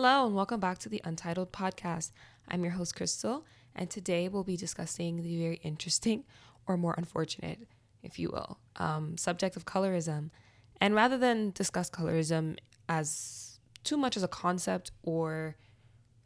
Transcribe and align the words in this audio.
Hello, 0.00 0.26
and 0.26 0.32
welcome 0.36 0.60
back 0.60 0.78
to 0.78 0.88
the 0.88 1.00
Untitled 1.02 1.50
Podcast. 1.50 2.12
I'm 2.46 2.62
your 2.62 2.74
host, 2.74 2.94
Crystal, 2.94 3.44
and 3.74 3.90
today 3.90 4.28
we'll 4.28 4.44
be 4.44 4.56
discussing 4.56 5.24
the 5.24 5.42
very 5.42 5.56
interesting, 5.64 6.22
or 6.68 6.76
more 6.76 6.94
unfortunate, 6.96 7.66
if 8.04 8.16
you 8.16 8.30
will, 8.30 8.60
um, 8.76 9.16
subject 9.16 9.56
of 9.56 9.64
colorism. 9.64 10.30
And 10.80 10.94
rather 10.94 11.18
than 11.18 11.50
discuss 11.50 11.90
colorism 11.90 12.58
as 12.88 13.58
too 13.82 13.96
much 13.96 14.16
as 14.16 14.22
a 14.22 14.28
concept 14.28 14.92
or 15.02 15.56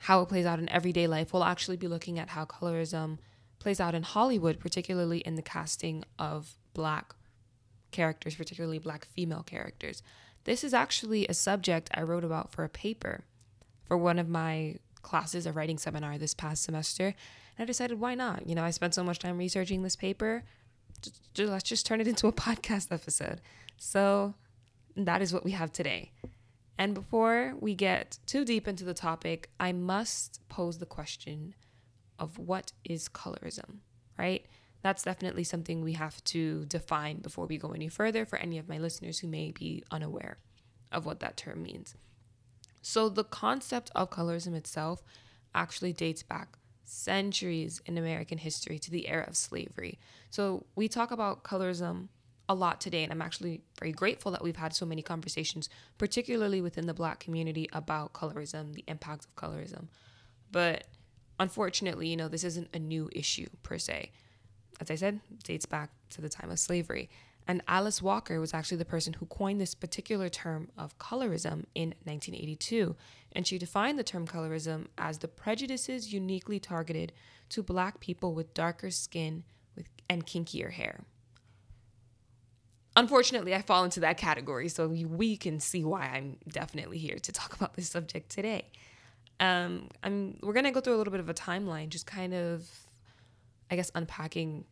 how 0.00 0.20
it 0.20 0.28
plays 0.28 0.44
out 0.44 0.58
in 0.58 0.68
everyday 0.68 1.06
life, 1.06 1.32
we'll 1.32 1.42
actually 1.42 1.78
be 1.78 1.88
looking 1.88 2.18
at 2.18 2.28
how 2.28 2.44
colorism 2.44 3.20
plays 3.58 3.80
out 3.80 3.94
in 3.94 4.02
Hollywood, 4.02 4.60
particularly 4.60 5.20
in 5.20 5.34
the 5.36 5.40
casting 5.40 6.04
of 6.18 6.58
black 6.74 7.14
characters, 7.90 8.34
particularly 8.34 8.78
black 8.78 9.06
female 9.06 9.42
characters. 9.42 10.02
This 10.44 10.62
is 10.62 10.74
actually 10.74 11.26
a 11.26 11.32
subject 11.32 11.88
I 11.94 12.02
wrote 12.02 12.22
about 12.22 12.52
for 12.52 12.64
a 12.64 12.68
paper 12.68 13.24
for 13.92 13.98
one 13.98 14.18
of 14.18 14.26
my 14.26 14.74
classes, 15.02 15.44
a 15.44 15.52
writing 15.52 15.76
seminar 15.76 16.16
this 16.16 16.32
past 16.32 16.62
semester. 16.62 17.08
And 17.08 17.14
I 17.58 17.64
decided, 17.66 18.00
why 18.00 18.14
not? 18.14 18.48
You 18.48 18.54
know, 18.54 18.64
I 18.64 18.70
spent 18.70 18.94
so 18.94 19.04
much 19.04 19.18
time 19.18 19.36
researching 19.36 19.82
this 19.82 19.96
paper. 19.96 20.44
Just, 21.02 21.34
just, 21.34 21.52
let's 21.52 21.64
just 21.64 21.84
turn 21.84 22.00
it 22.00 22.08
into 22.08 22.26
a 22.26 22.32
podcast 22.46 22.90
episode. 22.90 23.42
So 23.76 24.32
that 24.96 25.20
is 25.20 25.34
what 25.34 25.44
we 25.44 25.50
have 25.50 25.74
today. 25.74 26.10
And 26.78 26.94
before 26.94 27.52
we 27.60 27.74
get 27.74 28.18
too 28.24 28.46
deep 28.46 28.66
into 28.66 28.84
the 28.84 28.94
topic, 28.94 29.50
I 29.60 29.72
must 29.72 30.40
pose 30.48 30.78
the 30.78 30.86
question 30.86 31.54
of 32.18 32.38
what 32.38 32.72
is 32.84 33.10
colorism, 33.10 33.80
right? 34.18 34.46
That's 34.80 35.02
definitely 35.02 35.44
something 35.44 35.82
we 35.82 35.92
have 35.92 36.24
to 36.24 36.64
define 36.64 37.18
before 37.18 37.44
we 37.44 37.58
go 37.58 37.72
any 37.72 37.88
further 37.88 38.24
for 38.24 38.38
any 38.38 38.56
of 38.56 38.70
my 38.70 38.78
listeners 38.78 39.18
who 39.18 39.28
may 39.28 39.50
be 39.50 39.84
unaware 39.90 40.38
of 40.90 41.04
what 41.04 41.20
that 41.20 41.36
term 41.36 41.62
means. 41.62 41.94
So, 42.82 43.08
the 43.08 43.24
concept 43.24 43.90
of 43.94 44.10
colorism 44.10 44.54
itself 44.54 45.02
actually 45.54 45.92
dates 45.92 46.22
back 46.22 46.58
centuries 46.84 47.80
in 47.86 47.96
American 47.96 48.38
history 48.38 48.78
to 48.80 48.90
the 48.90 49.08
era 49.08 49.24
of 49.26 49.36
slavery. 49.36 49.98
So, 50.30 50.66
we 50.74 50.88
talk 50.88 51.10
about 51.10 51.44
colorism 51.44 52.08
a 52.48 52.54
lot 52.54 52.80
today, 52.80 53.02
and 53.04 53.12
I'm 53.12 53.22
actually 53.22 53.62
very 53.78 53.92
grateful 53.92 54.32
that 54.32 54.42
we've 54.42 54.56
had 54.56 54.74
so 54.74 54.84
many 54.84 55.00
conversations, 55.00 55.68
particularly 55.96 56.60
within 56.60 56.86
the 56.86 56.94
Black 56.94 57.20
community, 57.20 57.68
about 57.72 58.12
colorism, 58.12 58.74
the 58.74 58.84
impact 58.88 59.26
of 59.26 59.34
colorism. 59.36 59.86
But 60.50 60.84
unfortunately, 61.38 62.08
you 62.08 62.16
know, 62.16 62.28
this 62.28 62.44
isn't 62.44 62.68
a 62.74 62.78
new 62.78 63.08
issue 63.12 63.46
per 63.62 63.78
se. 63.78 64.10
As 64.80 64.90
I 64.90 64.96
said, 64.96 65.20
dates 65.44 65.66
back 65.66 65.90
to 66.10 66.20
the 66.20 66.28
time 66.28 66.50
of 66.50 66.58
slavery. 66.58 67.08
And 67.46 67.62
Alice 67.66 68.00
Walker 68.00 68.40
was 68.40 68.54
actually 68.54 68.76
the 68.76 68.84
person 68.84 69.14
who 69.14 69.26
coined 69.26 69.60
this 69.60 69.74
particular 69.74 70.28
term 70.28 70.70
of 70.78 70.96
colorism 70.98 71.64
in 71.74 71.94
1982. 72.04 72.94
And 73.32 73.46
she 73.46 73.58
defined 73.58 73.98
the 73.98 74.04
term 74.04 74.26
colorism 74.26 74.86
as 74.96 75.18
the 75.18 75.28
prejudices 75.28 76.12
uniquely 76.12 76.60
targeted 76.60 77.12
to 77.50 77.62
black 77.62 78.00
people 78.00 78.34
with 78.34 78.54
darker 78.54 78.90
skin 78.90 79.44
with, 79.76 79.86
and 80.08 80.26
kinkier 80.26 80.72
hair. 80.72 81.04
Unfortunately, 82.94 83.54
I 83.54 83.62
fall 83.62 83.84
into 83.84 84.00
that 84.00 84.18
category, 84.18 84.68
so 84.68 84.86
we 84.86 85.36
can 85.36 85.60
see 85.60 85.82
why 85.82 86.10
I'm 86.14 86.36
definitely 86.48 86.98
here 86.98 87.18
to 87.18 87.32
talk 87.32 87.56
about 87.56 87.74
this 87.74 87.88
subject 87.88 88.30
today. 88.30 88.70
Um, 89.40 89.88
I'm, 90.02 90.38
we're 90.42 90.52
going 90.52 90.64
to 90.64 90.70
go 90.70 90.80
through 90.80 90.94
a 90.94 90.98
little 90.98 91.10
bit 91.10 91.20
of 91.20 91.28
a 91.28 91.34
timeline, 91.34 91.88
just 91.88 92.06
kind 92.06 92.34
of, 92.34 92.68
I 93.70 93.76
guess, 93.76 93.90
unpacking 93.94 94.64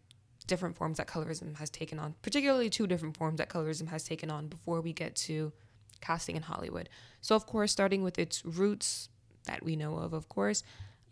different 0.46 0.76
forms 0.76 0.96
that 0.98 1.06
colorism 1.06 1.56
has 1.56 1.70
taken 1.70 1.98
on, 1.98 2.14
particularly 2.22 2.70
two 2.70 2.86
different 2.86 3.16
forms 3.16 3.38
that 3.38 3.48
colorism 3.48 3.88
has 3.88 4.04
taken 4.04 4.30
on 4.30 4.48
before 4.48 4.80
we 4.80 4.92
get 4.92 5.14
to 5.14 5.52
casting 6.00 6.36
in 6.36 6.42
Hollywood. 6.42 6.88
So, 7.20 7.36
of 7.36 7.46
course, 7.46 7.72
starting 7.72 8.02
with 8.02 8.18
its 8.18 8.44
roots 8.44 9.08
that 9.44 9.62
we 9.62 9.76
know 9.76 9.96
of, 9.96 10.12
of 10.12 10.28
course, 10.28 10.62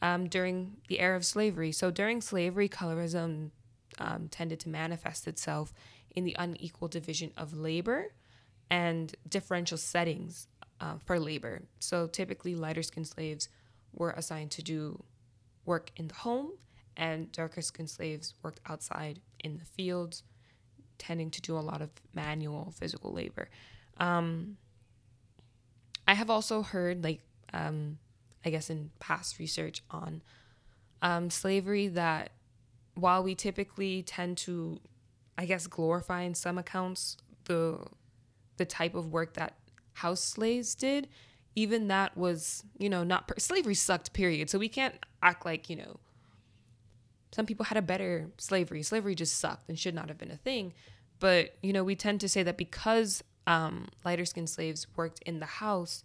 um, 0.00 0.28
during 0.28 0.76
the 0.88 1.00
era 1.00 1.16
of 1.16 1.24
slavery. 1.24 1.72
So, 1.72 1.90
during 1.90 2.20
slavery, 2.20 2.68
colorism 2.68 3.50
um, 3.98 4.28
tended 4.28 4.60
to 4.60 4.68
manifest 4.68 5.26
itself 5.26 5.72
in 6.14 6.24
the 6.24 6.36
unequal 6.38 6.88
division 6.88 7.32
of 7.36 7.56
labor 7.56 8.12
and 8.70 9.14
differential 9.28 9.78
settings 9.78 10.48
uh, 10.80 10.94
for 11.04 11.18
labor. 11.18 11.62
So, 11.80 12.06
typically, 12.06 12.54
lighter 12.54 12.82
skinned 12.82 13.08
slaves 13.08 13.48
were 13.92 14.10
assigned 14.10 14.50
to 14.52 14.62
do 14.62 15.02
work 15.64 15.90
in 15.96 16.08
the 16.08 16.14
home, 16.14 16.52
and 16.96 17.30
darker 17.32 17.62
skinned 17.62 17.90
slaves 17.90 18.34
worked 18.42 18.60
outside 18.66 19.20
in 19.42 19.58
the 19.58 19.64
fields, 19.64 20.22
tending 20.98 21.30
to 21.30 21.40
do 21.40 21.56
a 21.56 21.60
lot 21.60 21.80
of 21.80 21.90
manual 22.14 22.72
physical 22.76 23.12
labor. 23.12 23.48
Um, 23.98 24.56
I 26.06 26.14
have 26.14 26.30
also 26.30 26.62
heard, 26.62 27.04
like, 27.04 27.20
um, 27.52 27.98
I 28.44 28.50
guess 28.50 28.70
in 28.70 28.90
past 28.98 29.38
research 29.38 29.82
on 29.90 30.22
um, 31.02 31.30
slavery, 31.30 31.88
that 31.88 32.30
while 32.94 33.22
we 33.22 33.34
typically 33.34 34.02
tend 34.02 34.38
to, 34.38 34.80
I 35.36 35.44
guess, 35.44 35.66
glorify 35.66 36.22
in 36.22 36.34
some 36.34 36.58
accounts 36.58 37.16
the 37.44 37.78
the 38.56 38.64
type 38.64 38.96
of 38.96 39.12
work 39.12 39.34
that 39.34 39.54
house 39.92 40.20
slaves 40.20 40.74
did, 40.74 41.08
even 41.54 41.88
that 41.88 42.16
was, 42.16 42.64
you 42.76 42.88
know, 42.88 43.04
not 43.04 43.28
per- 43.28 43.38
slavery 43.38 43.74
sucked. 43.74 44.12
Period. 44.12 44.50
So 44.50 44.58
we 44.58 44.68
can't 44.68 44.96
act 45.22 45.44
like 45.44 45.70
you 45.70 45.76
know 45.76 46.00
some 47.32 47.46
people 47.46 47.66
had 47.66 47.78
a 47.78 47.82
better 47.82 48.30
slavery. 48.38 48.82
Slavery 48.82 49.14
just 49.14 49.38
sucked 49.38 49.68
and 49.68 49.78
should 49.78 49.94
not 49.94 50.08
have 50.08 50.18
been 50.18 50.30
a 50.30 50.36
thing. 50.36 50.72
But, 51.20 51.56
you 51.62 51.72
know, 51.72 51.84
we 51.84 51.96
tend 51.96 52.20
to 52.20 52.28
say 52.28 52.42
that 52.42 52.56
because 52.56 53.22
um, 53.46 53.88
lighter 54.04 54.24
skinned 54.24 54.50
slaves 54.50 54.86
worked 54.96 55.20
in 55.22 55.40
the 55.40 55.46
house, 55.46 56.04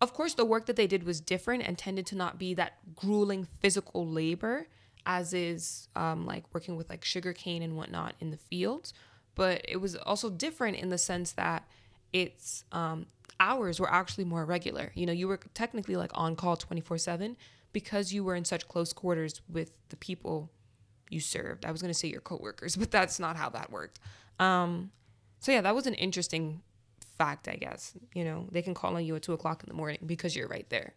of 0.00 0.12
course, 0.12 0.34
the 0.34 0.44
work 0.44 0.66
that 0.66 0.76
they 0.76 0.86
did 0.86 1.04
was 1.04 1.20
different 1.20 1.62
and 1.62 1.78
tended 1.78 2.06
to 2.06 2.16
not 2.16 2.38
be 2.38 2.54
that 2.54 2.78
grueling 2.96 3.46
physical 3.60 4.06
labor 4.06 4.66
as 5.06 5.32
is 5.32 5.88
um, 5.96 6.26
like 6.26 6.44
working 6.52 6.76
with 6.76 6.88
like 6.88 7.04
sugarcane 7.04 7.62
and 7.62 7.76
whatnot 7.76 8.14
in 8.20 8.30
the 8.30 8.36
fields. 8.36 8.92
But 9.34 9.64
it 9.66 9.78
was 9.78 9.96
also 9.96 10.30
different 10.30 10.76
in 10.76 10.90
the 10.90 10.98
sense 10.98 11.32
that 11.32 11.66
its 12.12 12.64
um, 12.72 13.06
hours 13.40 13.80
were 13.80 13.90
actually 13.90 14.24
more 14.24 14.44
regular. 14.44 14.92
You 14.94 15.06
know, 15.06 15.12
you 15.12 15.28
were 15.28 15.40
technically 15.54 15.96
like 15.96 16.10
on 16.14 16.36
call 16.36 16.56
24 16.56 16.98
7 16.98 17.36
because 17.72 18.12
you 18.12 18.24
were 18.24 18.34
in 18.34 18.44
such 18.44 18.68
close 18.68 18.92
quarters 18.92 19.40
with 19.48 19.72
the 19.88 19.96
people 19.96 20.50
you 21.10 21.20
served. 21.20 21.64
I 21.64 21.70
was 21.70 21.82
going 21.82 21.92
to 21.92 21.98
say 21.98 22.08
your 22.08 22.20
coworkers, 22.20 22.76
but 22.82 22.90
that's 22.90 23.18
not 23.18 23.36
how 23.36 23.50
that 23.50 23.70
worked. 23.70 24.00
Um, 24.38 24.90
so 25.40 25.52
yeah, 25.52 25.60
that 25.60 25.74
was 25.74 25.86
an 25.86 25.94
interesting 25.94 26.62
fact, 27.18 27.48
I 27.48 27.56
guess. 27.56 27.94
You 28.14 28.24
know, 28.24 28.46
they 28.50 28.62
can 28.62 28.74
call 28.74 28.96
on 28.96 29.04
you 29.04 29.16
at 29.16 29.22
two 29.22 29.32
o'clock 29.32 29.62
in 29.62 29.68
the 29.68 29.74
morning 29.74 29.98
because 30.06 30.34
you're 30.34 30.48
right 30.48 30.68
there. 30.70 30.94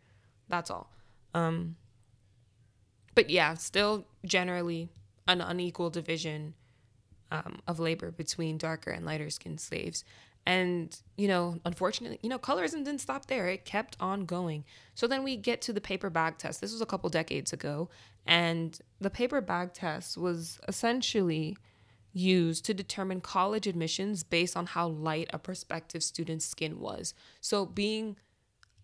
That's 0.47 0.69
all. 0.69 0.91
Um, 1.33 1.75
but 3.13 3.29
yeah, 3.29 3.55
still 3.55 4.05
generally 4.25 4.89
an 5.27 5.41
unequal 5.41 5.89
division 5.89 6.53
um, 7.31 7.59
of 7.67 7.79
labor 7.79 8.11
between 8.11 8.57
darker 8.57 8.91
and 8.91 9.05
lighter 9.05 9.29
skinned 9.29 9.59
slaves. 9.59 10.03
And, 10.47 10.95
you 11.17 11.27
know, 11.27 11.59
unfortunately, 11.65 12.19
you 12.21 12.29
know, 12.29 12.37
colorism 12.37 12.85
didn't 12.85 13.01
stop 13.01 13.25
there. 13.25 13.47
It 13.47 13.65
kept 13.65 13.97
on 13.99 14.25
going. 14.25 14.63
So 14.93 15.07
then 15.07 15.23
we 15.23 15.37
get 15.37 15.61
to 15.63 15.73
the 15.73 15.81
paper 15.81 16.09
bag 16.09 16.37
test. 16.37 16.61
This 16.61 16.71
was 16.71 16.81
a 16.81 16.85
couple 16.85 17.09
decades 17.09 17.51
ago. 17.51 17.89
And 18.27 18.77
the 19.01 19.09
paper 19.09 19.41
bag 19.41 19.73
test 19.73 20.17
was 20.17 20.59
essentially 20.67 21.57
used 22.13 22.63
to 22.65 22.73
determine 22.73 23.21
college 23.21 23.67
admissions 23.67 24.23
based 24.23 24.55
on 24.55 24.67
how 24.67 24.87
light 24.87 25.29
a 25.33 25.39
prospective 25.39 26.03
student's 26.03 26.45
skin 26.45 26.79
was. 26.79 27.13
So 27.41 27.65
being 27.65 28.15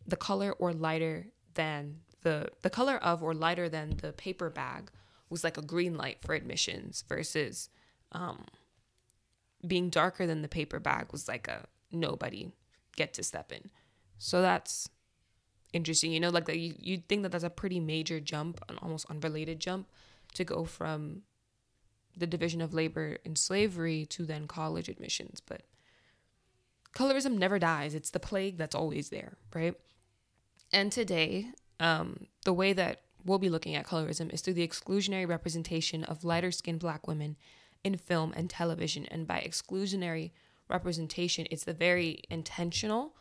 the 0.06 0.18
color 0.18 0.54
or 0.54 0.74
lighter 0.74 1.28
than 1.54 1.98
the 2.24 2.50
the 2.62 2.70
color 2.70 2.98
of 2.98 3.24
or 3.24 3.34
lighter 3.34 3.70
than 3.70 3.98
the 4.02 4.12
paper 4.14 4.50
bag 4.50 4.92
was 5.30 5.44
like 5.44 5.58
a 5.58 5.62
green 5.62 5.96
light 5.96 6.18
for 6.22 6.36
admissions 6.36 7.04
versus 7.08 7.70
um, 8.12 8.46
being 9.66 9.90
darker 9.90 10.26
than 10.26 10.42
the 10.42 10.48
paper 10.48 10.80
bag 10.80 11.12
was 11.12 11.28
like 11.28 11.48
a 11.48 11.66
nobody 11.92 12.52
get 12.96 13.14
to 13.14 13.24
step 13.24 13.52
in. 13.52 13.70
So 14.18 14.42
that's 14.42 14.90
interesting. 15.74 16.12
You 16.12 16.20
know, 16.20 16.30
like 16.30 16.48
you 16.50 16.76
you'd 16.80 17.08
think 17.08 17.24
that 17.24 17.32
that's 17.32 17.44
a 17.44 17.50
pretty 17.50 17.80
major 17.80 18.20
jump, 18.20 18.64
an 18.70 18.78
almost 18.82 19.10
unrelated 19.10 19.60
jump, 19.60 19.88
to 20.34 20.44
go 20.44 20.66
from 20.66 21.24
the 22.16 22.28
division 22.28 22.62
of 22.62 22.74
labor 22.74 23.18
in 23.24 23.36
slavery 23.36 24.06
to 24.06 24.26
then 24.26 24.48
college 24.48 24.90
admissions. 24.90 25.42
But 25.42 25.64
colorism 26.96 27.38
never 27.38 27.60
dies. 27.60 27.96
It's 27.96 28.10
the 28.10 28.20
plague 28.20 28.58
that's 28.58 28.76
always 28.76 29.10
there, 29.10 29.38
right? 29.54 29.76
And 30.74 30.92
today, 30.92 31.48
um, 31.80 32.28
the 32.46 32.54
way 32.54 32.74
that 32.74 33.02
we'll 33.26 33.40
be 33.40 33.50
looking 33.50 33.76
at 33.76 33.86
colorism 33.86 34.34
is 34.34 34.42
through 34.42 34.56
the 34.56 34.68
exclusionary 34.68 35.28
representation 35.28 36.04
of 36.04 36.24
lighter 36.24 36.52
skinned 36.52 36.80
black 36.80 37.08
women 37.08 37.38
in 37.84 37.98
film 37.98 38.34
and 38.36 38.50
television. 38.50 39.06
And 39.08 39.28
by 39.28 39.44
exclusionary 39.46 40.32
representation, 40.70 41.48
it's 41.52 41.64
the 41.64 41.74
very 41.74 42.22
intentional 42.30 43.16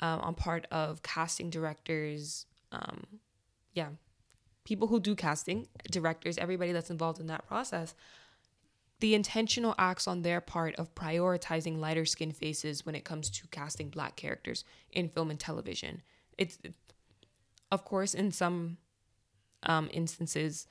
um, 0.00 0.20
on 0.20 0.34
part 0.34 0.66
of 0.70 1.02
casting 1.02 1.50
directors, 1.50 2.46
um, 2.72 3.04
yeah, 3.72 3.88
people 4.64 4.88
who 4.88 5.00
do 5.00 5.14
casting, 5.14 5.66
directors, 5.90 6.38
everybody 6.38 6.72
that's 6.72 6.90
involved 6.90 7.20
in 7.20 7.26
that 7.26 7.46
process. 7.46 7.94
The 9.00 9.14
intentional 9.14 9.74
acts 9.78 10.08
on 10.08 10.22
their 10.22 10.40
part 10.40 10.74
of 10.76 10.94
prioritizing 10.94 11.78
lighter 11.78 12.04
skin 12.04 12.32
faces 12.32 12.84
when 12.84 12.94
it 12.94 13.04
comes 13.04 13.30
to 13.30 13.46
casting 13.48 13.90
black 13.90 14.16
characters 14.16 14.64
in 14.90 15.08
film 15.08 15.30
and 15.30 15.38
television. 15.38 16.02
It's 16.36 16.58
of 17.70 17.84
course, 17.84 18.14
in 18.14 18.32
some 18.32 18.78
um, 19.62 19.88
instances, 19.92 20.66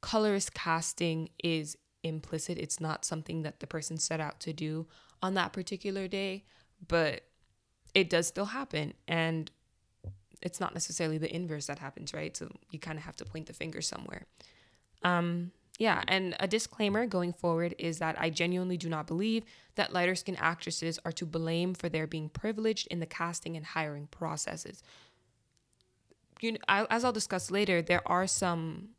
colorist 0.00 0.54
casting 0.54 1.30
is 1.42 1.76
implicit. 2.04 2.58
It's 2.58 2.80
not 2.80 3.04
something 3.04 3.42
that 3.42 3.60
the 3.60 3.66
person 3.66 3.98
set 3.98 4.20
out 4.20 4.40
to 4.40 4.52
do 4.52 4.86
on 5.22 5.34
that 5.34 5.52
particular 5.52 6.06
day, 6.06 6.44
but 6.86 7.22
it 7.94 8.10
does 8.10 8.26
still 8.26 8.46
happen. 8.46 8.94
And 9.08 9.50
it's 10.42 10.60
not 10.60 10.74
necessarily 10.74 11.18
the 11.18 11.34
inverse 11.34 11.66
that 11.66 11.78
happens, 11.78 12.12
right? 12.12 12.36
So 12.36 12.50
you 12.70 12.78
kind 12.78 12.98
of 12.98 13.04
have 13.04 13.16
to 13.16 13.24
point 13.24 13.46
the 13.46 13.52
finger 13.52 13.80
somewhere. 13.80 14.26
Um, 15.02 15.52
yeah, 15.78 16.02
and 16.06 16.36
a 16.38 16.46
disclaimer 16.46 17.04
going 17.06 17.32
forward 17.32 17.74
is 17.78 17.98
that 17.98 18.20
I 18.20 18.30
genuinely 18.30 18.76
do 18.76 18.88
not 18.88 19.08
believe 19.08 19.44
that 19.74 19.92
lighter 19.92 20.14
skinned 20.14 20.38
actresses 20.40 21.00
are 21.04 21.12
to 21.12 21.26
blame 21.26 21.74
for 21.74 21.88
their 21.88 22.06
being 22.06 22.28
privileged 22.28 22.86
in 22.88 23.00
the 23.00 23.06
casting 23.06 23.56
and 23.56 23.66
hiring 23.66 24.06
processes. 24.06 24.82
You 26.40 26.52
know, 26.52 26.58
I, 26.68 26.86
as 26.90 27.04
I'll 27.04 27.12
discuss 27.12 27.50
later, 27.50 27.82
there 27.82 28.06
are 28.06 28.26
some 28.26 28.90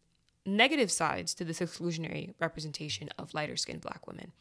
negative 0.46 0.92
sides 0.92 1.34
to 1.36 1.44
this 1.44 1.60
exclusionary 1.60 2.34
representation 2.40 3.10
of 3.18 3.34
lighter 3.34 3.58
skinned 3.58 3.82
black 3.82 4.06
women. 4.08 4.32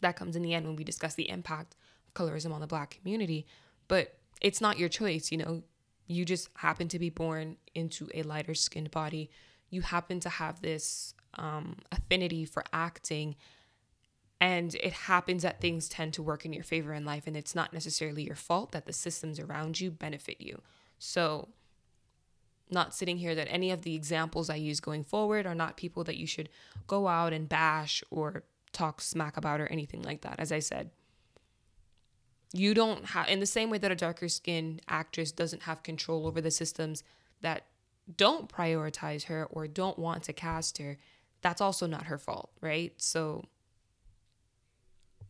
That 0.00 0.16
comes 0.16 0.36
in 0.36 0.42
the 0.42 0.54
end 0.54 0.66
when 0.66 0.76
we 0.76 0.84
discuss 0.84 1.14
the 1.14 1.28
impact 1.28 1.74
of 2.06 2.14
colorism 2.14 2.52
on 2.52 2.60
the 2.60 2.66
black 2.66 2.90
community. 2.90 3.46
But 3.88 4.18
it's 4.40 4.60
not 4.60 4.78
your 4.78 4.88
choice, 4.88 5.32
you 5.32 5.38
know, 5.38 5.62
you 6.06 6.24
just 6.24 6.48
happen 6.56 6.88
to 6.88 6.98
be 6.98 7.10
born 7.10 7.56
into 7.74 8.08
a 8.14 8.22
lighter 8.22 8.54
skinned 8.54 8.90
body. 8.90 9.30
You 9.70 9.82
happen 9.82 10.20
to 10.20 10.28
have 10.28 10.60
this 10.60 11.14
um, 11.34 11.78
affinity 11.90 12.44
for 12.44 12.64
acting. 12.72 13.36
And 14.40 14.74
it 14.76 14.92
happens 14.92 15.42
that 15.42 15.60
things 15.60 15.88
tend 15.88 16.14
to 16.14 16.22
work 16.22 16.44
in 16.44 16.52
your 16.52 16.62
favor 16.62 16.92
in 16.92 17.04
life. 17.04 17.26
And 17.26 17.36
it's 17.36 17.54
not 17.54 17.72
necessarily 17.72 18.22
your 18.22 18.36
fault 18.36 18.72
that 18.72 18.86
the 18.86 18.92
systems 18.92 19.40
around 19.40 19.80
you 19.80 19.90
benefit 19.90 20.40
you. 20.40 20.62
So, 20.98 21.48
not 22.70 22.94
sitting 22.94 23.18
here 23.18 23.34
that 23.34 23.48
any 23.50 23.70
of 23.70 23.82
the 23.82 23.94
examples 23.94 24.50
I 24.50 24.56
use 24.56 24.80
going 24.80 25.04
forward 25.04 25.46
are 25.46 25.54
not 25.54 25.76
people 25.76 26.04
that 26.04 26.16
you 26.16 26.26
should 26.26 26.48
go 26.86 27.06
out 27.08 27.32
and 27.32 27.48
bash 27.48 28.02
or 28.10 28.42
talk 28.72 29.00
smack 29.00 29.36
about 29.36 29.60
or 29.60 29.66
anything 29.66 30.02
like 30.02 30.22
that. 30.22 30.36
As 30.38 30.52
I 30.52 30.58
said, 30.58 30.90
you 32.52 32.74
don't 32.74 33.04
have, 33.06 33.28
in 33.28 33.40
the 33.40 33.46
same 33.46 33.70
way 33.70 33.78
that 33.78 33.92
a 33.92 33.96
darker 33.96 34.28
skinned 34.28 34.82
actress 34.88 35.32
doesn't 35.32 35.62
have 35.62 35.82
control 35.82 36.26
over 36.26 36.40
the 36.40 36.50
systems 36.50 37.02
that 37.40 37.66
don't 38.16 38.48
prioritize 38.48 39.24
her 39.24 39.46
or 39.50 39.66
don't 39.66 39.98
want 39.98 40.22
to 40.24 40.32
cast 40.32 40.78
her, 40.78 40.96
that's 41.42 41.60
also 41.60 41.86
not 41.86 42.04
her 42.04 42.18
fault, 42.18 42.50
right? 42.60 42.92
So 42.98 43.44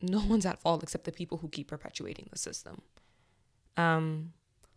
no 0.02 0.20
one's 0.20 0.46
at 0.46 0.60
fault 0.60 0.82
except 0.82 1.04
the 1.04 1.12
people 1.12 1.38
who 1.38 1.48
keep 1.48 1.68
perpetuating 1.68 2.28
the 2.30 2.38
system. 2.38 2.82
Um, 3.76 4.32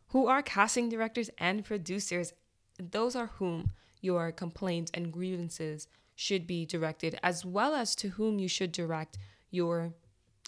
who 0.10 0.28
are 0.28 0.42
casting 0.42 0.90
directors 0.90 1.30
and 1.38 1.64
producers 1.64 2.34
those 2.80 3.16
are 3.16 3.32
whom 3.38 3.72
your 4.02 4.32
complaints 4.32 4.92
and 4.94 5.12
grievances 5.12 5.88
should 6.16 6.48
be 6.48 6.66
directed, 6.66 7.18
as 7.24 7.46
well 7.46 7.76
as 7.76 7.96
to 7.96 8.10
whom 8.10 8.40
you 8.40 8.48
should 8.48 8.72
direct 8.72 9.18
your 9.52 9.94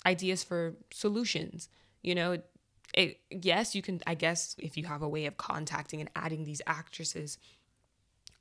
ideas 0.05 0.43
for 0.43 0.75
solutions. 0.91 1.69
You 2.01 2.15
know, 2.15 2.37
it, 2.93 3.19
yes, 3.29 3.75
you 3.75 3.81
can, 3.81 4.01
I 4.05 4.15
guess, 4.15 4.55
if 4.59 4.75
you 4.77 4.85
have 4.85 5.01
a 5.01 5.09
way 5.09 5.25
of 5.25 5.37
contacting 5.37 6.01
and 6.01 6.09
adding 6.15 6.43
these 6.43 6.61
actresses 6.67 7.37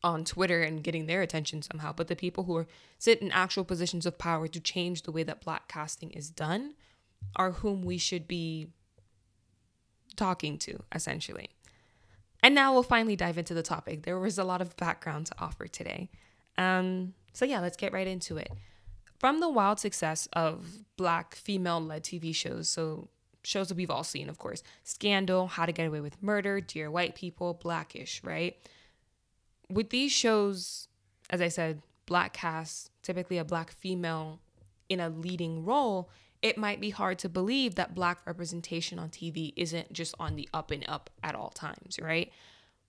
on 0.03 0.25
Twitter 0.25 0.63
and 0.63 0.83
getting 0.83 1.07
their 1.07 1.23
attention 1.23 1.63
somehow, 1.63 1.93
but 1.93 2.09
the 2.09 2.17
people 2.17 2.45
who 2.45 2.57
are 2.57 2.67
sit 2.99 3.21
in 3.21 3.31
actual 3.31 3.65
positions 3.65 4.07
of 4.07 4.19
power 4.19 4.49
to 4.49 4.61
change 4.61 5.03
the 5.03 5.13
way 5.13 5.23
that 5.23 5.43
black 5.43 5.69
casting 5.69 6.11
is 6.11 6.31
done 6.31 6.75
are 7.37 7.53
whom 7.53 7.83
we 7.83 7.99
should 7.99 8.27
be 8.27 8.69
talking 10.17 10.59
to, 10.59 10.83
essentially. 10.95 11.51
And 12.43 12.55
now 12.55 12.73
we'll 12.73 12.83
finally 12.83 13.17
dive 13.17 13.39
into 13.39 13.55
the 13.55 13.63
topic. 13.63 14.03
There 14.03 14.19
was 14.19 14.39
a 14.39 14.45
lot 14.45 14.63
of 14.63 14.77
background 14.77 15.27
to 15.27 15.35
offer 15.39 15.67
today. 15.67 16.09
Um, 16.57 17.15
so, 17.33 17.45
yeah, 17.45 17.61
let's 17.61 17.77
get 17.77 17.93
right 17.93 18.07
into 18.07 18.37
it. 18.37 18.51
From 19.19 19.41
the 19.41 19.49
wild 19.49 19.79
success 19.79 20.29
of 20.33 20.85
black 20.97 21.35
female 21.35 21.81
led 21.81 22.05
TV 22.05 22.35
shows, 22.35 22.69
so 22.69 23.09
shows 23.43 23.69
that 23.69 23.77
we've 23.77 23.91
all 23.91 24.05
seen, 24.05 24.29
of 24.29 24.39
course 24.39 24.63
Scandal, 24.85 25.47
How 25.47 25.67
to 25.67 25.73
Get 25.73 25.87
Away 25.87 26.01
with 26.01 26.23
Murder, 26.23 26.61
Dear 26.61 26.91
White 26.91 27.15
People, 27.15 27.55
Blackish, 27.55 28.23
right? 28.25 28.57
With 29.69 29.91
these 29.91 30.13
shows, 30.13 30.89
as 31.29 31.41
I 31.41 31.49
said, 31.49 31.83
black 32.07 32.33
cast, 32.33 32.91
typically 33.03 33.39
a 33.39 33.45
black 33.45 33.71
female 33.71 34.41
in 34.89 35.01
a 35.01 35.09
leading 35.09 35.65
role, 35.65 36.11
it 36.43 36.57
might 36.57 36.81
be 36.81 36.91
hard 36.91 37.19
to 37.21 37.29
believe 37.29 37.75
that 37.75 37.95
black 37.95 38.27
representation 38.27 38.99
on 38.99 39.11
TV 39.11 39.53
isn't 39.57 39.93
just 39.93 40.15
on 40.19 40.37
the 40.37 40.49
up 40.55 40.71
and 40.71 40.85
up 40.89 41.11
at 41.23 41.35
all 41.35 41.51
times, 41.51 41.99
right? 42.01 42.33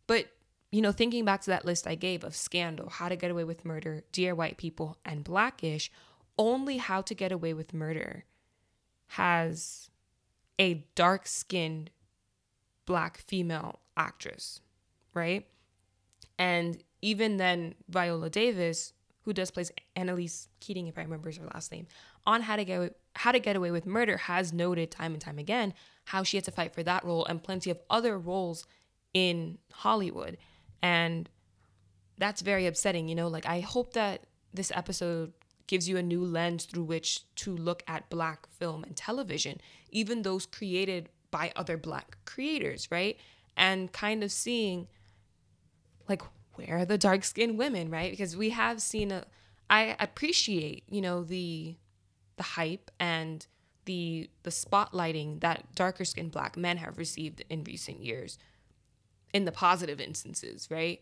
But, 0.08 0.28
you 0.72 0.82
know, 0.82 0.92
thinking 0.92 1.26
back 1.26 1.42
to 1.42 1.50
that 1.52 1.66
list 1.66 1.86
I 1.86 1.96
gave 1.96 2.24
of 2.24 2.36
Scandal, 2.36 2.90
How 2.90 3.10
to 3.10 3.16
Get 3.16 3.32
Away 3.32 3.44
with 3.44 3.66
Murder, 3.66 4.04
Dear 4.12 4.34
White 4.34 4.58
People, 4.58 4.98
and 5.04 5.24
Blackish, 5.24 5.92
only 6.38 6.78
How 6.78 7.02
to 7.02 7.14
Get 7.14 7.32
Away 7.32 7.54
with 7.54 7.74
Murder 7.74 8.24
has 9.08 9.90
a 10.58 10.86
dark 10.96 11.28
skinned 11.28 11.90
black 12.86 13.18
female 13.18 13.80
actress, 13.98 14.62
right? 15.14 15.46
And 16.40 16.82
even 17.02 17.38
then, 17.38 17.76
Viola 17.90 18.30
Davis, 18.30 18.94
who 19.24 19.34
does 19.34 19.52
plays 19.52 19.72
Annalise 19.96 20.48
Keating, 20.60 20.88
if 20.88 20.98
I 20.98 21.02
remember 21.02 21.32
her 21.32 21.46
last 21.54 21.72
name, 21.72 21.88
on 22.26 22.42
How 22.42 22.56
to 22.56 22.66
Get 22.66 22.96
How 23.16 23.32
to 23.32 23.40
Get 23.40 23.56
Away 23.56 23.72
with 23.72 23.86
Murder 23.86 24.18
has 24.18 24.52
noted 24.52 24.92
time 24.92 25.14
and 25.14 25.22
time 25.22 25.40
again 25.40 25.74
how 26.06 26.24
she 26.24 26.38
had 26.38 26.46
to 26.46 26.52
fight 26.52 26.74
for 26.74 26.84
that 26.84 27.06
role 27.06 27.26
and 27.26 27.44
plenty 27.44 27.70
of 27.70 27.80
other 27.90 28.18
roles 28.18 28.66
in 29.14 29.58
Hollywood. 29.72 30.38
And 30.82 31.30
that's 32.18 32.42
very 32.42 32.66
upsetting, 32.66 33.08
you 33.08 33.16
know, 33.16 33.28
like 33.28 33.46
I 33.46 33.60
hope 33.60 33.94
that 33.94 34.26
this 34.54 34.72
episode 34.74 35.34
gives 35.68 35.88
you 35.88 35.98
a 35.98 36.04
new 36.04 36.24
lens 36.24 36.66
through 36.66 36.84
which 36.84 37.22
to 37.36 37.56
look 37.56 37.84
at 37.88 38.10
black 38.10 38.48
film 38.48 38.84
and 38.84 38.96
television, 38.96 39.62
even 39.90 40.22
those 40.22 40.46
created 40.46 41.10
by 41.30 41.52
other 41.56 41.78
black 41.78 42.18
creators, 42.26 42.90
right? 42.92 43.18
And 43.56 43.92
kind 43.92 44.24
of 44.24 44.32
seeing 44.32 44.88
like 46.10 46.22
where 46.62 46.80
are 46.80 46.86
the 46.86 46.98
dark 46.98 47.24
skinned 47.24 47.58
women, 47.58 47.90
right? 47.90 48.12
Because 48.12 48.36
we 48.38 48.50
have 48.52 48.82
seen 48.82 49.12
a 49.12 49.26
I 49.70 49.96
appreciate, 50.00 50.84
you 50.90 51.02
know, 51.02 51.24
the 51.24 51.78
the 52.36 52.44
hype 52.44 52.92
and 53.00 53.48
the 53.86 54.30
the 54.44 54.50
spotlighting 54.50 55.40
that 55.40 55.74
darker 55.76 56.06
skinned 56.06 56.32
black 56.32 56.58
men 56.58 56.78
have 56.78 56.98
received 56.98 57.44
in 57.50 57.64
recent 57.64 58.04
years 58.04 58.38
in 59.34 59.46
the 59.46 59.52
positive 59.52 60.02
instances, 60.02 60.68
right? 60.70 61.02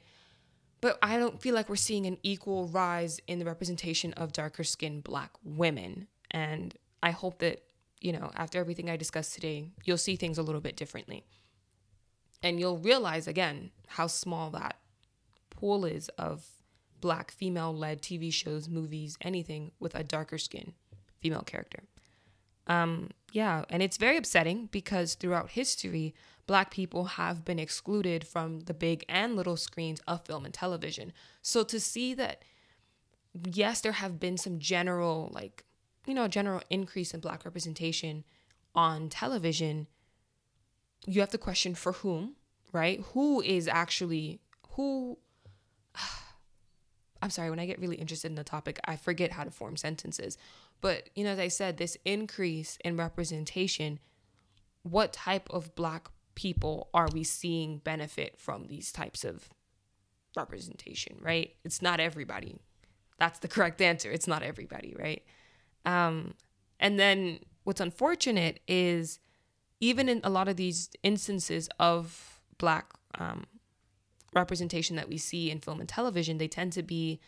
But 0.82 0.98
I 1.02 1.18
don't 1.18 1.42
feel 1.42 1.56
like 1.56 1.68
we're 1.68 1.76
seeing 1.76 2.06
an 2.06 2.18
equal 2.24 2.68
rise 2.68 3.20
in 3.28 3.40
the 3.40 3.46
representation 3.46 4.14
of 4.14 4.32
darker 4.32 4.64
skinned 4.64 5.04
black 5.04 5.32
women. 5.44 6.08
And 6.32 6.76
I 7.04 7.12
hope 7.12 7.40
that, 7.40 7.64
you 8.00 8.14
know, 8.14 8.32
after 8.36 8.60
everything 8.60 8.90
I 8.90 8.96
discussed 8.96 9.34
today, 9.34 9.72
you'll 9.84 9.98
see 9.98 10.16
things 10.16 10.38
a 10.38 10.44
little 10.44 10.62
bit 10.62 10.78
differently. 10.78 11.26
And 12.42 12.60
you'll 12.60 12.78
realize 12.78 13.28
again 13.28 13.72
how 13.88 14.08
small 14.08 14.52
that 14.52 14.78
pool 15.60 15.86
is 15.86 16.10
of 16.18 16.46
black 17.02 17.32
female 17.32 17.76
led 17.76 18.02
TV 18.02 18.32
shows, 18.32 18.68
movies, 18.70 19.18
anything 19.22 19.72
with 19.80 19.96
a 19.96 20.04
darker 20.04 20.38
skin 20.38 20.74
female 21.20 21.42
character. 21.42 21.84
Um, 22.68 23.10
yeah, 23.32 23.66
and 23.70 23.82
it's 23.82 23.98
very 23.98 24.18
upsetting 24.18 24.70
because 24.72 25.16
throughout 25.16 25.52
history, 25.52 26.14
black 26.46 26.72
people 26.72 27.06
have 27.06 27.44
been 27.44 27.60
excluded 27.60 28.26
from 28.26 28.62
the 28.62 28.74
big 28.74 29.04
and 29.10 29.36
little 29.36 29.58
screens 29.58 30.02
of 30.08 30.26
film 30.26 30.46
and 30.46 30.54
television. 30.54 31.12
So 31.42 31.64
to 31.64 31.80
see 31.80 32.14
that, 32.16 32.44
yes, 33.54 33.82
there 33.82 33.94
have 33.94 34.20
been 34.20 34.38
some 34.38 34.60
general, 34.60 35.30
like, 35.34 35.64
you 36.06 36.14
know, 36.14 36.28
general 36.28 36.62
increase 36.70 37.14
in 37.14 37.20
black 37.20 37.44
representation 37.44 38.24
on 38.76 39.10
television, 39.10 39.88
you 41.06 41.22
have 41.22 41.30
to 41.30 41.38
question 41.38 41.74
for 41.76 41.94
whom, 41.94 42.36
right? 42.72 43.02
Who 43.14 43.42
is 43.42 43.68
actually, 43.68 44.42
who. 44.72 45.18
I'm 47.22 47.30
sorry, 47.30 47.50
when 47.50 47.60
I 47.60 47.66
get 47.66 47.80
really 47.80 47.98
interested 47.98 48.28
in 48.28 48.36
the 48.36 48.44
topic, 48.44 48.80
I 48.86 48.96
forget 48.96 49.34
how 49.34 49.44
to 49.44 49.52
form 49.52 49.76
sentences. 49.76 50.38
But, 50.82 51.10
you 51.16 51.24
know, 51.24 51.32
as 51.32 51.40
I 51.40 51.50
said, 51.50 51.78
this 51.78 51.98
increase 52.06 52.78
in 52.86 52.96
representation, 52.96 54.00
what 54.84 55.12
type 55.12 55.50
of 55.50 55.76
black 55.76 56.10
people 56.36 56.90
are 56.94 57.10
we 57.14 57.24
seeing 57.24 57.80
benefit 57.80 58.40
from 58.40 58.68
these 58.68 58.92
types 58.94 59.26
of 59.26 59.50
representation, 60.38 61.18
right? 61.22 61.56
It's 61.66 61.82
not 61.82 62.00
everybody. 62.00 62.56
That's 63.18 63.40
the 63.40 63.48
correct 63.56 63.82
answer. 63.82 64.10
It's 64.10 64.28
not 64.28 64.44
everybody, 64.44 64.96
right? 64.98 65.24
Um, 65.86 66.36
and 66.80 66.98
then 66.98 67.40
what's 67.64 67.82
unfortunate 67.82 68.62
is 68.68 69.20
even 69.80 70.10
in 70.10 70.22
a 70.24 70.30
lot 70.30 70.48
of 70.48 70.56
these 70.56 70.90
instances 71.04 71.70
of 71.80 72.42
black 72.58 72.94
um, 73.16 73.46
representation 74.34 74.96
that 74.96 75.10
we 75.10 75.18
see 75.18 75.50
in 75.52 75.60
film 75.60 75.80
and 75.80 75.90
television, 75.90 76.38
they 76.38 76.48
tend 76.48 76.74
to 76.74 76.84
be 76.84 77.20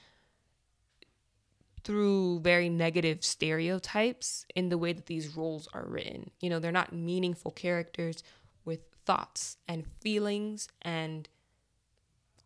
through 1.84 2.39
very 2.41 2.70
negative 2.70 3.24
stereotypes 3.24 4.46
in 4.55 4.70
the 4.70 4.77
way 4.77 4.93
that 4.93 5.08
these 5.08 5.36
roles 5.36 5.67
are 5.74 5.86
written. 5.88 6.29
You 6.39 6.50
know, 6.50 6.60
they're 6.60 6.72
not 6.72 6.93
meaningful 6.93 7.51
characters 7.51 8.24
with 8.65 8.81
thoughts 9.05 9.58
and 9.67 9.86
feelings 10.00 10.67
and 10.81 11.27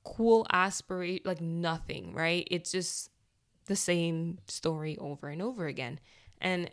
cool 0.04 0.48
aspiration, 0.52 1.24
like 1.26 1.42
nothing, 1.42 2.14
right? 2.14 2.48
It's 2.50 2.72
just 2.72 3.10
the 3.66 3.76
same 3.76 4.38
story 4.48 4.98
over 5.00 5.28
and 5.28 5.42
over 5.42 5.66
again. 5.66 6.00
And 6.40 6.70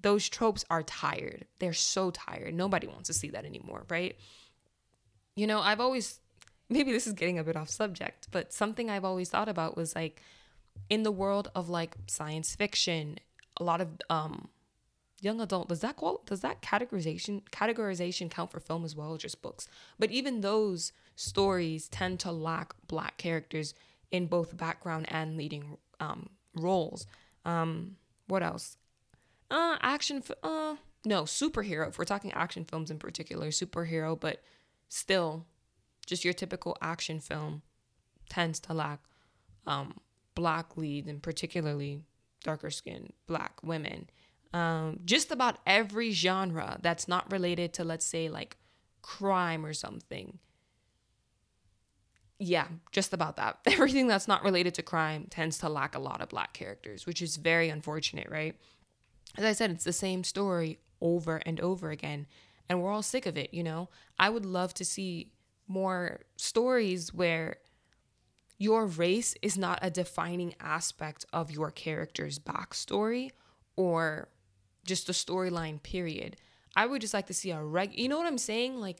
those 0.00 0.28
tropes 0.28 0.64
are 0.70 0.82
tired. 0.82 1.46
They're 1.58 1.72
so 1.72 2.10
tired. 2.10 2.54
Nobody 2.54 2.86
wants 2.86 3.08
to 3.08 3.14
see 3.14 3.30
that 3.30 3.44
anymore, 3.44 3.84
right? 3.88 4.16
You 5.36 5.46
know, 5.46 5.60
I've 5.60 5.80
always, 5.80 6.20
maybe 6.68 6.92
this 6.92 7.06
is 7.06 7.12
getting 7.12 7.38
a 7.38 7.44
bit 7.44 7.56
off 7.56 7.68
subject, 7.70 8.28
but 8.30 8.52
something 8.52 8.88
I've 8.90 9.04
always 9.04 9.28
thought 9.28 9.48
about 9.48 9.76
was 9.76 9.94
like 9.94 10.22
in 10.88 11.02
the 11.02 11.12
world 11.12 11.50
of 11.54 11.68
like 11.68 11.96
science 12.06 12.54
fiction, 12.54 13.18
a 13.58 13.64
lot 13.64 13.80
of 13.80 13.88
um 14.10 14.48
young 15.20 15.40
adult 15.40 15.68
does 15.68 15.80
that 15.80 15.96
does 16.26 16.40
that 16.42 16.60
categorization 16.60 17.40
categorization 17.50 18.30
count 18.30 18.50
for 18.50 18.60
film 18.60 18.84
as 18.84 18.94
well 18.94 19.14
as 19.14 19.22
just 19.22 19.42
books? 19.42 19.68
But 19.98 20.10
even 20.10 20.40
those 20.40 20.92
stories 21.16 21.88
tend 21.88 22.20
to 22.20 22.32
lack 22.32 22.74
black 22.86 23.16
characters 23.16 23.74
in 24.10 24.26
both 24.26 24.56
background 24.56 25.06
and 25.08 25.36
leading 25.36 25.78
um, 25.98 26.28
roles. 26.54 27.06
Um, 27.44 27.96
what 28.26 28.42
else? 28.42 28.76
Uh 29.50 29.76
action 29.80 30.22
uh 30.42 30.76
no 31.04 31.22
superhero 31.24 31.88
if 31.88 31.98
we're 31.98 32.04
talking 32.04 32.32
action 32.32 32.64
films 32.64 32.90
in 32.90 32.98
particular 32.98 33.48
superhero 33.48 34.18
but 34.18 34.42
still 34.88 35.46
just 36.06 36.24
your 36.24 36.34
typical 36.34 36.76
action 36.80 37.20
film 37.20 37.62
tends 38.28 38.60
to 38.60 38.74
lack 38.74 39.00
um 39.66 39.98
black 40.34 40.76
leads 40.76 41.08
and 41.08 41.22
particularly 41.22 42.02
darker 42.42 42.70
skinned 42.70 43.12
black 43.26 43.62
women 43.62 44.08
um, 44.54 45.00
just 45.04 45.32
about 45.32 45.58
every 45.66 46.12
genre 46.12 46.78
that's 46.80 47.08
not 47.08 47.30
related 47.32 47.72
to, 47.74 47.84
let's 47.84 48.06
say, 48.06 48.28
like 48.28 48.56
crime 49.02 49.66
or 49.66 49.74
something. 49.74 50.38
Yeah, 52.38 52.68
just 52.92 53.12
about 53.12 53.34
that. 53.36 53.58
Everything 53.66 54.06
that's 54.06 54.28
not 54.28 54.44
related 54.44 54.74
to 54.74 54.82
crime 54.82 55.26
tends 55.28 55.58
to 55.58 55.68
lack 55.68 55.96
a 55.96 55.98
lot 55.98 56.20
of 56.20 56.28
black 56.28 56.52
characters, 56.52 57.04
which 57.04 57.20
is 57.20 57.36
very 57.36 57.68
unfortunate, 57.68 58.28
right? 58.30 58.54
As 59.36 59.44
I 59.44 59.52
said, 59.52 59.72
it's 59.72 59.84
the 59.84 59.92
same 59.92 60.22
story 60.22 60.78
over 61.00 61.38
and 61.44 61.60
over 61.60 61.90
again, 61.90 62.26
and 62.68 62.82
we're 62.82 62.90
all 62.90 63.02
sick 63.02 63.26
of 63.26 63.36
it, 63.36 63.52
you 63.52 63.62
know? 63.62 63.88
I 64.18 64.30
would 64.30 64.46
love 64.46 64.74
to 64.74 64.84
see 64.84 65.32
more 65.66 66.20
stories 66.36 67.12
where 67.12 67.56
your 68.58 68.86
race 68.86 69.34
is 69.42 69.58
not 69.58 69.78
a 69.82 69.90
defining 69.90 70.54
aspect 70.60 71.24
of 71.32 71.50
your 71.50 71.70
character's 71.70 72.38
backstory 72.38 73.30
or 73.76 74.28
just 74.84 75.06
the 75.06 75.12
storyline 75.12 75.82
period 75.82 76.36
i 76.76 76.86
would 76.86 77.00
just 77.00 77.14
like 77.14 77.26
to 77.26 77.34
see 77.34 77.50
a 77.50 77.62
reg 77.62 77.98
you 77.98 78.08
know 78.08 78.18
what 78.18 78.26
i'm 78.26 78.38
saying 78.38 78.80
like 78.80 78.98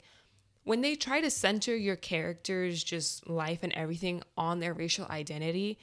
when 0.63 0.81
they 0.81 0.95
try 0.95 1.21
to 1.21 1.29
center 1.29 1.75
your 1.75 1.95
characters 1.95 2.83
just 2.83 3.29
life 3.29 3.59
and 3.61 3.71
everything 3.73 4.21
on 4.35 4.59
their 4.59 4.73
racial 4.73 5.05
identity 5.09 5.77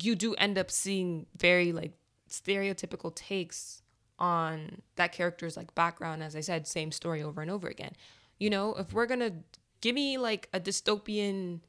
you 0.00 0.14
do 0.14 0.34
end 0.34 0.56
up 0.56 0.70
seeing 0.70 1.26
very 1.36 1.72
like 1.72 1.92
stereotypical 2.28 3.14
takes 3.14 3.79
on 4.20 4.82
that 4.96 5.12
character's 5.12 5.56
like 5.56 5.74
background 5.74 6.22
as 6.22 6.36
i 6.36 6.40
said 6.40 6.66
same 6.66 6.92
story 6.92 7.22
over 7.22 7.40
and 7.40 7.50
over 7.50 7.68
again 7.68 7.92
you 8.38 8.50
know 8.50 8.74
if 8.74 8.92
we're 8.92 9.06
gonna 9.06 9.32
give 9.80 9.94
me 9.94 10.18
like 10.18 10.48
a 10.52 10.60
dystopian 10.60 11.60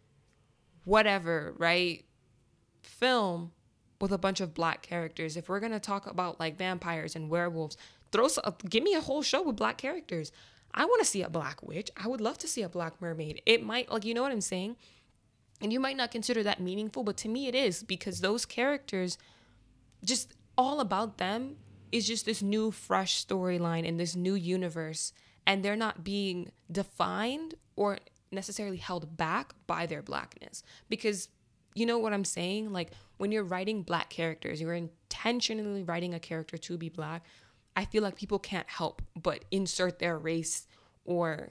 whatever 0.83 1.53
right 1.57 2.05
film 2.81 3.51
with 4.01 4.11
a 4.11 4.17
bunch 4.17 4.41
of 4.41 4.53
black 4.53 4.81
characters. 4.81 5.37
If 5.37 5.47
we're 5.47 5.59
gonna 5.59 5.79
talk 5.79 6.07
about 6.07 6.39
like 6.39 6.57
vampires 6.57 7.15
and 7.15 7.29
werewolves, 7.29 7.77
throw 8.11 8.27
some, 8.27 8.43
uh, 8.45 8.51
give 8.67 8.83
me 8.83 8.95
a 8.95 9.01
whole 9.01 9.21
show 9.21 9.43
with 9.43 9.55
black 9.55 9.77
characters. 9.77 10.31
I 10.73 10.85
want 10.85 11.01
to 11.01 11.07
see 11.07 11.21
a 11.21 11.29
black 11.29 11.61
witch. 11.61 11.91
I 11.97 12.07
would 12.07 12.21
love 12.21 12.37
to 12.39 12.47
see 12.47 12.61
a 12.63 12.69
black 12.69 13.01
mermaid. 13.01 13.41
It 13.45 13.63
might 13.63 13.91
like 13.91 14.05
you 14.05 14.13
know 14.13 14.23
what 14.23 14.31
I'm 14.31 14.41
saying, 14.41 14.75
and 15.61 15.71
you 15.71 15.79
might 15.79 15.97
not 15.97 16.11
consider 16.11 16.43
that 16.43 16.59
meaningful, 16.59 17.03
but 17.03 17.17
to 17.17 17.29
me 17.29 17.47
it 17.47 17.55
is 17.55 17.83
because 17.83 18.21
those 18.21 18.45
characters, 18.45 19.17
just 20.03 20.33
all 20.57 20.79
about 20.79 21.17
them 21.17 21.57
is 21.91 22.07
just 22.07 22.25
this 22.25 22.41
new 22.41 22.71
fresh 22.71 23.25
storyline 23.25 23.83
in 23.83 23.97
this 23.97 24.15
new 24.15 24.35
universe, 24.35 25.13
and 25.45 25.63
they're 25.63 25.75
not 25.75 26.03
being 26.03 26.51
defined 26.71 27.55
or 27.75 27.97
necessarily 28.31 28.77
held 28.77 29.17
back 29.17 29.53
by 29.67 29.85
their 29.85 30.01
blackness 30.01 30.63
because 30.87 31.27
you 31.73 31.85
know 31.85 31.97
what 31.97 32.13
I'm 32.13 32.25
saying? 32.25 32.71
Like 32.71 32.91
when 33.17 33.31
you're 33.31 33.43
writing 33.43 33.83
black 33.83 34.09
characters, 34.09 34.59
you're 34.59 34.73
intentionally 34.73 35.83
writing 35.83 36.13
a 36.13 36.19
character 36.19 36.57
to 36.57 36.77
be 36.77 36.89
black. 36.89 37.23
I 37.75 37.85
feel 37.85 38.03
like 38.03 38.15
people 38.15 38.39
can't 38.39 38.69
help 38.69 39.01
but 39.21 39.45
insert 39.51 39.99
their 39.99 40.17
race 40.17 40.67
or 41.05 41.49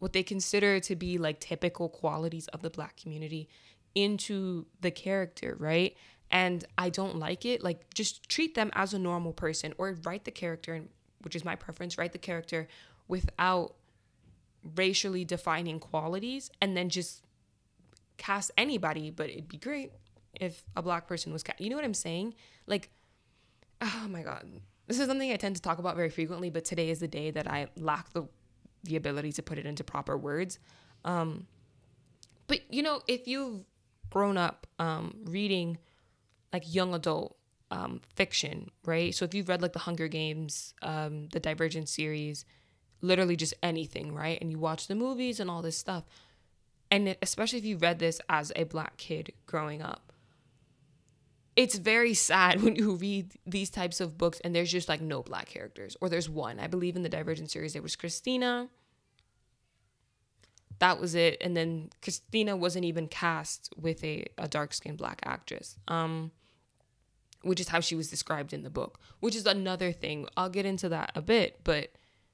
what 0.00 0.12
they 0.12 0.22
consider 0.22 0.80
to 0.80 0.96
be 0.96 1.18
like 1.18 1.40
typical 1.40 1.88
qualities 1.88 2.48
of 2.48 2.62
the 2.62 2.70
black 2.70 2.96
community 2.96 3.48
into 3.94 4.66
the 4.80 4.90
character, 4.90 5.56
right? 5.58 5.96
And 6.30 6.64
I 6.76 6.90
don't 6.90 7.16
like 7.16 7.44
it. 7.44 7.62
Like 7.62 7.94
just 7.94 8.28
treat 8.28 8.54
them 8.54 8.70
as 8.74 8.92
a 8.92 8.98
normal 8.98 9.32
person 9.32 9.74
or 9.78 9.96
write 10.04 10.24
the 10.24 10.30
character, 10.30 10.82
which 11.22 11.34
is 11.34 11.44
my 11.44 11.56
preference, 11.56 11.96
write 11.96 12.12
the 12.12 12.18
character 12.18 12.68
without 13.06 13.74
racially 14.76 15.24
defining 15.24 15.78
qualities 15.80 16.50
and 16.60 16.76
then 16.76 16.88
just 16.88 17.22
cast 18.18 18.50
anybody, 18.58 19.10
but 19.10 19.30
it'd 19.30 19.48
be 19.48 19.56
great 19.56 19.92
if 20.38 20.62
a 20.76 20.82
black 20.82 21.06
person 21.06 21.32
was 21.32 21.42
cast. 21.42 21.60
You 21.60 21.70
know 21.70 21.76
what 21.76 21.84
I'm 21.84 21.94
saying? 21.94 22.34
Like, 22.66 22.90
oh 23.80 24.06
my 24.08 24.22
god, 24.22 24.46
this 24.86 24.98
is 24.98 25.06
something 25.06 25.30
I 25.30 25.36
tend 25.36 25.56
to 25.56 25.62
talk 25.62 25.78
about 25.78 25.96
very 25.96 26.10
frequently, 26.10 26.50
but 26.50 26.64
today 26.64 26.90
is 26.90 26.98
the 26.98 27.08
day 27.08 27.30
that 27.30 27.48
I 27.50 27.68
lack 27.76 28.12
the 28.12 28.28
the 28.84 28.96
ability 28.96 29.32
to 29.32 29.42
put 29.42 29.58
it 29.58 29.66
into 29.66 29.82
proper 29.82 30.16
words. 30.16 30.58
Um, 31.04 31.46
but 32.46 32.60
you 32.72 32.82
know, 32.82 33.00
if 33.08 33.26
you've 33.26 33.64
grown 34.10 34.36
up 34.36 34.66
um, 34.78 35.14
reading 35.24 35.78
like 36.52 36.62
young 36.72 36.94
adult 36.94 37.36
um, 37.70 38.00
fiction, 38.14 38.70
right? 38.84 39.14
So 39.14 39.24
if 39.24 39.34
you've 39.34 39.48
read 39.48 39.62
like 39.62 39.72
the 39.72 39.80
Hunger 39.80 40.08
Games, 40.08 40.74
um, 40.82 41.28
the 41.28 41.40
Divergent 41.40 41.88
series, 41.88 42.44
literally 43.00 43.36
just 43.36 43.54
anything, 43.62 44.14
right? 44.14 44.38
And 44.40 44.50
you 44.50 44.58
watch 44.58 44.86
the 44.86 44.94
movies 44.94 45.40
and 45.40 45.50
all 45.50 45.62
this 45.62 45.76
stuff, 45.76 46.04
and 46.90 47.16
especially 47.20 47.58
if 47.58 47.64
you 47.64 47.76
read 47.76 47.98
this 47.98 48.20
as 48.28 48.52
a 48.56 48.64
black 48.64 48.96
kid 48.96 49.32
growing 49.46 49.82
up 49.82 50.08
it's 51.58 51.76
very 51.76 52.14
sad 52.14 52.62
when 52.62 52.76
you 52.76 52.94
read 52.94 53.32
these 53.44 53.68
types 53.68 54.00
of 54.00 54.16
books 54.16 54.40
and 54.44 54.54
there's 54.54 54.70
just 54.70 54.88
like 54.88 55.02
no 55.02 55.22
black 55.22 55.46
characters. 55.46 55.96
Or 56.00 56.08
there's 56.08 56.30
one. 56.30 56.60
I 56.60 56.68
believe 56.68 56.96
in 56.96 57.02
the 57.02 57.08
divergent 57.08 57.50
series 57.50 57.74
there 57.74 57.82
was 57.82 57.96
christina. 57.96 58.68
That 60.78 61.00
was 61.00 61.16
it. 61.16 61.36
And 61.40 61.56
then 61.56 61.90
christina 62.00 62.56
wasn't 62.56 62.84
even 62.84 63.08
cast 63.08 63.74
with 63.76 64.02
a, 64.04 64.26
a 64.38 64.46
dark-skinned 64.46 64.98
black 64.98 65.20
actress. 65.24 65.76
Um 65.88 66.30
which 67.42 67.60
is 67.60 67.68
how 67.68 67.80
she 67.80 67.94
was 67.94 68.08
described 68.08 68.52
in 68.52 68.62
the 68.62 68.70
book 68.70 69.00
which 69.20 69.36
is 69.36 69.46
another 69.46 69.92
thing. 69.92 70.26
I'll 70.36 70.50
get 70.50 70.66
into 70.66 70.88
that 70.88 71.12
a 71.14 71.22
bit 71.22 71.60
but 71.64 71.92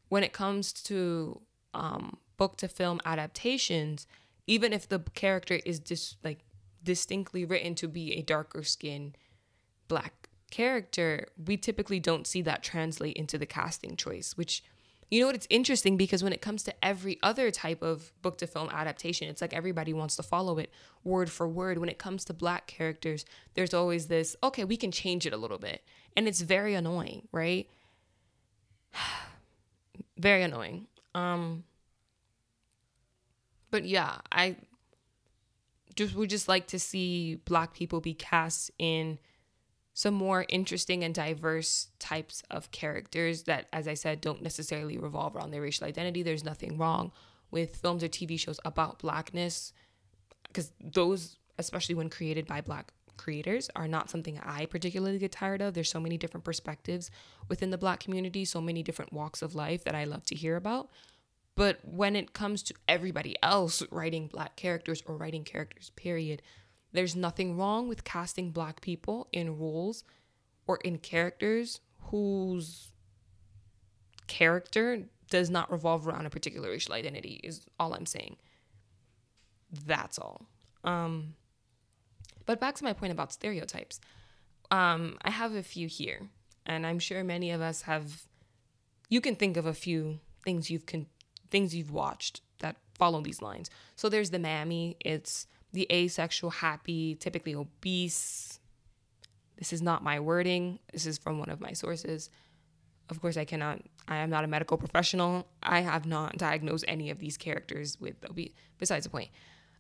when 0.08 0.24
it 0.24 0.32
comes 0.32 0.72
to 0.84 1.40
um, 1.72 2.18
book 2.36 2.56
to 2.58 2.68
film 2.68 3.00
adaptations 3.04 4.06
even 4.46 4.72
if 4.72 4.88
the 4.88 5.00
character 5.14 5.60
is 5.64 5.78
just 5.78 6.16
like 6.24 6.40
distinctly 6.82 7.44
written 7.44 7.74
to 7.76 7.88
be 7.88 8.12
a 8.12 8.22
darker 8.22 8.62
skin 8.62 9.14
black 9.88 10.28
character, 10.50 11.26
we 11.44 11.56
typically 11.56 11.98
don't 11.98 12.26
see 12.26 12.42
that 12.42 12.62
translate 12.62 13.16
into 13.16 13.36
the 13.36 13.46
casting 13.46 13.96
choice, 13.96 14.36
which 14.36 14.62
you 15.10 15.20
know 15.20 15.26
what 15.26 15.34
it's 15.34 15.46
interesting 15.50 15.96
because 15.96 16.22
when 16.22 16.32
it 16.32 16.40
comes 16.40 16.62
to 16.64 16.84
every 16.84 17.18
other 17.22 17.50
type 17.50 17.82
of 17.82 18.12
book 18.22 18.38
to 18.38 18.46
film 18.46 18.68
adaptation, 18.70 19.28
it's 19.28 19.40
like 19.40 19.54
everybody 19.54 19.92
wants 19.92 20.16
to 20.16 20.22
follow 20.22 20.58
it 20.58 20.70
word 21.02 21.30
for 21.30 21.46
word. 21.46 21.78
When 21.78 21.88
it 21.88 21.98
comes 21.98 22.24
to 22.26 22.32
black 22.32 22.66
characters, 22.66 23.24
there's 23.54 23.74
always 23.74 24.06
this, 24.06 24.36
okay, 24.42 24.64
we 24.64 24.76
can 24.76 24.90
change 24.90 25.26
it 25.26 25.32
a 25.32 25.36
little 25.36 25.58
bit. 25.58 25.84
And 26.16 26.26
it's 26.26 26.40
very 26.40 26.74
annoying, 26.74 27.28
right? 27.32 27.68
very 30.18 30.42
annoying. 30.42 30.86
Um 31.14 31.64
but 33.70 33.84
yeah, 33.84 34.18
I 34.30 34.56
just 35.96 36.14
would 36.14 36.30
just 36.30 36.48
like 36.48 36.68
to 36.68 36.78
see 36.78 37.36
black 37.44 37.74
people 37.74 38.00
be 38.00 38.14
cast 38.14 38.70
in 38.78 39.18
some 39.94 40.14
more 40.14 40.44
interesting 40.48 41.04
and 41.04 41.14
diverse 41.14 41.88
types 42.00 42.42
of 42.50 42.70
characters 42.72 43.44
that 43.44 43.68
as 43.72 43.88
I 43.88 43.94
said 43.94 44.20
don't 44.20 44.42
necessarily 44.42 44.98
revolve 44.98 45.36
around 45.36 45.52
their 45.52 45.62
racial 45.62 45.86
identity. 45.86 46.22
There's 46.22 46.44
nothing 46.44 46.76
wrong 46.76 47.12
with 47.50 47.76
films 47.76 48.02
or 48.02 48.08
TV 48.08 48.38
shows 48.38 48.58
about 48.64 48.98
blackness 48.98 49.72
because 50.48 50.72
those 50.80 51.36
especially 51.58 51.94
when 51.94 52.10
created 52.10 52.46
by 52.46 52.60
black 52.60 52.92
creators 53.16 53.70
are 53.76 53.86
not 53.86 54.10
something 54.10 54.40
I 54.42 54.66
particularly 54.66 55.18
get 55.18 55.30
tired 55.30 55.62
of. 55.62 55.74
There's 55.74 55.90
so 55.90 56.00
many 56.00 56.18
different 56.18 56.44
perspectives 56.44 57.12
within 57.48 57.70
the 57.70 57.78
black 57.78 58.00
community, 58.00 58.44
so 58.44 58.60
many 58.60 58.82
different 58.82 59.12
walks 59.12 59.40
of 59.40 59.54
life 59.54 59.84
that 59.84 59.94
I 59.94 60.04
love 60.04 60.24
to 60.26 60.34
hear 60.34 60.56
about. 60.56 60.90
But 61.54 61.78
when 61.84 62.16
it 62.16 62.32
comes 62.32 62.64
to 62.64 62.74
everybody 62.88 63.36
else 63.42 63.82
writing 63.92 64.26
black 64.26 64.56
characters 64.56 65.02
or 65.06 65.16
writing 65.16 65.44
characters, 65.44 65.90
period, 65.90 66.42
there's 66.94 67.16
nothing 67.16 67.58
wrong 67.58 67.88
with 67.88 68.04
casting 68.04 68.50
black 68.50 68.80
people 68.80 69.28
in 69.32 69.58
roles 69.58 70.04
or 70.66 70.78
in 70.78 70.98
characters 70.98 71.80
whose 72.10 72.92
character 74.28 75.02
does 75.28 75.50
not 75.50 75.70
revolve 75.70 76.06
around 76.06 76.24
a 76.24 76.30
particular 76.30 76.70
racial 76.70 76.94
identity, 76.94 77.40
is 77.42 77.66
all 77.80 77.94
I'm 77.94 78.06
saying. 78.06 78.36
That's 79.86 80.18
all. 80.18 80.46
Um, 80.84 81.34
but 82.46 82.60
back 82.60 82.76
to 82.76 82.84
my 82.84 82.92
point 82.92 83.12
about 83.12 83.32
stereotypes. 83.32 84.00
Um, 84.70 85.18
I 85.22 85.30
have 85.30 85.52
a 85.52 85.62
few 85.64 85.88
here, 85.88 86.28
and 86.64 86.86
I'm 86.86 87.00
sure 87.00 87.24
many 87.24 87.50
of 87.50 87.60
us 87.60 87.82
have. 87.82 88.22
You 89.08 89.20
can 89.20 89.34
think 89.34 89.56
of 89.56 89.66
a 89.66 89.74
few 89.74 90.20
things 90.44 90.70
you've 90.70 90.86
con- 90.86 91.06
things 91.50 91.74
you've 91.74 91.90
watched 91.90 92.40
that 92.60 92.76
follow 92.94 93.20
these 93.20 93.42
lines. 93.42 93.68
So 93.96 94.08
there's 94.08 94.30
the 94.30 94.38
mammy. 94.38 94.96
It's 95.00 95.48
the 95.74 95.86
asexual, 95.92 96.50
happy, 96.50 97.16
typically 97.16 97.54
obese. 97.54 98.60
This 99.58 99.72
is 99.72 99.82
not 99.82 100.02
my 100.02 100.20
wording. 100.20 100.78
This 100.92 101.04
is 101.04 101.18
from 101.18 101.38
one 101.38 101.50
of 101.50 101.60
my 101.60 101.72
sources. 101.72 102.30
Of 103.10 103.20
course, 103.20 103.36
I 103.36 103.44
cannot. 103.44 103.82
I 104.08 104.16
am 104.18 104.30
not 104.30 104.44
a 104.44 104.46
medical 104.46 104.78
professional. 104.78 105.46
I 105.62 105.80
have 105.80 106.06
not 106.06 106.38
diagnosed 106.38 106.84
any 106.88 107.10
of 107.10 107.18
these 107.18 107.36
characters 107.36 107.98
with 108.00 108.14
obese. 108.28 108.52
Besides 108.78 109.04
the 109.04 109.10
point, 109.10 109.30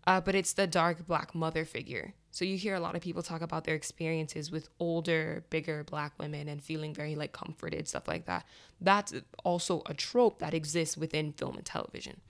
uh, 0.06 0.20
but 0.20 0.34
it's 0.34 0.52
the 0.52 0.66
dark 0.66 1.06
black 1.06 1.34
mother 1.34 1.64
figure. 1.64 2.14
So 2.32 2.44
you 2.44 2.56
hear 2.56 2.74
a 2.74 2.80
lot 2.80 2.96
of 2.96 3.02
people 3.02 3.22
talk 3.22 3.42
about 3.42 3.64
their 3.64 3.76
experiences 3.76 4.50
with 4.50 4.68
older, 4.80 5.44
bigger 5.50 5.84
black 5.84 6.18
women 6.18 6.48
and 6.48 6.62
feeling 6.62 6.92
very 6.92 7.14
like 7.14 7.32
comforted, 7.32 7.86
stuff 7.86 8.08
like 8.08 8.26
that. 8.26 8.44
That's 8.80 9.14
also 9.44 9.82
a 9.86 9.94
trope 9.94 10.40
that 10.40 10.54
exists 10.54 10.96
within 10.96 11.32
film 11.32 11.56
and 11.56 11.64
television. 11.64 12.20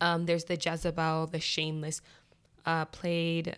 Um, 0.00 0.26
there's 0.26 0.44
the 0.44 0.56
Jezebel, 0.56 1.28
the 1.28 1.40
shameless, 1.40 2.02
uh, 2.66 2.84
played 2.86 3.56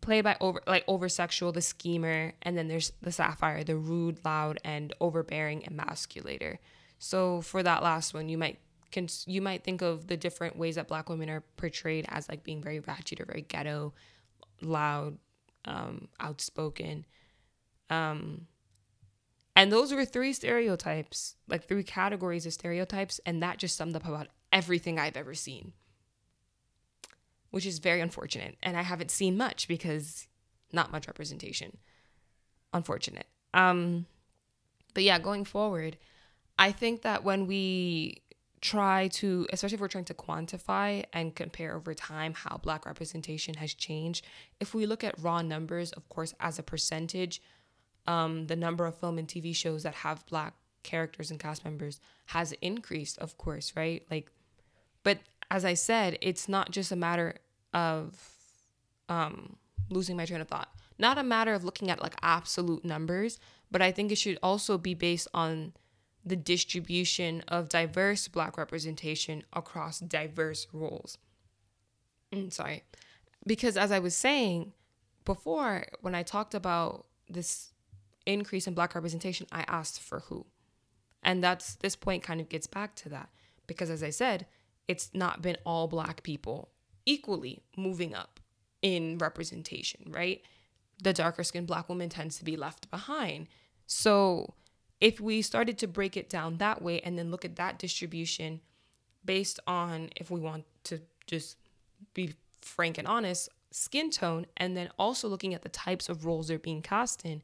played 0.00 0.22
by 0.22 0.36
over 0.40 0.62
like 0.66 0.84
over 0.86 1.08
sexual, 1.08 1.52
the 1.52 1.62
schemer, 1.62 2.32
and 2.42 2.56
then 2.56 2.68
there's 2.68 2.92
the 3.02 3.12
Sapphire, 3.12 3.64
the 3.64 3.76
rude, 3.76 4.20
loud, 4.24 4.58
and 4.64 4.92
overbearing 5.00 5.64
emasculator. 5.66 6.58
So 6.98 7.40
for 7.40 7.62
that 7.62 7.82
last 7.82 8.14
one, 8.14 8.28
you 8.28 8.38
might 8.38 8.58
can 8.92 9.08
you 9.26 9.42
might 9.42 9.64
think 9.64 9.82
of 9.82 10.06
the 10.06 10.16
different 10.16 10.56
ways 10.56 10.76
that 10.76 10.88
black 10.88 11.08
women 11.08 11.28
are 11.30 11.42
portrayed 11.56 12.06
as 12.08 12.28
like 12.28 12.44
being 12.44 12.62
very 12.62 12.80
ratchet 12.80 13.20
or 13.20 13.24
very 13.24 13.42
ghetto, 13.42 13.94
loud, 14.60 15.18
um, 15.64 16.08
outspoken. 16.20 17.04
Um, 17.90 18.46
and 19.54 19.72
those 19.72 19.92
were 19.92 20.04
three 20.04 20.32
stereotypes, 20.32 21.36
like 21.48 21.66
three 21.66 21.82
categories 21.82 22.46
of 22.46 22.52
stereotypes, 22.52 23.20
and 23.24 23.42
that 23.42 23.58
just 23.58 23.76
summed 23.76 23.96
up 23.96 24.06
about 24.06 24.28
everything 24.52 24.98
I've 24.98 25.16
ever 25.16 25.34
seen. 25.34 25.72
Which 27.56 27.66
is 27.66 27.78
very 27.78 28.02
unfortunate. 28.02 28.56
And 28.62 28.76
I 28.76 28.82
haven't 28.82 29.10
seen 29.10 29.36
much 29.36 29.66
because 29.66 30.28
not 30.72 30.92
much 30.92 31.06
representation. 31.06 31.78
Unfortunate. 32.72 33.26
Um 33.54 34.06
but 34.92 35.02
yeah, 35.02 35.18
going 35.18 35.44
forward, 35.44 35.96
I 36.58 36.72
think 36.72 37.02
that 37.02 37.24
when 37.24 37.46
we 37.46 38.22
try 38.60 39.08
to, 39.08 39.46
especially 39.52 39.76
if 39.76 39.80
we're 39.80 39.88
trying 39.88 40.04
to 40.06 40.14
quantify 40.14 41.04
and 41.12 41.34
compare 41.34 41.74
over 41.74 41.94
time 41.94 42.34
how 42.34 42.58
Black 42.58 42.86
representation 42.86 43.54
has 43.54 43.74
changed, 43.74 44.24
if 44.60 44.74
we 44.74 44.86
look 44.86 45.04
at 45.04 45.14
raw 45.20 45.42
numbers, 45.42 45.92
of 45.92 46.08
course, 46.08 46.34
as 46.40 46.58
a 46.58 46.62
percentage, 46.62 47.40
um, 48.06 48.46
the 48.46 48.56
number 48.56 48.86
of 48.86 48.98
film 48.98 49.18
and 49.18 49.28
TV 49.28 49.54
shows 49.54 49.82
that 49.82 49.94
have 49.94 50.26
Black 50.26 50.54
characters 50.82 51.30
and 51.30 51.38
cast 51.38 51.64
members 51.64 52.00
has 52.26 52.52
increased, 52.60 53.18
of 53.18 53.36
course, 53.36 53.72
right? 53.76 54.04
Like, 54.10 54.30
but 55.02 55.18
as 55.50 55.64
I 55.64 55.74
said, 55.74 56.18
it's 56.20 56.48
not 56.48 56.70
just 56.70 56.90
a 56.90 56.96
matter 56.96 57.36
of 57.72 58.18
um, 59.08 59.56
losing 59.90 60.16
my 60.16 60.26
train 60.26 60.40
of 60.40 60.48
thought. 60.48 60.68
Not 60.98 61.18
a 61.18 61.22
matter 61.22 61.52
of 61.52 61.64
looking 61.64 61.90
at 61.90 62.02
like 62.02 62.14
absolute 62.22 62.84
numbers, 62.84 63.38
but 63.70 63.82
I 63.82 63.92
think 63.92 64.10
it 64.10 64.18
should 64.18 64.38
also 64.42 64.78
be 64.78 64.94
based 64.94 65.28
on 65.34 65.72
the 66.24 66.36
distribution 66.36 67.42
of 67.46 67.68
diverse 67.68 68.28
Black 68.28 68.58
representation 68.58 69.44
across 69.52 70.00
diverse 70.00 70.66
roles. 70.72 71.18
Mm, 72.32 72.52
sorry. 72.52 72.82
Because 73.46 73.76
as 73.76 73.92
I 73.92 74.00
was 74.00 74.16
saying 74.16 74.72
before, 75.24 75.86
when 76.00 76.14
I 76.14 76.22
talked 76.22 76.54
about 76.54 77.06
this 77.28 77.72
increase 78.24 78.66
in 78.66 78.74
Black 78.74 78.94
representation, 78.94 79.46
I 79.52 79.64
asked 79.68 80.00
for 80.00 80.20
who. 80.20 80.46
And 81.22 81.42
that's 81.42 81.76
this 81.76 81.94
point 81.96 82.22
kind 82.22 82.40
of 82.40 82.48
gets 82.48 82.66
back 82.66 82.96
to 82.96 83.08
that. 83.10 83.28
Because 83.66 83.90
as 83.90 84.02
I 84.02 84.10
said, 84.10 84.46
it's 84.88 85.10
not 85.12 85.42
been 85.42 85.56
all 85.64 85.86
Black 85.86 86.22
people 86.22 86.70
equally 87.06 87.62
moving 87.76 88.14
up 88.14 88.40
in 88.82 89.18
representation, 89.18 90.12
right? 90.12 90.42
The 91.02 91.12
darker 91.12 91.44
skinned 91.44 91.66
Black 91.66 91.88
woman 91.88 92.08
tends 92.08 92.38
to 92.38 92.44
be 92.44 92.56
left 92.56 92.90
behind. 92.90 93.48
So, 93.86 94.54
if 95.00 95.20
we 95.20 95.42
started 95.42 95.78
to 95.78 95.86
break 95.86 96.16
it 96.16 96.28
down 96.28 96.56
that 96.58 96.82
way 96.82 97.00
and 97.00 97.18
then 97.18 97.30
look 97.30 97.44
at 97.44 97.56
that 97.56 97.78
distribution 97.78 98.60
based 99.24 99.60
on 99.66 100.10
if 100.16 100.30
we 100.30 100.40
want 100.40 100.64
to 100.84 101.00
just 101.26 101.56
be 102.14 102.34
frank 102.62 102.98
and 102.98 103.06
honest 103.06 103.48
skin 103.70 104.10
tone 104.10 104.46
and 104.56 104.76
then 104.76 104.88
also 104.98 105.28
looking 105.28 105.52
at 105.52 105.62
the 105.62 105.68
types 105.68 106.08
of 106.08 106.24
roles 106.24 106.48
they're 106.48 106.58
being 106.58 106.80
cast 106.80 107.24
in 107.24 107.42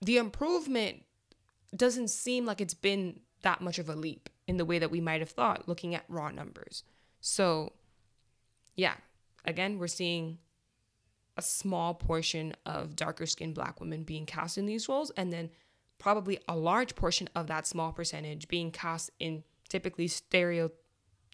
the 0.00 0.16
improvement 0.16 1.02
doesn't 1.74 2.08
seem 2.08 2.44
like 2.44 2.60
it's 2.60 2.74
been 2.74 3.18
that 3.42 3.60
much 3.60 3.78
of 3.78 3.88
a 3.88 3.96
leap 3.96 4.28
in 4.46 4.58
the 4.58 4.64
way 4.64 4.78
that 4.78 4.90
we 4.90 5.00
might 5.00 5.20
have 5.20 5.30
thought 5.30 5.66
looking 5.66 5.94
at 5.94 6.04
raw 6.08 6.30
numbers 6.30 6.84
so 7.20 7.72
yeah. 8.76 8.94
Again 9.44 9.78
we're 9.78 9.88
seeing 9.88 10.38
a 11.36 11.42
small 11.42 11.94
portion 11.94 12.54
of 12.66 12.94
darker 12.94 13.26
skinned 13.26 13.54
black 13.54 13.80
women 13.80 14.02
being 14.02 14.26
cast 14.26 14.58
in 14.58 14.66
these 14.66 14.88
roles 14.88 15.10
and 15.16 15.32
then 15.32 15.50
probably 15.98 16.38
a 16.48 16.56
large 16.56 16.94
portion 16.94 17.28
of 17.34 17.46
that 17.46 17.66
small 17.66 17.92
percentage 17.92 18.48
being 18.48 18.70
cast 18.70 19.10
in 19.18 19.42
typically 19.68 20.08
stereo 20.08 20.70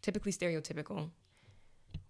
typically 0.03 0.31
stereotypical 0.31 1.11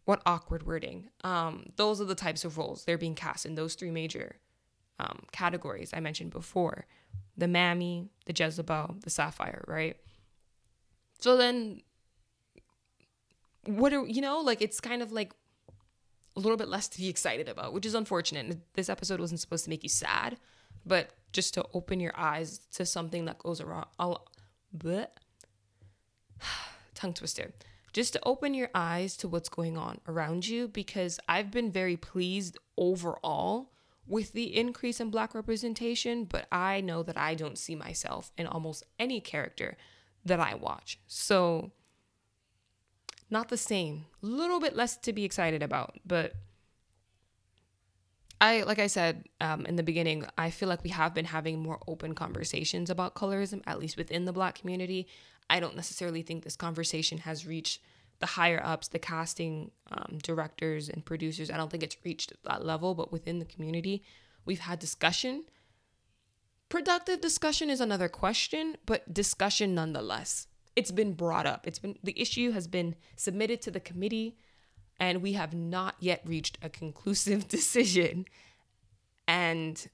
what 0.04 0.22
awkward 0.24 0.66
wording. 0.66 1.10
Um, 1.22 1.66
those 1.76 2.00
are 2.00 2.06
the 2.06 2.14
types 2.14 2.46
of 2.46 2.56
roles 2.56 2.84
they're 2.84 2.96
being 2.96 3.14
cast 3.14 3.44
in 3.44 3.56
those 3.56 3.74
three 3.74 3.90
major 3.90 4.36
um, 4.98 5.20
categories 5.32 5.90
i 5.94 6.00
mentioned 6.00 6.30
before. 6.30 6.86
The 7.36 7.48
mammy 7.48 8.10
the 8.26 8.34
jezebel 8.36 8.96
the 9.02 9.10
sapphire 9.10 9.64
right? 9.66 9.96
So 11.20 11.36
then 11.36 11.82
what 13.68 13.92
are 13.92 14.07
you 14.07 14.20
know 14.20 14.40
like 14.40 14.62
it's 14.62 14.81
kind 14.81 15.02
of 15.02 15.12
like 15.12 15.33
a 16.37 16.40
little 16.40 16.57
bit 16.57 16.68
less 16.68 16.88
to 16.88 16.98
be 16.98 17.09
excited 17.09 17.48
about 17.48 17.72
which 17.72 17.85
is 17.85 17.94
unfortunate 17.94 18.59
this 18.74 18.88
episode 18.88 19.20
wasn't 19.20 19.40
supposed 19.40 19.64
to 19.64 19.70
make 19.70 19.83
you 19.83 19.88
sad 19.88 20.38
but 20.87 21.11
just 21.33 21.54
to 21.54 21.64
open 21.74 22.00
your 22.00 22.12
eyes 22.16 22.59
to 22.74 22.87
something 22.87 23.26
that 23.26 23.38
goes 23.38 23.61
around. 23.61 23.87
I'll, 23.98 24.26
tongue 26.94 27.14
twister. 27.14 27.52
Just 27.92 28.12
to 28.14 28.20
open 28.24 28.54
your 28.54 28.70
eyes 28.74 29.16
to 29.18 29.28
what's 29.28 29.48
going 29.48 29.78
on 29.78 30.00
around 30.07 30.46
you 30.46 30.68
because 30.68 31.18
I've 31.28 31.50
been 31.50 31.70
very 31.70 31.96
pleased 31.96 32.59
overall 32.76 33.72
with 34.07 34.33
the 34.33 34.57
increase 34.57 35.00
in 35.00 35.11
black 35.11 35.35
representation, 35.35 36.24
but 36.24 36.46
I 36.50 36.81
know 36.81 37.02
that 37.02 37.18
I 37.18 37.35
don't 37.35 37.59
see 37.59 37.74
myself 37.74 38.33
in 38.38 38.46
almost 38.46 38.85
any 38.98 39.20
character 39.20 39.76
that 40.24 40.40
I 40.40 40.54
watch. 40.54 40.98
So 41.07 41.72
not 43.30 43.48
the 43.48 43.56
same. 43.56 44.06
A 44.22 44.26
little 44.26 44.60
bit 44.60 44.76
less 44.76 44.96
to 44.98 45.12
be 45.12 45.24
excited 45.24 45.62
about, 45.62 45.98
but 46.06 46.34
I 48.40 48.62
like 48.62 48.78
I 48.78 48.86
said 48.86 49.24
um, 49.40 49.66
in 49.66 49.76
the 49.76 49.82
beginning, 49.82 50.24
I 50.36 50.50
feel 50.50 50.68
like 50.68 50.84
we 50.84 50.90
have 50.90 51.14
been 51.14 51.24
having 51.24 51.60
more 51.60 51.80
open 51.86 52.14
conversations 52.14 52.90
about 52.90 53.14
colorism, 53.14 53.62
at 53.66 53.78
least 53.78 53.96
within 53.96 54.24
the 54.24 54.32
Black 54.32 54.54
community. 54.54 55.08
I 55.50 55.60
don't 55.60 55.76
necessarily 55.76 56.22
think 56.22 56.44
this 56.44 56.56
conversation 56.56 57.18
has 57.18 57.46
reached 57.46 57.80
the 58.20 58.26
higher 58.26 58.60
ups, 58.62 58.88
the 58.88 58.98
casting 58.98 59.70
um, 59.90 60.18
directors 60.22 60.88
and 60.88 61.04
producers. 61.04 61.50
I 61.50 61.56
don't 61.56 61.70
think 61.70 61.82
it's 61.82 61.96
reached 62.04 62.32
that 62.44 62.64
level, 62.64 62.94
but 62.94 63.12
within 63.12 63.38
the 63.38 63.44
community, 63.44 64.02
we've 64.44 64.60
had 64.60 64.78
discussion. 64.78 65.44
Productive 66.68 67.20
discussion 67.20 67.70
is 67.70 67.80
another 67.80 68.08
question, 68.08 68.76
but 68.86 69.12
discussion 69.12 69.74
nonetheless. 69.74 70.48
It's 70.78 70.92
been 70.92 71.14
brought 71.14 71.44
up. 71.44 71.66
It's 71.66 71.80
been 71.80 71.98
the 72.04 72.14
issue 72.20 72.52
has 72.52 72.68
been 72.68 72.94
submitted 73.16 73.60
to 73.62 73.72
the 73.72 73.80
committee 73.80 74.36
and 75.00 75.22
we 75.22 75.32
have 75.32 75.52
not 75.52 75.96
yet 75.98 76.22
reached 76.24 76.56
a 76.62 76.68
conclusive 76.68 77.48
decision. 77.58 78.26
And, 79.26 79.88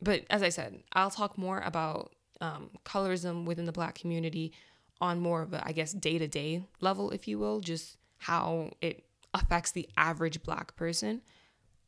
but 0.00 0.24
as 0.30 0.44
I 0.44 0.50
said, 0.50 0.84
I'll 0.92 1.10
talk 1.10 1.36
more 1.36 1.58
about 1.58 2.14
um, 2.40 2.70
colorism 2.84 3.44
within 3.44 3.64
the 3.64 3.72
Black 3.72 3.96
community 3.96 4.52
on 5.00 5.18
more 5.18 5.42
of 5.42 5.52
a, 5.52 5.66
I 5.66 5.72
guess, 5.72 5.92
day 5.92 6.16
to 6.16 6.28
day 6.28 6.62
level, 6.80 7.10
if 7.10 7.26
you 7.26 7.36
will, 7.40 7.58
just 7.58 7.96
how 8.18 8.70
it 8.80 9.04
affects 9.34 9.72
the 9.72 9.88
average 9.96 10.44
Black 10.44 10.76
person 10.76 11.22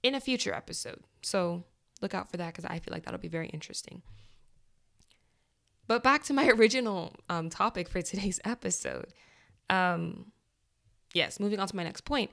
in 0.02 0.16
a 0.16 0.20
future 0.20 0.52
episode. 0.52 1.04
So 1.22 1.62
look 2.02 2.12
out 2.12 2.28
for 2.28 2.38
that 2.38 2.54
because 2.54 2.64
I 2.64 2.80
feel 2.80 2.90
like 2.90 3.04
that'll 3.04 3.20
be 3.20 3.28
very 3.28 3.50
interesting. 3.50 4.02
But 5.88 6.02
back 6.04 6.22
to 6.24 6.32
my 6.32 6.48
original 6.56 7.16
um, 7.28 7.50
topic 7.50 7.88
for 7.88 8.00
today's 8.00 8.38
episode. 8.44 9.12
Um, 9.68 10.30
yes, 11.12 11.40
moving 11.40 11.58
on 11.58 11.66
to 11.66 11.74
my 11.74 11.82
next 11.82 12.02
point. 12.02 12.30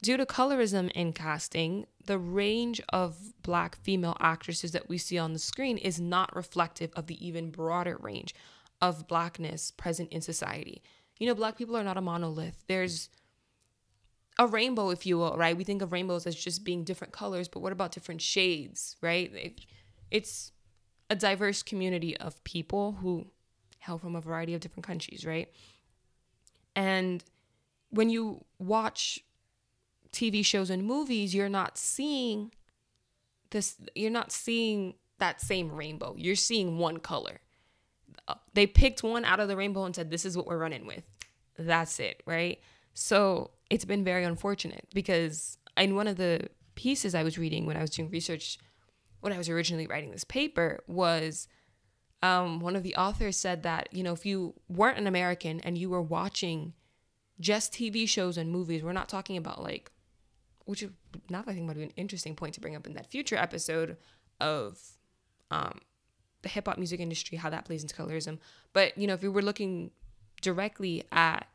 Due 0.00 0.16
to 0.16 0.24
colorism 0.24 0.92
in 0.92 1.12
casting, 1.12 1.86
the 2.04 2.18
range 2.18 2.80
of 2.90 3.16
black 3.42 3.76
female 3.82 4.16
actresses 4.20 4.70
that 4.70 4.88
we 4.88 4.96
see 4.96 5.18
on 5.18 5.32
the 5.32 5.40
screen 5.40 5.76
is 5.76 5.98
not 5.98 6.36
reflective 6.36 6.92
of 6.94 7.08
the 7.08 7.26
even 7.26 7.50
broader 7.50 7.96
range 8.00 8.32
of 8.80 9.08
blackness 9.08 9.72
present 9.72 10.12
in 10.12 10.20
society. 10.20 10.82
you 11.18 11.26
know, 11.26 11.34
black 11.34 11.58
people 11.58 11.76
are 11.76 11.82
not 11.82 11.96
a 11.96 12.00
monolith. 12.00 12.62
There's 12.68 13.08
a 14.38 14.46
rainbow, 14.46 14.90
if 14.90 15.04
you 15.04 15.18
will, 15.18 15.36
right? 15.36 15.56
We 15.56 15.64
think 15.64 15.82
of 15.82 15.90
rainbows 15.90 16.28
as 16.28 16.36
just 16.36 16.62
being 16.62 16.84
different 16.84 17.12
colors, 17.12 17.48
but 17.48 17.58
what 17.58 17.72
about 17.72 17.90
different 17.90 18.22
shades, 18.22 18.94
right? 19.02 19.34
It, 19.34 19.60
it's 20.12 20.52
a 21.10 21.16
diverse 21.16 21.62
community 21.62 22.16
of 22.16 22.42
people 22.44 22.92
who 23.00 23.26
hail 23.78 23.98
from 23.98 24.14
a 24.14 24.20
variety 24.20 24.54
of 24.54 24.60
different 24.60 24.86
countries, 24.86 25.24
right? 25.24 25.48
And 26.76 27.24
when 27.90 28.10
you 28.10 28.44
watch 28.58 29.20
TV 30.12 30.44
shows 30.44 30.70
and 30.70 30.84
movies, 30.84 31.34
you're 31.34 31.48
not 31.48 31.78
seeing 31.78 32.52
this, 33.50 33.76
you're 33.94 34.10
not 34.10 34.30
seeing 34.30 34.94
that 35.18 35.40
same 35.40 35.72
rainbow. 35.72 36.14
You're 36.16 36.36
seeing 36.36 36.78
one 36.78 36.98
color. 36.98 37.40
Uh, 38.26 38.34
they 38.54 38.66
picked 38.66 39.02
one 39.02 39.24
out 39.24 39.40
of 39.40 39.48
the 39.48 39.56
rainbow 39.56 39.84
and 39.84 39.94
said, 39.94 40.10
This 40.10 40.24
is 40.24 40.36
what 40.36 40.46
we're 40.46 40.58
running 40.58 40.86
with. 40.86 41.02
That's 41.58 41.98
it, 41.98 42.22
right? 42.26 42.60
So 42.94 43.52
it's 43.70 43.84
been 43.84 44.04
very 44.04 44.24
unfortunate 44.24 44.86
because 44.94 45.58
in 45.76 45.94
one 45.94 46.06
of 46.06 46.16
the 46.16 46.48
pieces 46.74 47.14
I 47.14 47.22
was 47.22 47.38
reading 47.38 47.66
when 47.66 47.76
I 47.76 47.80
was 47.80 47.90
doing 47.90 48.10
research, 48.10 48.58
when 49.20 49.32
I 49.32 49.38
was 49.38 49.48
originally 49.48 49.86
writing 49.86 50.10
this 50.10 50.24
paper, 50.24 50.80
was 50.86 51.48
um, 52.22 52.60
one 52.60 52.76
of 52.76 52.82
the 52.82 52.96
authors 52.96 53.36
said 53.36 53.62
that, 53.62 53.88
you 53.92 54.02
know, 54.02 54.12
if 54.12 54.26
you 54.26 54.54
weren't 54.68 54.98
an 54.98 55.06
American 55.06 55.60
and 55.60 55.78
you 55.78 55.90
were 55.90 56.02
watching 56.02 56.74
just 57.40 57.72
TV 57.72 58.08
shows 58.08 58.36
and 58.36 58.50
movies, 58.50 58.82
we're 58.82 58.92
not 58.92 59.08
talking 59.08 59.36
about 59.36 59.62
like, 59.62 59.90
which 60.64 60.84
now 61.30 61.44
I 61.46 61.52
think 61.52 61.66
might 61.66 61.76
be 61.76 61.84
an 61.84 61.92
interesting 61.96 62.34
point 62.34 62.54
to 62.54 62.60
bring 62.60 62.76
up 62.76 62.86
in 62.86 62.94
that 62.94 63.10
future 63.10 63.36
episode 63.36 63.96
of 64.40 64.80
um, 65.50 65.80
the 66.42 66.48
hip 66.48 66.66
hop 66.66 66.78
music 66.78 67.00
industry, 67.00 67.38
how 67.38 67.50
that 67.50 67.64
plays 67.64 67.82
into 67.82 67.94
colorism. 67.94 68.38
But, 68.72 68.98
you 68.98 69.06
know, 69.06 69.14
if 69.14 69.22
you 69.22 69.32
were 69.32 69.42
looking 69.42 69.92
directly 70.42 71.04
at 71.12 71.46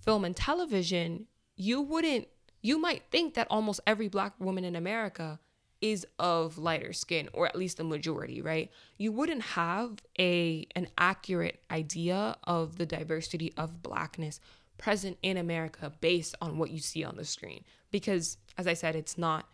film 0.00 0.24
and 0.24 0.34
television, 0.34 1.26
you 1.56 1.80
wouldn't, 1.80 2.28
you 2.62 2.78
might 2.78 3.04
think 3.10 3.34
that 3.34 3.46
almost 3.50 3.80
every 3.86 4.08
black 4.08 4.32
woman 4.38 4.64
in 4.64 4.76
America 4.76 5.38
is 5.80 6.06
of 6.18 6.58
lighter 6.58 6.92
skin 6.92 7.28
or 7.32 7.46
at 7.46 7.56
least 7.56 7.76
the 7.78 7.84
majority 7.84 8.40
right? 8.42 8.70
You 8.98 9.12
wouldn't 9.12 9.42
have 9.42 10.02
a 10.18 10.66
an 10.76 10.88
accurate 10.98 11.62
idea 11.70 12.36
of 12.44 12.76
the 12.78 12.86
diversity 12.86 13.52
of 13.56 13.82
blackness 13.82 14.40
present 14.78 15.18
in 15.22 15.36
america 15.36 15.92
based 16.00 16.34
on 16.40 16.56
what 16.58 16.70
you 16.70 16.78
see 16.78 17.04
on 17.04 17.16
the 17.16 17.24
screen. 17.24 17.64
Because 17.90 18.38
as 18.58 18.66
i 18.66 18.74
said 18.74 18.96
it's 18.96 19.18
not 19.18 19.48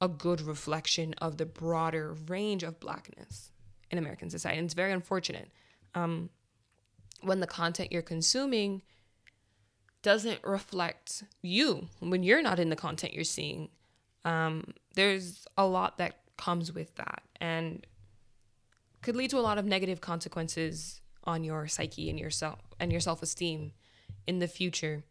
a 0.00 0.08
good 0.08 0.40
reflection 0.40 1.14
of 1.14 1.38
the 1.38 1.46
broader 1.46 2.14
range 2.28 2.62
of 2.62 2.80
blackness 2.80 3.50
in 3.90 3.98
american 3.98 4.30
society. 4.30 4.58
And 4.58 4.66
it's 4.66 4.74
very 4.74 4.92
unfortunate. 4.92 5.50
Um, 5.94 6.30
when 7.22 7.40
the 7.40 7.46
content 7.46 7.92
you're 7.92 8.02
consuming 8.02 8.82
doesn't 10.02 10.42
reflect 10.44 11.24
you 11.42 11.88
when 11.98 12.22
you're 12.22 12.42
not 12.42 12.60
in 12.60 12.70
the 12.70 12.76
content 12.76 13.12
you're 13.12 13.24
seeing 13.24 13.68
um, 14.24 14.64
there's 14.94 15.46
a 15.56 15.66
lot 15.66 15.98
that 15.98 16.16
comes 16.36 16.72
with 16.72 16.94
that 16.96 17.22
and 17.40 17.86
could 19.02 19.16
lead 19.16 19.30
to 19.30 19.38
a 19.38 19.40
lot 19.40 19.58
of 19.58 19.64
negative 19.64 20.00
consequences 20.00 21.00
on 21.24 21.44
your 21.44 21.66
psyche 21.66 22.08
and 22.08 22.18
yourself 22.18 22.58
and 22.80 22.90
your 22.90 23.00
self-esteem 23.00 23.72
in 24.26 24.38
the 24.38 24.48
future 24.48 25.04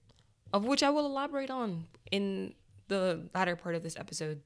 of 0.54 0.66
which 0.66 0.84
I 0.84 0.90
will 0.90 1.06
elaborate 1.06 1.50
on 1.50 1.86
in 2.12 2.54
the 2.88 3.30
latter 3.36 3.56
part 3.56 3.76
of 3.76 3.84
this 3.84 3.98
episode. 3.98 4.42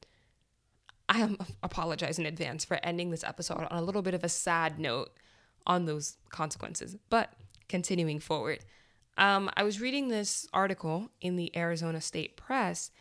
I 1.08 1.20
am 1.20 1.38
apologize 1.64 2.20
in 2.20 2.26
advance 2.26 2.66
for 2.66 2.80
ending 2.84 3.12
this 3.12 3.24
episode 3.24 3.68
on 3.70 3.78
a 3.78 3.82
little 3.82 4.02
bit 4.02 4.14
of 4.14 4.24
a 4.24 4.30
sad 4.30 4.80
note 4.80 5.12
on 5.66 5.86
those 5.86 6.18
consequences. 6.30 6.98
But 7.10 7.34
continuing 7.70 8.20
forward, 8.20 8.66
um, 9.18 9.50
I 9.56 9.64
was 9.64 9.82
reading 9.82 10.08
this 10.08 10.48
article 10.54 11.10
in 11.22 11.36
the 11.36 11.56
Arizona 11.56 12.02
State 12.02 12.38
Press 12.38 12.92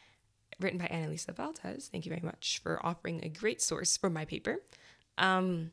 written 0.58 0.78
by 0.78 0.86
Annalisa 0.86 1.34
Valdez. 1.34 1.88
Thank 1.88 2.04
you 2.04 2.10
very 2.10 2.24
much 2.24 2.60
for 2.62 2.84
offering 2.84 3.20
a 3.22 3.28
great 3.28 3.62
source 3.62 3.96
for 3.96 4.10
my 4.10 4.24
paper. 4.24 4.58
Um, 5.18 5.70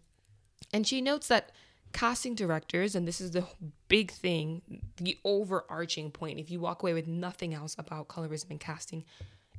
and 0.74 0.86
she 0.86 1.02
notes 1.02 1.28
that 1.28 1.52
casting 1.94 2.36
directors, 2.36 2.96
and 2.96 3.08
this 3.08 3.22
is 3.22 3.32
the 3.32 3.46
big 3.88 4.12
thing, 4.12 4.62
the 4.98 5.18
overarching 5.24 6.12
point, 6.12 6.40
if 6.40 6.52
you 6.52 6.60
walk 6.60 6.84
away 6.84 6.94
with 6.94 7.08
nothing 7.08 7.54
else 7.54 7.76
about 7.78 8.08
colorism 8.08 8.52
and 8.52 8.60
casting, 8.60 9.04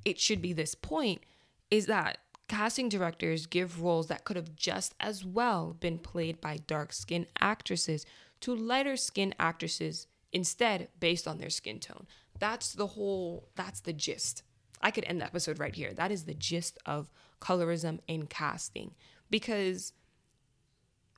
it 0.04 0.18
should 0.18 0.40
be 0.40 0.52
this 0.52 0.74
point 0.74 1.22
is 1.70 1.86
that 1.86 2.18
casting 2.48 2.88
directors 2.88 3.46
give 3.46 3.82
roles 3.82 4.06
that 4.08 4.24
could 4.24 4.36
have 4.36 4.56
just 4.56 4.94
as 5.00 5.24
well 5.24 5.76
been 5.80 5.98
played 5.98 6.40
by 6.40 6.58
dark 6.66 6.92
skinned 6.92 7.26
actresses 7.40 8.06
to 8.40 8.54
lighter 8.54 8.96
skinned 8.96 9.34
actresses 9.38 10.06
instead 10.32 10.88
based 10.98 11.26
on 11.26 11.38
their 11.38 11.50
skin 11.50 11.78
tone. 11.78 12.06
That's 12.38 12.72
the 12.72 12.86
whole, 12.86 13.48
that's 13.56 13.80
the 13.80 13.92
gist. 13.92 14.42
I 14.80 14.90
could 14.90 15.04
end 15.06 15.20
the 15.20 15.26
episode 15.26 15.58
right 15.58 15.74
here. 15.74 15.92
That 15.92 16.10
is 16.10 16.24
the 16.24 16.34
gist 16.34 16.78
of 16.86 17.10
colorism 17.40 18.00
in 18.06 18.26
casting. 18.26 18.94
Because 19.30 19.92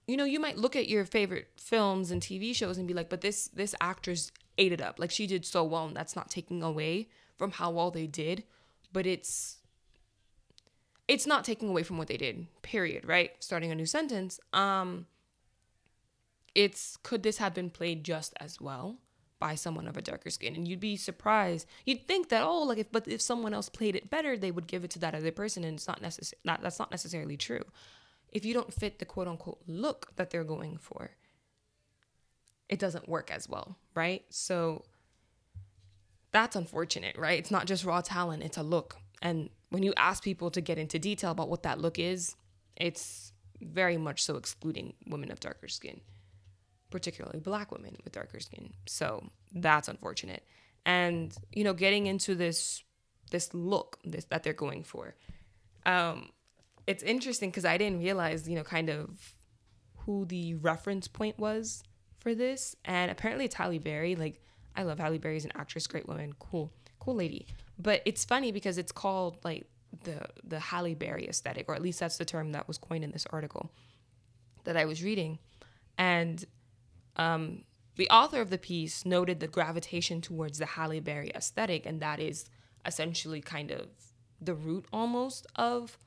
you 0.07 0.17
know, 0.17 0.25
you 0.25 0.41
might 0.41 0.59
look 0.59 0.75
at 0.75 0.89
your 0.89 1.05
favorite 1.05 1.49
films 1.57 2.11
and 2.11 2.21
TV 2.21 2.53
shows 2.55 2.79
and 2.79 2.89
be 2.89 2.95
like, 2.95 3.09
but 3.09 3.21
this 3.21 3.47
this 3.49 3.77
actress 3.81 4.33
ate 4.59 4.73
it 4.73 4.81
up. 4.81 4.99
Like 4.99 5.13
she 5.13 5.27
did 5.27 5.45
so 5.45 5.63
well, 5.63 5.87
and 5.87 5.97
that's 5.97 6.17
not 6.17 6.31
taking 6.31 6.63
away 6.63 7.09
from 7.37 7.53
how 7.53 7.71
well 7.71 7.93
they 7.93 8.07
did, 8.09 8.43
but 8.93 9.07
it's 9.07 9.59
it's 11.07 11.27
not 11.27 11.45
taking 11.45 11.69
away 11.69 11.85
from 11.85 11.97
what 11.97 12.09
they 12.09 12.17
did. 12.17 12.47
Period, 12.63 13.05
right? 13.05 13.33
Starting 13.39 13.71
a 13.71 13.75
new 13.75 13.87
sentence. 13.87 14.41
Um 14.53 15.07
it's 16.55 16.97
could 17.05 17.23
this 17.23 17.39
have 17.39 17.55
been 17.55 17.71
played 17.71 18.03
just 18.03 18.35
as 18.41 18.61
well? 18.61 18.99
By 19.41 19.57
someone 19.57 19.89
of 19.89 19.97
a 19.97 20.03
darker 20.03 20.31
skin 20.31 20.55
and 20.55 20.69
you'd 20.69 20.79
be 20.79 20.97
surprised. 20.97 21.67
You'd 21.85 22.07
think 22.07 22.29
that 22.29 22.45
oh 22.45 22.63
like 22.63 22.79
if 22.79 22.93
but 22.93 23.09
if 23.09 23.21
someone 23.21 23.55
else 23.55 23.69
played 23.69 23.97
it 23.97 24.11
better 24.11 24.37
they 24.37 24.51
would 24.51 24.69
give 24.69 24.85
it 24.85 24.91
to 24.91 24.99
that 25.01 25.15
other 25.15 25.33
person 25.33 25.65
and 25.65 25.75
it's 25.75 25.89
not 25.89 26.01
necessary 26.01 26.39
not 26.45 26.63
that's 26.63 26.79
not 26.79 26.91
necessarily 26.91 27.37
true. 27.37 27.65
If 28.31 28.45
you 28.45 28.55
don't 28.55 28.73
fit 28.73 29.01
the 29.01 29.05
quote 29.05 29.27
unquote 29.27 29.63
look 29.67 30.15
that 30.17 30.31
they're 30.31 30.45
going 30.45 30.77
for 30.77 31.11
it 32.69 32.79
doesn't 32.79 33.09
work 33.09 33.33
as 33.33 33.49
well 33.49 33.77
right? 33.95 34.25
So 34.29 34.85
that's 36.31 36.55
unfortunate 36.55 37.17
right? 37.19 37.39
It's 37.39 37.51
not 37.51 37.67
just 37.67 37.85
raw 37.85 38.03
talent 38.03 38.43
it's 38.43 38.59
a 38.59 38.63
look. 38.63 38.97
And 39.23 39.51
when 39.71 39.83
you 39.83 39.93
ask 39.97 40.23
people 40.23 40.51
to 40.51 40.61
get 40.61 40.79
into 40.79 40.99
detail 40.99 41.31
about 41.31 41.49
what 41.49 41.65
that 41.65 41.81
look 41.81 41.99
is 41.99 42.37
it's 42.77 43.33
very 43.61 43.97
much 43.97 44.23
so 44.23 44.37
excluding 44.37 44.95
women 45.07 45.31
of 45.31 45.41
darker 45.41 45.69
skin 45.69 46.01
particularly 46.91 47.41
black 47.41 47.73
women 47.73 47.97
with 48.05 48.13
darker 48.13 48.41
skin. 48.41 48.73
So 48.87 49.31
that's 49.53 49.89
unfortunate. 49.89 50.45
And 50.85 51.35
you 51.53 51.65
know, 51.65 51.75
getting 51.75 52.07
into 52.07 52.35
this 52.35 52.83
this 53.31 53.55
look 53.55 53.99
this 54.05 54.25
that 54.27 54.43
they're 54.43 54.53
going 54.53 54.85
for. 54.85 55.15
Um 55.87 56.31
it's 56.87 57.03
interesting 57.03 57.51
because 57.51 57.65
I 57.65 57.79
didn't 57.79 58.01
realize, 58.01 58.49
you 58.49 58.57
know, 58.57 58.65
kind 58.65 58.89
of 58.89 59.35
who 59.99 60.25
the 60.25 60.55
reference 60.57 61.07
point 61.07 61.39
was 61.39 61.83
for 62.19 62.35
this. 62.35 62.75
And 62.85 63.11
apparently 63.11 63.45
it's 63.45 63.55
Halle 63.55 63.79
Berry. 63.79 64.17
Like 64.17 64.43
I 64.77 64.83
love 64.83 64.99
Halle 64.99 65.19
Berry 65.19 65.37
as 65.37 65.45
an 65.45 65.53
actress, 65.55 65.87
great 65.87 66.09
woman, 66.09 66.35
cool, 66.39 66.73
cool 66.99 67.15
lady. 67.15 67.47
But 67.79 68.03
it's 68.05 68.25
funny 68.25 68.53
because 68.53 68.79
it's 68.79 68.93
called 68.93 69.39
like 69.45 69.67
the 70.05 70.21
the 70.45 70.59
Halle 70.59 70.95
Berry 70.95 71.29
aesthetic, 71.29 71.69
or 71.69 71.75
at 71.75 71.83
least 71.83 72.01
that's 72.01 72.19
the 72.19 72.25
term 72.25 72.53
that 72.53 72.69
was 72.69 72.79
coined 72.79 73.05
in 73.05 73.11
this 73.11 73.27
article 73.31 73.73
that 74.65 74.77
I 74.77 74.85
was 74.85 75.03
reading. 75.03 75.39
And 75.99 76.45
um, 77.21 77.65
the 77.97 78.09
author 78.09 78.41
of 78.41 78.49
the 78.49 78.59
piece 78.59 79.05
noted 79.05 79.41
the 79.41 79.47
gravitation 79.47 80.23
towards 80.23 80.59
the 80.59 80.65
Halle 80.65 81.01
Berry 81.01 81.31
aesthetic, 81.35 81.85
and 81.85 82.01
that 82.01 82.19
is 82.19 82.49
essentially 82.87 83.43
kind 83.43 83.71
of 83.71 83.89
the 84.41 84.55
root 84.55 84.87
almost 84.91 85.47
of 85.55 85.99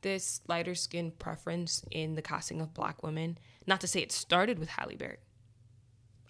this 0.00 0.40
lighter 0.48 0.74
skin 0.74 1.10
preference 1.18 1.84
in 1.90 2.14
the 2.14 2.22
casting 2.22 2.62
of 2.62 2.72
black 2.72 3.02
women. 3.02 3.36
Not 3.66 3.82
to 3.82 3.86
say 3.86 4.00
it 4.00 4.10
started 4.10 4.58
with 4.58 4.70
Halle 4.70 4.96
Berry. 4.96 5.18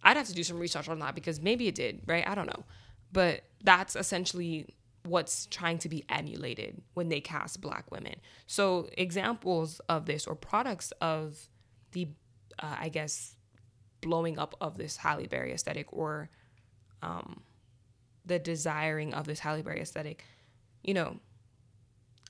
I'd 0.03 0.17
have 0.17 0.27
to 0.27 0.35
do 0.35 0.43
some 0.43 0.59
research 0.59 0.89
on 0.89 0.99
that 0.99 1.15
because 1.15 1.41
maybe 1.41 1.69
it 1.69 1.77
did, 1.77 2.03
right? 2.07 2.27
I 2.27 2.35
don't 2.35 2.47
know. 2.47 2.65
But 3.13 3.45
that's 3.63 3.95
essentially 3.95 4.75
what's 5.05 5.47
trying 5.47 5.79
to 5.79 5.89
be 5.89 6.05
emulated 6.09 6.83
when 6.95 7.09
they 7.09 7.21
cast 7.21 7.61
black 7.61 7.91
women. 7.93 8.17
So, 8.47 8.89
examples 8.99 9.81
of 9.89 10.07
this 10.07 10.27
or 10.27 10.35
products 10.35 10.93
of 11.01 11.49
the, 11.93 12.09
uh, 12.59 12.77
I 12.81 12.89
guess, 12.89 13.37
blowing 14.05 14.39
up 14.39 14.55
of 14.61 14.77
this 14.79 14.99
Halle 14.99 15.27
Berry 15.27 15.53
aesthetic 15.53 15.87
or 15.91 16.29
um, 17.03 17.43
the 18.25 18.39
desiring 18.39 19.13
of 19.13 19.27
this 19.27 19.41
Halle 19.41 19.63
Berry 19.63 19.81
aesthetic. 19.81 20.25
You 20.83 20.95
know, 20.95 21.17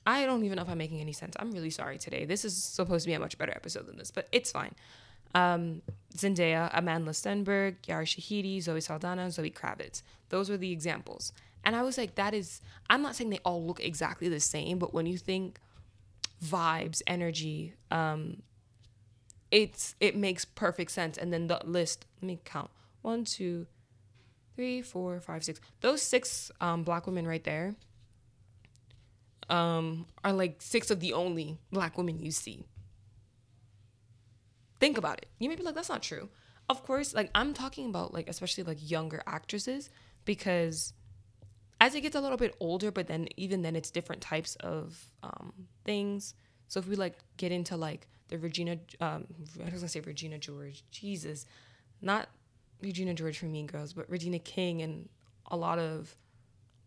I 0.05 0.25
don't 0.25 0.43
even 0.43 0.55
know 0.55 0.63
if 0.63 0.69
I'm 0.69 0.77
making 0.77 1.01
any 1.01 1.13
sense. 1.13 1.35
I'm 1.39 1.51
really 1.51 1.69
sorry 1.69 1.97
today. 1.97 2.25
This 2.25 2.45
is 2.45 2.55
supposed 2.55 3.03
to 3.03 3.09
be 3.09 3.13
a 3.13 3.19
much 3.19 3.37
better 3.37 3.51
episode 3.51 3.87
than 3.87 3.97
this, 3.97 4.11
but 4.11 4.27
it's 4.31 4.51
fine. 4.51 4.73
Um, 5.33 5.81
Zendaya, 6.15 6.73
Amandla 6.73 7.13
Stenberg, 7.13 7.75
Yara 7.87 8.05
Shahidi, 8.05 8.61
Zoe 8.61 8.79
Saldana, 8.79 9.29
Zoe 9.29 9.51
Kravitz. 9.51 10.01
Those 10.29 10.49
were 10.49 10.57
the 10.57 10.71
examples. 10.71 11.33
And 11.65 11.75
I 11.75 11.81
was 11.81 11.97
like, 11.97 12.15
that 12.15 12.33
is, 12.33 12.61
I'm 12.89 13.01
not 13.01 13.15
saying 13.15 13.31
they 13.31 13.39
all 13.43 13.65
look 13.65 13.83
exactly 13.83 14.29
the 14.29 14.39
same, 14.39 14.77
but 14.79 14.93
when 14.93 15.07
you 15.07 15.17
think 15.17 15.59
vibes, 16.43 17.01
energy, 17.07 17.73
um, 17.91 18.43
it's 19.55 19.95
it 20.01 20.17
makes 20.17 20.43
perfect 20.43 20.91
sense. 20.91 21.17
And 21.17 21.31
then 21.31 21.47
the 21.47 21.61
list, 21.63 22.05
let 22.21 22.27
me 22.27 22.39
count. 22.43 22.69
One, 23.03 23.23
two, 23.23 23.67
three, 24.53 24.81
four, 24.81 25.21
five, 25.21 25.45
six. 25.45 25.61
Those 25.79 26.01
six 26.01 26.51
um, 26.59 26.83
black 26.83 27.07
women 27.07 27.25
right 27.25 27.43
there 27.43 27.73
um, 29.49 30.07
are 30.25 30.33
like 30.33 30.61
six 30.61 30.91
of 30.91 30.99
the 30.99 31.13
only 31.13 31.57
black 31.71 31.97
women 31.97 32.19
you 32.19 32.31
see. 32.31 32.65
Think 34.81 34.97
about 34.97 35.19
it. 35.19 35.27
You 35.39 35.47
may 35.47 35.55
be 35.55 35.63
like, 35.63 35.75
that's 35.75 35.87
not 35.87 36.03
true. 36.03 36.27
Of 36.67 36.83
course, 36.83 37.13
like 37.13 37.31
I'm 37.33 37.53
talking 37.53 37.87
about 37.87 38.13
like 38.13 38.27
especially 38.27 38.65
like 38.65 38.79
younger 38.81 39.23
actresses 39.25 39.89
because 40.25 40.91
as 41.79 41.95
it 41.95 42.01
gets 42.01 42.15
a 42.17 42.19
little 42.19 42.37
bit 42.37 42.55
older, 42.59 42.91
but 42.91 43.07
then 43.07 43.29
even 43.37 43.61
then 43.61 43.77
it's 43.77 43.89
different 43.89 44.21
types 44.21 44.55
of 44.55 45.13
um, 45.23 45.53
things. 45.85 46.33
So 46.67 46.81
if 46.81 46.89
we 46.89 46.97
like 46.97 47.19
get 47.37 47.53
into 47.53 47.77
like 47.77 48.09
the 48.27 48.37
Regina, 48.37 48.77
um, 49.01 49.25
I 49.59 49.65
was 49.65 49.81
gonna 49.81 49.87
say 49.87 49.99
Regina 49.99 50.37
George, 50.37 50.83
Jesus, 50.91 51.45
not 52.01 52.29
Regina 52.81 53.13
George 53.13 53.37
from 53.37 53.51
Mean 53.51 53.67
Girls, 53.67 53.93
but 53.93 54.09
Regina 54.09 54.39
King 54.39 54.81
and 54.81 55.09
a 55.47 55.57
lot 55.57 55.79
of 55.79 56.15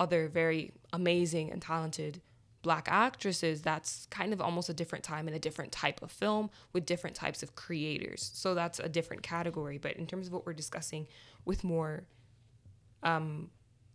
other 0.00 0.28
very 0.28 0.72
amazing 0.92 1.50
and 1.50 1.60
talented 1.60 2.20
black 2.62 2.88
actresses, 2.90 3.62
that's 3.62 4.06
kind 4.06 4.32
of 4.32 4.40
almost 4.40 4.68
a 4.68 4.74
different 4.74 5.04
time 5.04 5.26
and 5.28 5.36
a 5.36 5.38
different 5.38 5.72
type 5.72 6.02
of 6.02 6.10
film 6.10 6.50
with 6.72 6.84
different 6.84 7.14
types 7.14 7.42
of 7.42 7.54
creators. 7.54 8.30
So 8.34 8.54
that's 8.54 8.80
a 8.80 8.88
different 8.88 9.22
category. 9.22 9.78
But 9.78 9.92
in 9.92 10.06
terms 10.06 10.26
of 10.26 10.32
what 10.32 10.44
we're 10.44 10.52
discussing 10.52 11.06
with 11.44 11.64
more 11.64 12.04
um 13.02 13.50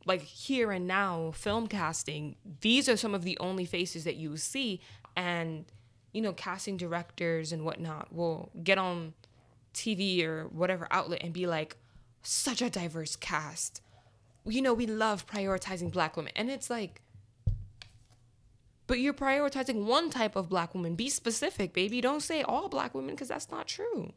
like 0.06 0.22
here 0.22 0.72
and 0.72 0.88
now 0.88 1.32
film 1.32 1.68
casting, 1.68 2.36
these 2.62 2.90
are 2.90 2.98
some 2.98 3.14
of 3.14 3.24
the 3.24 3.38
only 3.40 3.66
faces 3.66 4.04
that 4.04 4.16
you 4.16 4.36
see 4.38 4.82
and 5.16 5.66
you 6.14 6.22
know, 6.22 6.34
casting 6.34 6.78
directors 6.78 7.52
and 7.52 7.66
whatnot 7.66 8.14
will 8.14 8.52
get 8.64 8.78
on 8.78 9.14
TV 9.74 10.24
or 10.24 10.48
whatever 10.48 10.88
outlet 10.92 11.22
and 11.24 11.34
be 11.34 11.48
like, 11.48 11.76
such 12.22 12.62
a 12.62 12.70
diverse 12.70 13.16
cast. 13.16 13.82
You 14.46 14.62
know, 14.62 14.74
we 14.74 14.86
love 14.86 15.28
prioritizing 15.28 15.92
black 15.92 16.16
women. 16.16 16.32
And 16.36 16.50
it's 16.50 16.70
like, 16.70 17.02
but 18.86 19.00
you're 19.00 19.14
prioritizing 19.14 19.86
one 19.86 20.10
type 20.10 20.36
of 20.36 20.50
black 20.50 20.74
woman. 20.74 20.96
Be 20.96 21.10
specific, 21.10 21.74
baby. 21.74 22.02
Don't 22.02 22.22
say 22.22 22.44
all 22.44 22.70
black 22.70 22.94
women 22.94 23.16
because 23.16 23.30
that's 23.30 23.50
not 23.50 23.68
true. 23.68 24.14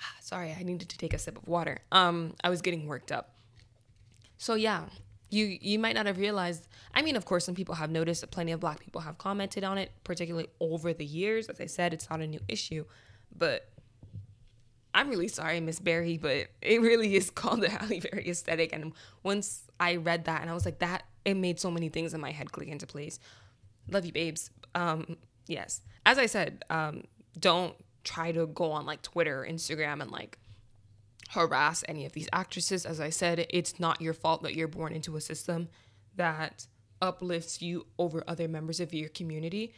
Sorry, 0.20 0.54
I 0.58 0.62
needed 0.62 0.88
to 0.88 0.98
take 0.98 1.12
a 1.12 1.18
sip 1.18 1.36
of 1.36 1.46
water. 1.46 1.78
Um, 1.92 2.34
I 2.42 2.50
was 2.50 2.62
getting 2.62 2.86
worked 2.86 3.12
up. 3.12 3.34
So 4.38 4.54
yeah, 4.54 4.84
you 5.30 5.58
you 5.60 5.78
might 5.78 5.94
not 5.94 6.06
have 6.06 6.18
realized. 6.18 6.68
I 6.94 7.02
mean, 7.02 7.16
of 7.16 7.24
course, 7.24 7.44
some 7.44 7.54
people 7.54 7.74
have 7.74 7.90
noticed. 7.90 8.28
Plenty 8.30 8.52
of 8.52 8.60
black 8.60 8.80
people 8.80 9.00
have 9.00 9.18
commented 9.18 9.64
on 9.64 9.78
it, 9.78 9.92
particularly 10.04 10.48
over 10.60 10.92
the 10.92 11.04
years. 11.04 11.48
As 11.48 11.60
I 11.60 11.66
said, 11.66 11.92
it's 11.92 12.08
not 12.08 12.20
a 12.20 12.26
new 12.26 12.40
issue, 12.48 12.84
but 13.36 13.68
I'm 14.94 15.10
really 15.10 15.28
sorry, 15.28 15.60
Miss 15.60 15.78
Berry, 15.78 16.16
but 16.16 16.48
it 16.62 16.80
really 16.80 17.16
is 17.16 17.30
called 17.40 17.60
the 17.60 17.68
Halle 17.68 18.00
Berry 18.00 18.28
aesthetic. 18.28 18.72
And 18.72 18.92
once 19.22 19.64
I 19.78 19.96
read 19.96 20.24
that, 20.24 20.40
and 20.40 20.50
I 20.50 20.54
was 20.54 20.64
like, 20.64 20.78
that 20.78 21.04
it 21.24 21.34
made 21.34 21.60
so 21.60 21.70
many 21.70 21.88
things 21.90 22.14
in 22.14 22.20
my 22.20 22.30
head 22.30 22.52
click 22.52 22.68
into 22.68 22.86
place. 22.86 23.18
Love 23.90 24.06
you, 24.06 24.12
babes. 24.12 24.50
Um, 24.74 25.16
yes, 25.46 25.82
as 26.06 26.18
I 26.18 26.26
said, 26.26 26.64
um, 26.70 27.04
don't 27.38 27.74
try 28.04 28.32
to 28.32 28.46
go 28.46 28.72
on 28.72 28.86
like 28.86 29.02
Twitter, 29.02 29.46
Instagram, 29.48 30.00
and 30.00 30.10
like 30.10 30.38
harass 31.30 31.84
any 31.88 32.06
of 32.06 32.12
these 32.12 32.28
actresses. 32.32 32.86
As 32.86 33.00
I 33.00 33.10
said, 33.10 33.46
it's 33.50 33.78
not 33.80 34.00
your 34.00 34.14
fault 34.14 34.42
that 34.42 34.54
you're 34.54 34.68
born 34.68 34.92
into 34.92 35.16
a 35.16 35.20
system 35.20 35.68
that 36.14 36.66
uplifts 37.02 37.60
you 37.60 37.86
over 37.98 38.24
other 38.26 38.48
members 38.48 38.80
of 38.80 38.94
your 38.94 39.08
community. 39.08 39.74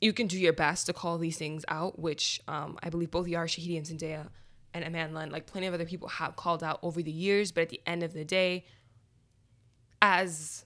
You 0.00 0.12
can 0.12 0.26
do 0.26 0.38
your 0.38 0.52
best 0.52 0.86
to 0.86 0.92
call 0.92 1.18
these 1.18 1.36
things 1.36 1.64
out, 1.68 1.98
which 1.98 2.40
um, 2.48 2.78
I 2.82 2.88
believe 2.90 3.10
both 3.10 3.28
Yara 3.28 3.46
Shahidi 3.46 3.76
and 3.76 3.86
Zendaya 3.86 4.28
and 4.72 4.84
Amandla, 4.84 5.30
like 5.30 5.46
plenty 5.46 5.66
of 5.66 5.74
other 5.74 5.84
people 5.84 6.08
have 6.08 6.36
called 6.36 6.62
out 6.62 6.78
over 6.82 7.02
the 7.02 7.10
years. 7.10 7.52
But 7.52 7.62
at 7.62 7.68
the 7.68 7.80
end 7.86 8.02
of 8.02 8.12
the 8.12 8.24
day, 8.24 8.64
as 10.00 10.64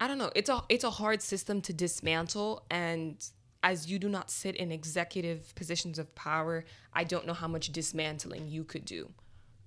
I 0.00 0.06
don't 0.08 0.18
know, 0.18 0.30
it's 0.34 0.50
a 0.50 0.62
it's 0.68 0.84
a 0.84 0.90
hard 0.90 1.22
system 1.22 1.60
to 1.62 1.72
dismantle 1.72 2.64
and 2.70 3.24
as 3.62 3.90
you 3.90 3.98
do 3.98 4.08
not 4.08 4.30
sit 4.30 4.56
in 4.56 4.70
executive 4.70 5.54
positions 5.54 5.98
of 5.98 6.14
power, 6.14 6.64
I 6.92 7.04
don't 7.04 7.26
know 7.26 7.34
how 7.34 7.48
much 7.48 7.72
dismantling 7.72 8.48
you 8.48 8.64
could 8.64 8.84
do. 8.84 9.10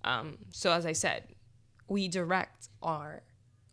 Um, 0.04 0.38
so, 0.52 0.72
as 0.72 0.86
I 0.86 0.94
said, 0.94 1.28
we 1.88 2.08
direct 2.08 2.70
our 2.82 3.24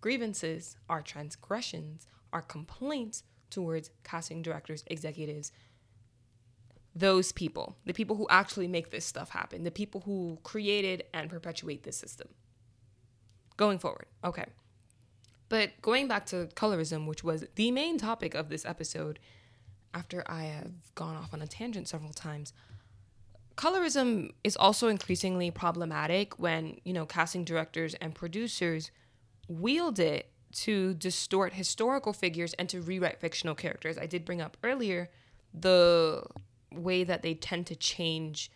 grievances, 0.00 0.76
our 0.88 1.02
transgressions, 1.02 2.06
our 2.32 2.42
complaints 2.42 3.22
towards 3.50 3.90
casting 4.04 4.42
directors, 4.42 4.84
executives, 4.88 5.52
those 6.94 7.32
people, 7.32 7.76
the 7.86 7.92
people 7.92 8.16
who 8.16 8.26
actually 8.28 8.66
make 8.66 8.90
this 8.90 9.04
stuff 9.04 9.30
happen, 9.30 9.64
the 9.64 9.70
people 9.70 10.00
who 10.00 10.38
created 10.42 11.04
and 11.14 11.30
perpetuate 11.30 11.84
this 11.84 11.96
system. 11.96 12.28
Going 13.56 13.78
forward, 13.78 14.06
okay. 14.24 14.46
But 15.48 15.80
going 15.80 16.08
back 16.08 16.26
to 16.26 16.48
colorism, 16.54 17.06
which 17.06 17.24
was 17.24 17.46
the 17.54 17.70
main 17.70 17.98
topic 17.98 18.34
of 18.34 18.48
this 18.48 18.66
episode, 18.66 19.18
after 19.94 20.22
I 20.26 20.44
have 20.44 20.72
gone 20.94 21.16
off 21.16 21.32
on 21.32 21.42
a 21.42 21.46
tangent 21.46 21.88
several 21.88 22.12
times, 22.12 22.52
colorism 23.56 24.32
is 24.44 24.56
also 24.56 24.88
increasingly 24.88 25.50
problematic 25.50 26.38
when, 26.38 26.78
you 26.84 26.92
know, 26.92 27.06
casting 27.06 27.44
directors 27.44 27.94
and 27.94 28.14
producers 28.14 28.90
wield 29.48 29.98
it 29.98 30.30
to 30.50 30.94
distort 30.94 31.52
historical 31.52 32.12
figures 32.12 32.54
and 32.54 32.68
to 32.68 32.80
rewrite 32.80 33.20
fictional 33.20 33.54
characters. 33.54 33.98
I 33.98 34.06
did 34.06 34.24
bring 34.24 34.40
up 34.40 34.56
earlier 34.62 35.10
the 35.52 36.22
way 36.72 37.04
that 37.04 37.22
they 37.22 37.34
tend 37.34 37.66
to 37.66 37.76
change 37.76 38.50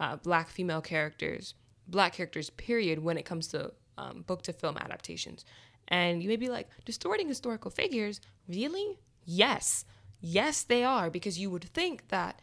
uh, 0.00 0.16
black 0.16 0.48
female 0.48 0.80
characters, 0.80 1.54
black 1.86 2.14
characters, 2.14 2.50
period, 2.50 2.98
when 2.98 3.16
it 3.16 3.24
comes 3.24 3.48
to 3.48 3.72
um, 3.98 4.24
book 4.26 4.42
to 4.42 4.52
film 4.52 4.76
adaptations. 4.76 5.44
And 5.88 6.22
you 6.22 6.28
may 6.28 6.36
be 6.36 6.48
like, 6.48 6.68
distorting 6.84 7.28
historical 7.28 7.70
figures? 7.70 8.20
Really? 8.48 8.98
Yes. 9.24 9.84
Yes, 10.26 10.62
they 10.62 10.82
are, 10.82 11.10
because 11.10 11.38
you 11.38 11.50
would 11.50 11.64
think 11.64 12.08
that 12.08 12.40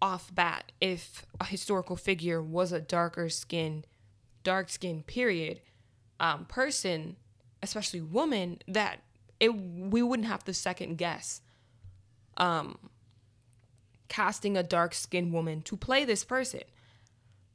off 0.00 0.32
bat, 0.32 0.70
if 0.80 1.26
a 1.40 1.44
historical 1.44 1.96
figure 1.96 2.40
was 2.40 2.70
a 2.70 2.80
darker 2.80 3.28
skinned, 3.28 3.84
dark 4.44 4.68
skinned 4.70 5.08
period 5.08 5.60
um, 6.20 6.44
person, 6.44 7.16
especially 7.64 8.00
woman, 8.00 8.60
that 8.68 9.00
it 9.40 9.48
we 9.48 10.02
wouldn't 10.02 10.28
have 10.28 10.44
to 10.44 10.54
second 10.54 10.98
guess 10.98 11.40
um, 12.36 12.78
casting 14.08 14.56
a 14.56 14.62
dark 14.62 14.94
skinned 14.94 15.32
woman 15.32 15.62
to 15.62 15.76
play 15.76 16.04
this 16.04 16.22
person. 16.22 16.62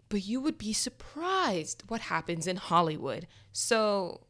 But 0.10 0.26
you 0.26 0.42
would 0.42 0.58
be 0.58 0.74
surprised 0.74 1.84
what 1.88 2.02
happens 2.02 2.46
in 2.46 2.58
Hollywood. 2.58 3.26
So 3.54 4.28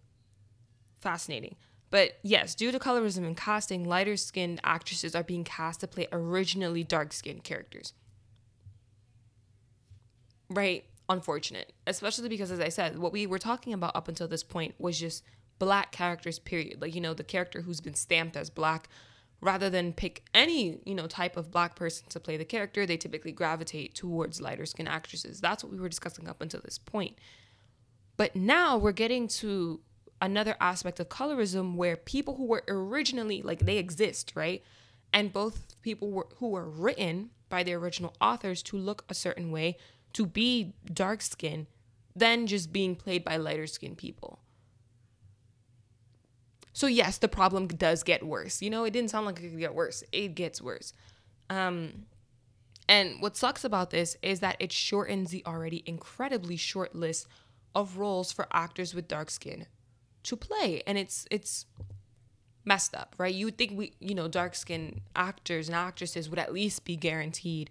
fascinating. 0.99 1.55
But 1.91 2.13
yes, 2.23 2.55
due 2.55 2.71
to 2.71 2.79
colorism 2.79 3.25
in 3.25 3.35
casting, 3.35 3.83
lighter 3.83 4.15
skinned 4.17 4.61
actresses 4.63 5.13
are 5.13 5.23
being 5.23 5.43
cast 5.43 5.81
to 5.81 5.87
play 5.87 6.07
originally 6.11 6.83
dark 6.83 7.11
skinned 7.11 7.43
characters. 7.43 7.93
Right? 10.49 10.85
Unfortunate. 11.09 11.73
Especially 11.85 12.29
because, 12.29 12.49
as 12.49 12.61
I 12.61 12.69
said, 12.69 12.97
what 12.97 13.11
we 13.11 13.27
were 13.27 13.39
talking 13.39 13.73
about 13.73 13.95
up 13.95 14.07
until 14.07 14.29
this 14.29 14.43
point 14.43 14.73
was 14.79 14.99
just 14.99 15.23
black 15.59 15.91
characters, 15.91 16.39
period. 16.39 16.81
Like, 16.81 16.95
you 16.95 17.01
know, 17.01 17.13
the 17.13 17.25
character 17.25 17.61
who's 17.61 17.81
been 17.81 17.93
stamped 17.93 18.37
as 18.37 18.49
black. 18.49 18.87
Rather 19.43 19.71
than 19.71 19.91
pick 19.91 20.23
any, 20.35 20.77
you 20.85 20.93
know, 20.93 21.07
type 21.07 21.35
of 21.35 21.49
black 21.49 21.75
person 21.75 22.07
to 22.09 22.19
play 22.19 22.37
the 22.37 22.45
character, 22.45 22.85
they 22.85 22.95
typically 22.95 23.31
gravitate 23.31 23.95
towards 23.95 24.39
lighter 24.39 24.67
skinned 24.67 24.87
actresses. 24.87 25.41
That's 25.41 25.63
what 25.63 25.73
we 25.73 25.79
were 25.79 25.89
discussing 25.89 26.29
up 26.29 26.41
until 26.41 26.61
this 26.63 26.77
point. 26.77 27.17
But 28.17 28.35
now 28.35 28.77
we're 28.77 28.91
getting 28.91 29.27
to 29.39 29.81
another 30.21 30.55
aspect 30.61 30.99
of 30.99 31.09
colorism 31.09 31.75
where 31.75 31.95
people 31.95 32.35
who 32.35 32.45
were 32.45 32.63
originally 32.67 33.41
like 33.41 33.65
they 33.65 33.77
exist, 33.77 34.33
right? 34.35 34.63
And 35.11 35.33
both 35.33 35.75
people 35.81 36.11
were, 36.11 36.27
who 36.37 36.49
were 36.49 36.69
written 36.69 37.31
by 37.49 37.63
the 37.63 37.73
original 37.73 38.13
authors 38.21 38.63
to 38.63 38.77
look 38.77 39.03
a 39.09 39.13
certain 39.13 39.51
way, 39.51 39.77
to 40.13 40.25
be 40.25 40.73
dark 40.93 41.21
skinned, 41.21 41.67
then 42.15 42.47
just 42.47 42.71
being 42.71 42.95
played 42.95 43.25
by 43.25 43.35
lighter 43.35 43.67
skinned 43.67 43.97
people. 43.97 44.39
So 46.71 46.87
yes, 46.87 47.17
the 47.17 47.27
problem 47.27 47.67
does 47.67 48.03
get 48.03 48.25
worse. 48.25 48.61
You 48.61 48.69
know, 48.69 48.85
it 48.85 48.91
didn't 48.91 49.09
sound 49.09 49.25
like 49.25 49.39
it 49.39 49.49
could 49.49 49.59
get 49.59 49.75
worse. 49.75 50.03
It 50.11 50.35
gets 50.35 50.61
worse. 50.61 50.93
Um, 51.49 52.05
and 52.87 53.21
what 53.21 53.35
sucks 53.35 53.63
about 53.63 53.89
this 53.89 54.15
is 54.21 54.39
that 54.39 54.55
it 54.59 54.71
shortens 54.71 55.31
the 55.31 55.45
already 55.45 55.83
incredibly 55.85 56.55
short 56.55 56.95
list 56.95 57.27
of 57.75 57.97
roles 57.97 58.31
for 58.31 58.47
actors 58.53 58.93
with 58.93 59.07
dark 59.07 59.29
skin 59.29 59.65
to 60.23 60.35
play 60.35 60.83
and 60.85 60.97
it's 60.97 61.25
it's 61.31 61.65
messed 62.63 62.95
up 62.95 63.15
right? 63.17 63.33
You 63.33 63.45
would 63.45 63.57
think 63.57 63.77
we 63.77 63.93
you 63.99 64.13
know 64.15 64.27
dark 64.27 64.55
skinned 64.55 65.01
actors 65.15 65.67
and 65.67 65.75
actresses 65.75 66.29
would 66.29 66.39
at 66.39 66.53
least 66.53 66.85
be 66.85 66.95
guaranteed 66.95 67.69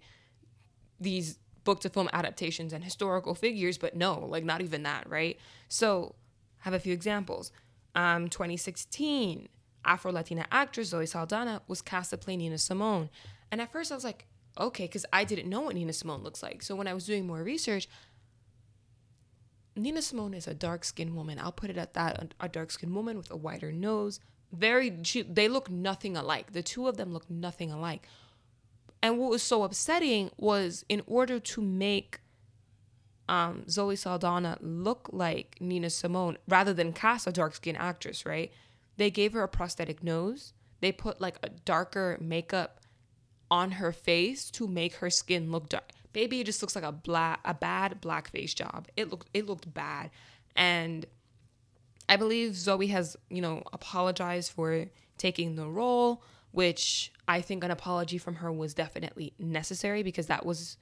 these 0.99 1.37
book 1.63 1.79
to 1.81 1.89
film 1.89 2.09
adaptations 2.11 2.73
and 2.73 2.83
historical 2.83 3.35
figures 3.35 3.77
but 3.77 3.95
no 3.95 4.25
like 4.27 4.43
not 4.43 4.61
even 4.61 4.83
that 4.83 5.09
right? 5.09 5.37
So 5.69 6.15
I 6.61 6.65
have 6.65 6.73
a 6.73 6.79
few 6.79 6.93
examples. 6.93 7.51
Um 7.95 8.29
2016 8.29 9.47
afro 9.83 10.11
latina 10.11 10.45
actress 10.51 10.89
zoe 10.89 11.07
saldana 11.07 11.61
was 11.67 11.81
cast 11.81 12.09
to 12.11 12.17
play 12.17 12.35
nina 12.35 12.57
simone. 12.57 13.09
And 13.51 13.61
at 13.61 13.71
first 13.71 13.91
i 13.91 13.95
was 13.95 14.03
like 14.03 14.25
okay 14.59 14.83
because 14.83 15.05
i 15.13 15.23
didn't 15.23 15.49
know 15.49 15.61
what 15.61 15.75
nina 15.75 15.93
simone 15.93 16.21
looks 16.23 16.43
like. 16.43 16.61
So 16.61 16.75
when 16.75 16.87
i 16.87 16.93
was 16.93 17.05
doing 17.05 17.25
more 17.25 17.43
research 17.43 17.87
Nina 19.75 20.01
Simone 20.01 20.33
is 20.33 20.47
a 20.47 20.53
dark 20.53 20.83
skinned 20.83 21.15
woman. 21.15 21.39
I'll 21.39 21.51
put 21.51 21.69
it 21.69 21.77
at 21.77 21.93
that 21.93 22.33
a, 22.39 22.49
dark 22.49 22.71
skinned 22.71 22.93
woman 22.93 23.17
with 23.17 23.31
a 23.31 23.37
wider 23.37 23.71
nose. 23.71 24.19
Very, 24.51 24.97
she, 25.03 25.21
they 25.21 25.47
look 25.47 25.69
nothing 25.69 26.17
alike. 26.17 26.51
The 26.51 26.61
two 26.61 26.87
of 26.87 26.97
them 26.97 27.13
look 27.13 27.29
nothing 27.29 27.71
alike. 27.71 28.05
And 29.01 29.17
what 29.17 29.29
was 29.29 29.41
so 29.41 29.63
upsetting 29.63 30.29
was 30.37 30.85
in 30.89 31.01
order 31.07 31.39
to 31.39 31.61
make 31.61 32.19
um, 33.29 33.63
Zoe 33.69 33.95
Saldana 33.95 34.57
look 34.59 35.09
like 35.13 35.55
Nina 35.61 35.89
Simone 35.89 36.37
rather 36.47 36.73
than 36.73 36.91
cast 36.91 37.25
a 37.27 37.31
dark 37.31 37.55
skinned 37.55 37.77
actress, 37.77 38.25
right? 38.25 38.51
They 38.97 39.09
gave 39.09 39.33
her 39.33 39.41
a 39.41 39.47
prosthetic 39.47 40.03
nose. 40.03 40.53
They 40.81 40.91
put 40.91 41.21
like 41.21 41.37
a 41.41 41.49
darker 41.49 42.17
makeup 42.19 42.81
on 43.49 43.71
her 43.71 43.91
face 43.91 44.51
to 44.51 44.67
make 44.67 44.95
her 44.95 45.09
skin 45.09 45.51
look 45.51 45.69
dark. 45.69 45.91
Baby, 46.13 46.41
it 46.41 46.45
just 46.45 46.61
looks 46.61 46.75
like 46.75 46.83
a 46.83 46.91
black 46.91 47.39
a 47.45 47.53
bad 47.53 48.01
blackface 48.01 48.53
job. 48.53 48.87
It 48.97 49.09
looked 49.09 49.29
it 49.33 49.45
looked 49.45 49.73
bad. 49.73 50.11
And 50.55 51.05
I 52.09 52.17
believe 52.17 52.55
Zoe 52.55 52.87
has, 52.87 53.15
you 53.29 53.41
know, 53.41 53.63
apologized 53.71 54.51
for 54.51 54.85
taking 55.17 55.55
the 55.55 55.67
role, 55.67 56.23
which 56.51 57.13
I 57.27 57.41
think 57.41 57.63
an 57.63 57.71
apology 57.71 58.17
from 58.17 58.35
her 58.35 58.51
was 58.51 58.73
definitely 58.73 59.33
necessary 59.39 60.03
because 60.03 60.27
that 60.27 60.45
was 60.45 60.77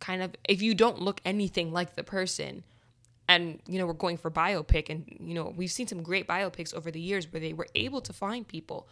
kind 0.00 0.22
of 0.22 0.34
if 0.48 0.62
you 0.62 0.74
don't 0.74 1.00
look 1.00 1.20
anything 1.24 1.72
like 1.72 1.94
the 1.94 2.02
person 2.02 2.64
and 3.28 3.60
you 3.66 3.78
know 3.78 3.86
we're 3.86 3.92
going 3.92 4.16
for 4.16 4.30
biopic 4.30 4.88
and 4.88 5.04
you 5.20 5.34
know 5.34 5.52
we've 5.56 5.70
seen 5.70 5.86
some 5.86 6.02
great 6.02 6.26
biopics 6.26 6.74
over 6.74 6.90
the 6.90 7.00
years 7.00 7.32
where 7.32 7.40
they 7.40 7.52
were 7.52 7.66
able 7.74 8.00
to 8.00 8.12
find 8.12 8.46
people 8.46 8.88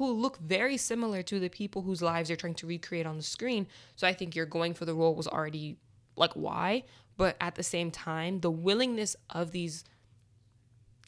who 0.00 0.12
look 0.12 0.38
very 0.38 0.76
similar 0.76 1.22
to 1.22 1.38
the 1.38 1.50
people 1.50 1.82
whose 1.82 2.00
lives 2.00 2.28
they're 2.28 2.36
trying 2.36 2.54
to 2.54 2.66
recreate 2.66 3.06
on 3.06 3.16
the 3.16 3.22
screen 3.22 3.66
so 3.96 4.06
i 4.06 4.12
think 4.12 4.34
you're 4.34 4.46
going 4.46 4.74
for 4.74 4.84
the 4.86 4.94
role 4.94 5.14
was 5.14 5.28
already 5.28 5.76
like 6.16 6.32
why 6.32 6.82
but 7.16 7.36
at 7.40 7.54
the 7.54 7.62
same 7.62 7.90
time 7.90 8.40
the 8.40 8.50
willingness 8.50 9.14
of 9.28 9.52
these 9.52 9.84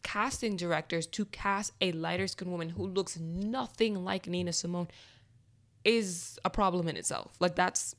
casting 0.03 0.55
directors 0.55 1.07
to 1.07 1.25
cast 1.25 1.71
a 1.81 1.91
lighter 1.93 2.27
skinned 2.27 2.51
woman 2.51 2.69
who 2.69 2.85
looks 2.85 3.17
nothing 3.17 4.03
like 4.03 4.27
Nina 4.27 4.53
Simone 4.53 4.89
is 5.83 6.37
a 6.45 6.49
problem 6.49 6.87
in 6.87 6.97
itself. 6.97 7.35
Like 7.39 7.55
that's 7.55 7.95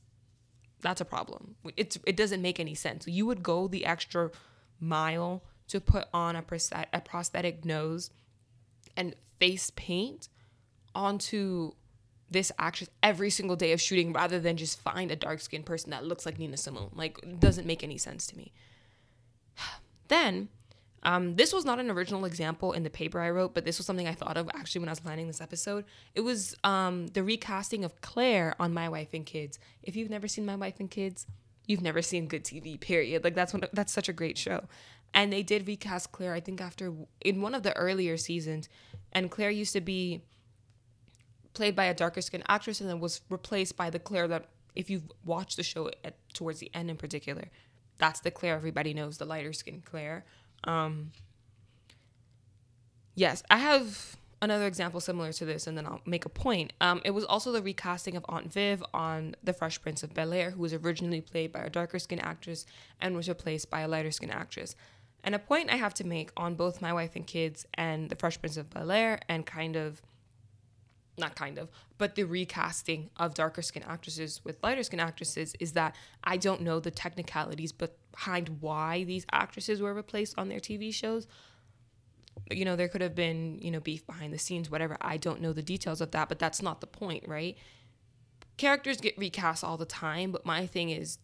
that's 0.81 1.01
a 1.01 1.05
problem. 1.05 1.55
It's 1.75 1.97
it 2.05 2.15
doesn't 2.15 2.41
make 2.41 2.59
any 2.59 2.75
sense. 2.75 3.07
You 3.07 3.25
would 3.25 3.43
go 3.43 3.67
the 3.67 3.85
extra 3.85 4.31
mile 4.79 5.43
to 5.67 5.81
put 5.81 6.07
on 6.13 6.35
a 6.35 7.01
prosthetic 7.01 7.65
nose 7.65 8.11
and 8.95 9.15
face 9.39 9.71
paint 9.75 10.29
onto 10.95 11.73
this 12.31 12.51
actress 12.57 12.89
every 13.03 13.29
single 13.29 13.55
day 13.55 13.71
of 13.71 13.79
shooting 13.79 14.11
rather 14.11 14.39
than 14.39 14.57
just 14.57 14.79
find 14.81 15.11
a 15.11 15.15
dark 15.15 15.39
skinned 15.39 15.65
person 15.65 15.91
that 15.91 16.03
looks 16.03 16.25
like 16.25 16.39
Nina 16.39 16.57
Simone. 16.57 16.89
Like, 16.93 17.19
it 17.21 17.39
doesn't 17.39 17.67
make 17.67 17.83
any 17.83 17.97
sense 17.97 18.27
to 18.27 18.37
me. 18.37 18.51
Then 20.07 20.49
um, 21.05 21.35
this 21.35 21.53
was 21.53 21.65
not 21.65 21.79
an 21.79 21.91
original 21.91 22.25
example 22.25 22.73
in 22.73 22.81
the 22.81 22.89
paper 22.89 23.21
I 23.21 23.29
wrote, 23.29 23.53
but 23.53 23.63
this 23.63 23.77
was 23.77 23.85
something 23.85 24.07
I 24.07 24.13
thought 24.13 24.37
of 24.37 24.49
actually 24.55 24.79
when 24.79 24.89
I 24.89 24.91
was 24.91 24.99
planning 24.99 25.27
this 25.27 25.39
episode. 25.39 25.85
It 26.15 26.21
was 26.21 26.55
um, 26.63 27.07
the 27.07 27.23
recasting 27.23 27.85
of 27.85 28.01
Claire 28.01 28.55
on 28.59 28.73
My 28.73 28.89
Wife 28.89 29.09
and 29.13 29.23
Kids. 29.23 29.59
If 29.83 29.95
you've 29.95 30.09
never 30.09 30.27
seen 30.27 30.47
My 30.47 30.55
Wife 30.55 30.79
and 30.79 30.89
Kids, 30.89 31.27
you've 31.67 31.81
never 31.81 32.01
seen 32.01 32.27
good 32.27 32.43
TV. 32.43 32.79
Period. 32.79 33.23
Like 33.23 33.35
that's 33.35 33.53
one. 33.53 33.63
That's 33.71 33.93
such 33.93 34.09
a 34.09 34.13
great 34.13 34.35
show. 34.35 34.63
And 35.13 35.31
they 35.31 35.43
did 35.43 35.67
recast 35.67 36.11
Claire. 36.11 36.33
I 36.33 36.39
think 36.39 36.59
after 36.59 36.91
in 37.21 37.41
one 37.41 37.53
of 37.53 37.61
the 37.61 37.75
earlier 37.77 38.17
seasons, 38.17 38.67
and 39.11 39.29
Claire 39.29 39.51
used 39.51 39.73
to 39.73 39.81
be 39.81 40.23
played 41.55 41.75
by 41.75 41.85
a 41.85 41.93
darker 41.93 42.21
skinned 42.21 42.43
actress, 42.47 42.81
and 42.81 42.89
then 42.89 42.99
was 42.99 43.21
replaced 43.29 43.75
by 43.75 43.89
the 43.89 43.99
Claire 43.99 44.27
that 44.27 44.45
if 44.75 44.89
you've 44.89 45.09
watched 45.23 45.57
the 45.57 45.63
show 45.63 45.89
at, 46.03 46.15
towards 46.33 46.59
the 46.59 46.69
end 46.73 46.89
in 46.89 46.97
particular, 46.97 47.49
that's 47.97 48.19
the 48.19 48.29
Claire 48.29 48.55
everybody 48.55 48.93
knows, 48.93 49.17
the 49.17 49.25
lighter 49.25 49.53
skinned 49.53 49.85
Claire. 49.85 50.25
Um, 50.65 51.11
yes, 53.15 53.41
I 53.49 53.57
have 53.57 54.17
another 54.41 54.67
example 54.67 54.99
similar 54.99 55.31
to 55.33 55.45
this, 55.45 55.65
and 55.65 55.77
then 55.77 55.85
I'll 55.85 56.01
make 56.05 56.25
a 56.25 56.29
point. 56.29 56.73
Um, 56.81 57.01
it 57.05 57.11
was 57.11 57.23
also 57.23 57.51
the 57.51 57.61
recasting 57.61 58.15
of 58.17 58.25
Aunt 58.27 58.51
Viv 58.51 58.83
on 58.93 59.35
The 59.43 59.53
Fresh 59.53 59.81
Prince 59.81 60.03
of 60.03 60.13
Bel 60.13 60.33
Air, 60.33 60.51
who 60.51 60.61
was 60.61 60.73
originally 60.73 61.21
played 61.21 61.51
by 61.51 61.61
a 61.61 61.69
darker 61.69 61.97
skinned 61.99 62.23
actress 62.23 62.65
and 62.99 63.15
was 63.15 63.29
replaced 63.29 63.69
by 63.69 63.79
a 63.81 63.87
lighter 63.87 64.11
skinned 64.11 64.33
actress. 64.33 64.75
And 65.23 65.33
a 65.33 65.39
point 65.39 65.71
I 65.71 65.77
have 65.77 65.93
to 65.95 66.03
make 66.05 66.31
on 66.37 66.55
both 66.55 66.81
My 66.81 66.93
Wife 66.93 67.15
and 67.15 67.25
Kids 67.25 67.65
and 67.73 68.09
The 68.09 68.15
Fresh 68.15 68.39
Prince 68.41 68.57
of 68.57 68.69
Bel 68.69 68.91
Air, 68.91 69.19
and 69.27 69.45
kind 69.45 69.75
of, 69.75 70.01
not 71.17 71.35
kind 71.35 71.57
of, 71.57 71.69
but 71.97 72.15
the 72.15 72.23
recasting 72.23 73.09
of 73.17 73.33
darker 73.33 73.61
skin 73.61 73.83
actresses 73.83 74.41
with 74.43 74.57
lighter 74.61 74.83
skin 74.83 74.99
actresses 74.99 75.55
is 75.59 75.73
that 75.73 75.95
I 76.23 76.37
don't 76.37 76.61
know 76.61 76.79
the 76.79 76.91
technicalities 76.91 77.71
behind 77.71 78.57
why 78.59 79.03
these 79.03 79.25
actresses 79.31 79.81
were 79.81 79.93
replaced 79.93 80.37
on 80.37 80.49
their 80.49 80.59
TV 80.59 80.93
shows. 80.93 81.27
You 82.51 82.65
know, 82.65 82.75
there 82.75 82.89
could 82.89 83.01
have 83.01 83.15
been, 83.15 83.59
you 83.59 83.71
know, 83.71 83.79
beef 83.79 84.05
behind 84.05 84.33
the 84.33 84.37
scenes, 84.37 84.69
whatever. 84.69 84.97
I 84.99 85.17
don't 85.17 85.41
know 85.41 85.53
the 85.53 85.63
details 85.63 86.01
of 86.01 86.11
that, 86.11 86.29
but 86.29 86.37
that's 86.37 86.61
not 86.61 86.81
the 86.81 86.87
point, 86.87 87.27
right? 87.27 87.57
Characters 88.57 88.97
get 88.97 89.17
recast 89.17 89.63
all 89.63 89.77
the 89.77 89.85
time, 89.85 90.31
but 90.31 90.45
my 90.45 90.67
thing 90.67 90.89
is, 90.89 91.17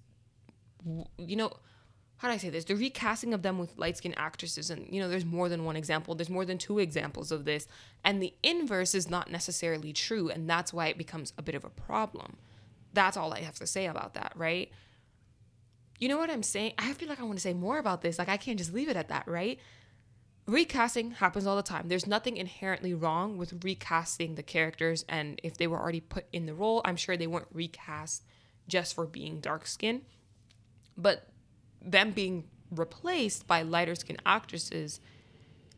you 1.17 1.35
know, 1.35 1.51
how 2.21 2.27
do 2.27 2.35
I 2.35 2.37
say 2.37 2.51
this? 2.51 2.65
The 2.65 2.75
recasting 2.75 3.33
of 3.33 3.41
them 3.41 3.57
with 3.57 3.79
light 3.79 3.97
skinned 3.97 4.13
actresses, 4.15 4.69
and 4.69 4.87
you 4.93 5.01
know, 5.01 5.09
there's 5.09 5.25
more 5.25 5.49
than 5.49 5.65
one 5.65 5.75
example, 5.75 6.13
there's 6.13 6.29
more 6.29 6.45
than 6.45 6.59
two 6.59 6.77
examples 6.77 7.31
of 7.31 7.45
this. 7.45 7.67
And 8.03 8.21
the 8.21 8.35
inverse 8.43 8.93
is 8.93 9.09
not 9.09 9.31
necessarily 9.31 9.91
true, 9.91 10.29
and 10.29 10.47
that's 10.47 10.71
why 10.71 10.85
it 10.85 10.99
becomes 10.99 11.33
a 11.39 11.41
bit 11.41 11.55
of 11.55 11.65
a 11.65 11.71
problem. 11.71 12.37
That's 12.93 13.17
all 13.17 13.33
I 13.33 13.39
have 13.39 13.55
to 13.55 13.65
say 13.65 13.87
about 13.87 14.13
that, 14.13 14.33
right? 14.35 14.71
You 15.97 16.09
know 16.09 16.19
what 16.19 16.29
I'm 16.29 16.43
saying? 16.43 16.73
I 16.77 16.93
feel 16.93 17.09
like 17.09 17.19
I 17.19 17.23
want 17.23 17.39
to 17.39 17.41
say 17.41 17.55
more 17.55 17.79
about 17.79 18.03
this. 18.03 18.19
Like, 18.19 18.29
I 18.29 18.37
can't 18.37 18.59
just 18.59 18.71
leave 18.71 18.89
it 18.89 18.95
at 18.95 19.09
that, 19.09 19.27
right? 19.27 19.57
Recasting 20.45 21.11
happens 21.11 21.47
all 21.47 21.55
the 21.55 21.63
time. 21.63 21.87
There's 21.87 22.05
nothing 22.05 22.37
inherently 22.37 22.93
wrong 22.93 23.35
with 23.35 23.63
recasting 23.63 24.35
the 24.35 24.43
characters, 24.43 25.05
and 25.09 25.41
if 25.41 25.57
they 25.57 25.65
were 25.65 25.79
already 25.79 26.01
put 26.01 26.25
in 26.31 26.45
the 26.45 26.53
role, 26.53 26.83
I'm 26.85 26.97
sure 26.97 27.17
they 27.17 27.25
weren't 27.25 27.47
recast 27.51 28.23
just 28.67 28.93
for 28.93 29.07
being 29.07 29.39
dark 29.39 29.65
skinned. 29.65 30.03
But 30.95 31.27
them 31.81 32.11
being 32.11 32.45
replaced 32.69 33.47
by 33.47 33.61
lighter 33.61 33.95
skinned 33.95 34.21
actresses 34.25 34.99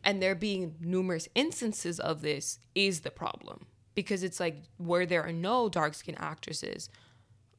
and 0.03 0.21
there 0.21 0.35
being 0.35 0.75
numerous 0.79 1.27
instances 1.33 1.99
of 1.99 2.21
this 2.21 2.59
is 2.75 3.01
the 3.01 3.11
problem 3.11 3.65
because 3.95 4.23
it's 4.23 4.39
like 4.39 4.63
where 4.77 5.05
there 5.05 5.23
are 5.23 5.31
no 5.31 5.69
dark 5.69 5.93
skinned 5.93 6.19
actresses 6.19 6.89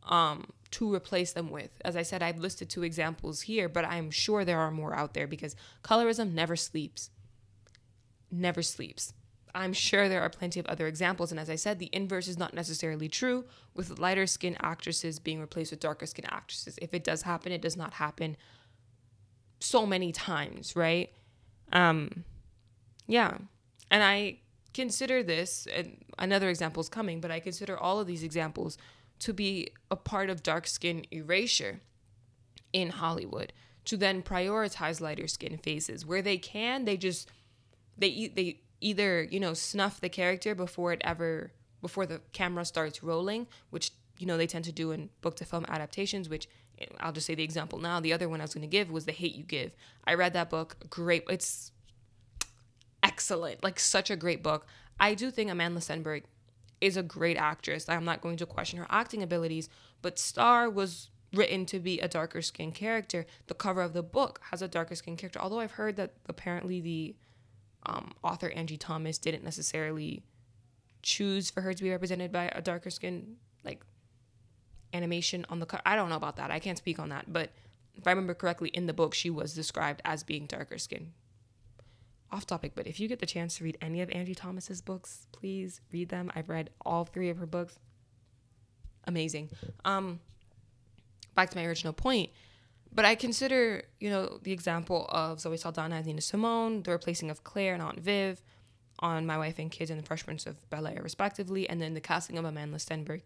um, 0.05 0.47
to 0.71 0.93
replace 0.93 1.33
them 1.33 1.51
with. 1.51 1.71
As 1.85 1.97
I 1.97 2.03
said, 2.03 2.23
I've 2.23 2.39
listed 2.39 2.69
two 2.69 2.83
examples 2.83 3.43
here, 3.43 3.69
but 3.69 3.85
I'm 3.85 4.11
sure 4.11 4.45
there 4.45 4.59
are 4.59 4.71
more 4.71 4.95
out 4.95 5.15
there 5.15 5.27
because 5.27 5.57
colorism 5.83 6.33
never 6.33 6.57
sleeps. 6.57 7.11
Never 8.31 8.63
sleeps. 8.63 9.13
I'm 9.55 9.73
sure 9.73 10.09
there 10.09 10.23
are 10.23 10.29
plenty 10.29 10.59
of 10.59 10.67
other 10.67 10.87
examples. 10.87 11.31
And 11.31 11.39
as 11.39 11.49
I 11.49 11.55
said, 11.55 11.79
the 11.79 11.91
inverse 11.93 12.27
is 12.27 12.39
not 12.39 12.55
necessarily 12.55 13.09
true 13.09 13.45
with 13.75 13.99
lighter 13.99 14.27
skinned 14.27 14.57
actresses 14.61 15.19
being 15.19 15.41
replaced 15.41 15.71
with 15.71 15.81
darker 15.81 16.07
skinned 16.07 16.33
actresses. 16.33 16.79
If 16.83 16.93
it 16.93 17.05
does 17.05 17.23
happen, 17.23 17.53
it 17.53 17.63
does 17.63 17.77
not 17.77 17.95
happen 17.95 18.37
so 19.61 19.87
many 19.87 20.13
times, 20.13 20.75
right? 20.75 21.13
Um, 21.73 22.25
yeah. 23.07 23.39
And 23.91 24.03
I 24.03 24.39
consider 24.73 25.23
this, 25.23 25.69
and 25.73 26.05
another 26.19 26.49
example 26.49 26.81
is 26.81 26.89
coming, 26.89 27.21
but 27.21 27.31
I 27.31 27.39
consider 27.39 27.79
all 27.79 28.01
of 28.01 28.07
these 28.07 28.23
examples 28.23 28.77
to 29.21 29.33
be 29.33 29.69
a 29.91 29.97
part 29.97 30.31
of 30.31 30.43
dark 30.43 30.67
skin 30.67 31.07
erasure 31.11 31.81
in 32.73 32.91
Hollywood 32.91 33.53
to 33.85 33.97
then 33.97 34.23
prioritize 34.23 35.01
lighter 35.01 35.29
skin 35.29 35.59
faces 35.59 36.05
where 36.05 36.23
they 36.23 36.39
can 36.39 36.85
they 36.85 36.97
just 36.97 37.31
they 37.97 38.31
they 38.35 38.61
either 38.85 39.23
you 39.23 39.41
know 39.41 39.55
snuff 39.55 40.01
the 40.01 40.09
character 40.09 40.55
before 40.55 40.93
it 40.93 41.01
ever 41.03 41.51
before 41.81 42.05
the 42.07 42.21
camera 42.33 42.65
starts 42.65 43.03
rolling 43.03 43.47
which 43.71 43.91
you 44.19 44.27
know 44.27 44.37
they 44.37 44.47
tend 44.47 44.65
to 44.65 44.73
do 44.73 44.93
in 44.93 45.09
book 45.23 45.35
to 45.37 45.45
film 45.45 45.65
adaptations 45.69 46.29
which 46.29 46.47
eh, 46.79 46.87
i'll 47.01 47.13
just 47.13 47.27
say 47.27 47.35
the 47.35 47.43
example 47.43 47.79
now. 47.79 47.99
The 47.99 48.13
other 48.13 48.29
one 48.29 48.41
i 48.41 48.45
was 48.45 48.55
going 48.55 48.63
to 48.63 48.69
give 48.69 48.91
was 48.91 49.07
the 49.07 49.13
hate 49.13 49.35
you 49.35 49.43
give. 49.43 49.75
I 50.05 50.15
read 50.15 50.35
that 50.35 50.51
book 50.51 50.77
great 50.91 51.25
it's 51.29 51.73
excellent 53.03 53.65
like 53.65 53.81
such 53.81 54.11
a 54.11 54.17
great 54.17 54.43
book. 54.43 54.67
I 55.01 55.15
do 55.15 55.31
think 55.31 55.51
Amandla 55.51 55.79
stenberg 55.79 56.23
is 56.81 56.97
a 56.97 57.03
great 57.03 57.37
actress. 57.37 57.89
I'm 57.89 58.05
not 58.05 58.21
going 58.21 58.37
to 58.37 58.47
question 58.47 58.79
her 58.79 58.87
acting 58.91 59.23
abilities 59.23 59.69
but 60.03 60.19
star 60.19 60.69
was 60.69 61.09
written 61.33 61.65
to 61.67 61.81
be 61.81 61.99
a 61.99 62.07
darker 62.07 62.43
skinned 62.43 62.75
character. 62.75 63.27
The 63.47 63.55
cover 63.55 63.81
of 63.81 63.95
the 63.95 64.03
book 64.03 64.41
has 64.51 64.61
a 64.61 64.69
darker 64.69 64.95
skinned 64.95 65.19
character 65.19 65.41
although 65.41 65.61
i've 65.61 65.73
heard 65.73 65.97
that 65.97 66.13
apparently 66.29 66.81
the 66.83 67.17
um, 67.87 68.13
author 68.23 68.51
Angie 68.51 68.77
Thomas 68.77 69.19
didn't 69.19 69.45
necessarily 69.45 70.23
choose 71.03 71.51
for 71.51 71.61
her 71.61 71.75
to 71.75 71.83
be 71.83 71.91
represented 71.91 72.33
by 72.33 72.51
a 72.55 72.63
darker 72.63 72.91
skin 72.91 73.37
like 73.65 73.85
animation 74.93 75.45
on 75.49 75.61
the 75.61 75.67
cover. 75.67 75.83
I 75.85 75.97
don't 75.97 76.09
know 76.09 76.17
about 76.17 76.37
that. 76.37 76.51
I 76.51 76.59
can't 76.59 76.79
speak 76.79 76.99
on 76.99 77.11
that. 77.11 77.33
But 77.33 77.51
if 77.95 78.07
I 78.07 78.11
remember 78.11 78.35
correctly, 78.35 78.71
in 78.71 78.87
the 78.87 78.93
book, 78.93 79.15
she 79.15 79.31
was 79.31 79.55
described 79.55 80.01
as 80.05 80.23
being 80.23 80.47
darker 80.47 80.79
skin. 80.79 81.13
Off 82.33 82.47
topic, 82.47 82.73
but 82.75 82.87
if 82.87 82.99
you 82.99 83.07
get 83.07 83.21
the 83.21 83.27
chance 83.27 83.59
to 83.59 83.65
read 83.65 83.79
any 83.81 84.01
of 84.01 84.11
Angie 84.11 84.35
Thomas's 84.35 84.81
books, 84.81 85.27
please 85.31 85.81
read 85.93 86.09
them. 86.09 86.33
I've 86.35 86.49
read 86.49 86.71
all 86.85 87.05
three 87.05 87.29
of 87.29 87.37
her 87.37 87.47
books. 87.47 87.79
Amazing. 89.07 89.51
Um, 89.85 90.21
back 91.35 91.51
to 91.51 91.57
my 91.57 91.65
original 91.65 91.93
point 91.93 92.31
but 92.95 93.05
I 93.05 93.15
consider, 93.15 93.83
you 93.99 94.11
know, 94.11 94.39
the 94.43 94.53
example 94.53 95.07
of 95.09 95.41
Zoe 95.41 95.57
Saldana 95.57 95.97
as 95.97 96.07
Nina 96.07 96.21
Simone, 96.21 96.83
the 96.83 96.93
replacing 96.93 97.31
of 97.31 97.43
Claire 97.43 97.75
and 97.75 97.83
Aunt 97.83 98.01
Viv 98.01 98.41
on 99.01 99.27
My 99.27 99.37
Wife 99.37 99.59
and 99.59 99.71
Kids 99.71 99.91
and 99.91 100.01
The 100.01 100.07
Fresh 100.07 100.25
Prince 100.25 100.47
of 100.47 100.69
Bel 100.71 100.87
Air, 100.87 101.01
respectively, 101.03 101.69
and 101.69 101.83
then 101.83 101.95
the 101.95 102.01
casting 102.01 102.39
of 102.39 102.45
Amandla 102.45 102.77
Stenberg 102.77 103.23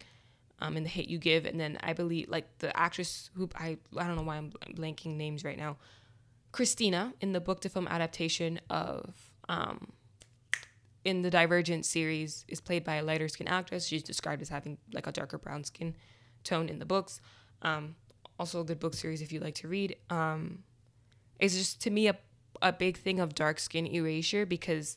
um, 0.61 0.77
in 0.77 0.83
The 0.83 0.89
Hate 0.89 1.09
You 1.09 1.19
Give, 1.19 1.45
and 1.45 1.61
then 1.61 1.79
I 1.83 1.93
believe 1.93 2.29
like 2.29 2.47
the 2.59 2.75
actress 2.77 3.31
who 3.35 3.49
I 3.55 3.77
I 3.97 4.07
don't 4.07 4.17
know 4.17 4.23
why 4.23 4.39
I'm 4.39 4.53
blanking 4.75 5.17
names 5.17 5.45
right 5.45 5.59
now, 5.59 5.77
Christina 6.53 7.13
in 7.21 7.33
the 7.33 7.41
book 7.41 7.61
to 7.61 7.69
film 7.69 7.87
adaptation 7.89 8.61
of 8.71 9.15
um, 9.49 9.93
in 11.05 11.23
the 11.23 11.31
Divergent 11.31 11.87
series 11.87 12.45
is 12.49 12.61
played 12.61 12.85
by 12.85 12.97
a 12.97 13.03
lighter 13.03 13.29
skin 13.29 13.49
actress. 13.49 13.87
She's 13.87 14.03
described 14.03 14.43
as 14.43 14.49
having 14.49 14.79
like 14.93 15.07
a 15.07 15.13
darker 15.13 15.39
brown 15.39 15.65
skin 15.65 15.95
tone 16.43 16.69
in 16.69 16.79
the 16.79 16.85
books. 16.85 17.21
Um, 17.63 17.97
also 18.39 18.61
a 18.61 18.65
good 18.65 18.81
book 18.81 18.95
series 18.95 19.23
if 19.23 19.33
you 19.33 19.41
like 19.41 19.55
to 19.57 19.69
read. 19.69 19.97
Um, 20.11 20.65
it's 21.39 21.55
just 21.55 21.81
to 21.83 21.91
me 21.91 22.09
a 22.09 22.17
a 22.63 22.73
big 22.73 22.97
thing 22.97 23.21
of 23.21 23.35
dark 23.35 23.59
skin 23.59 23.87
erasure 23.87 24.45
because 24.45 24.97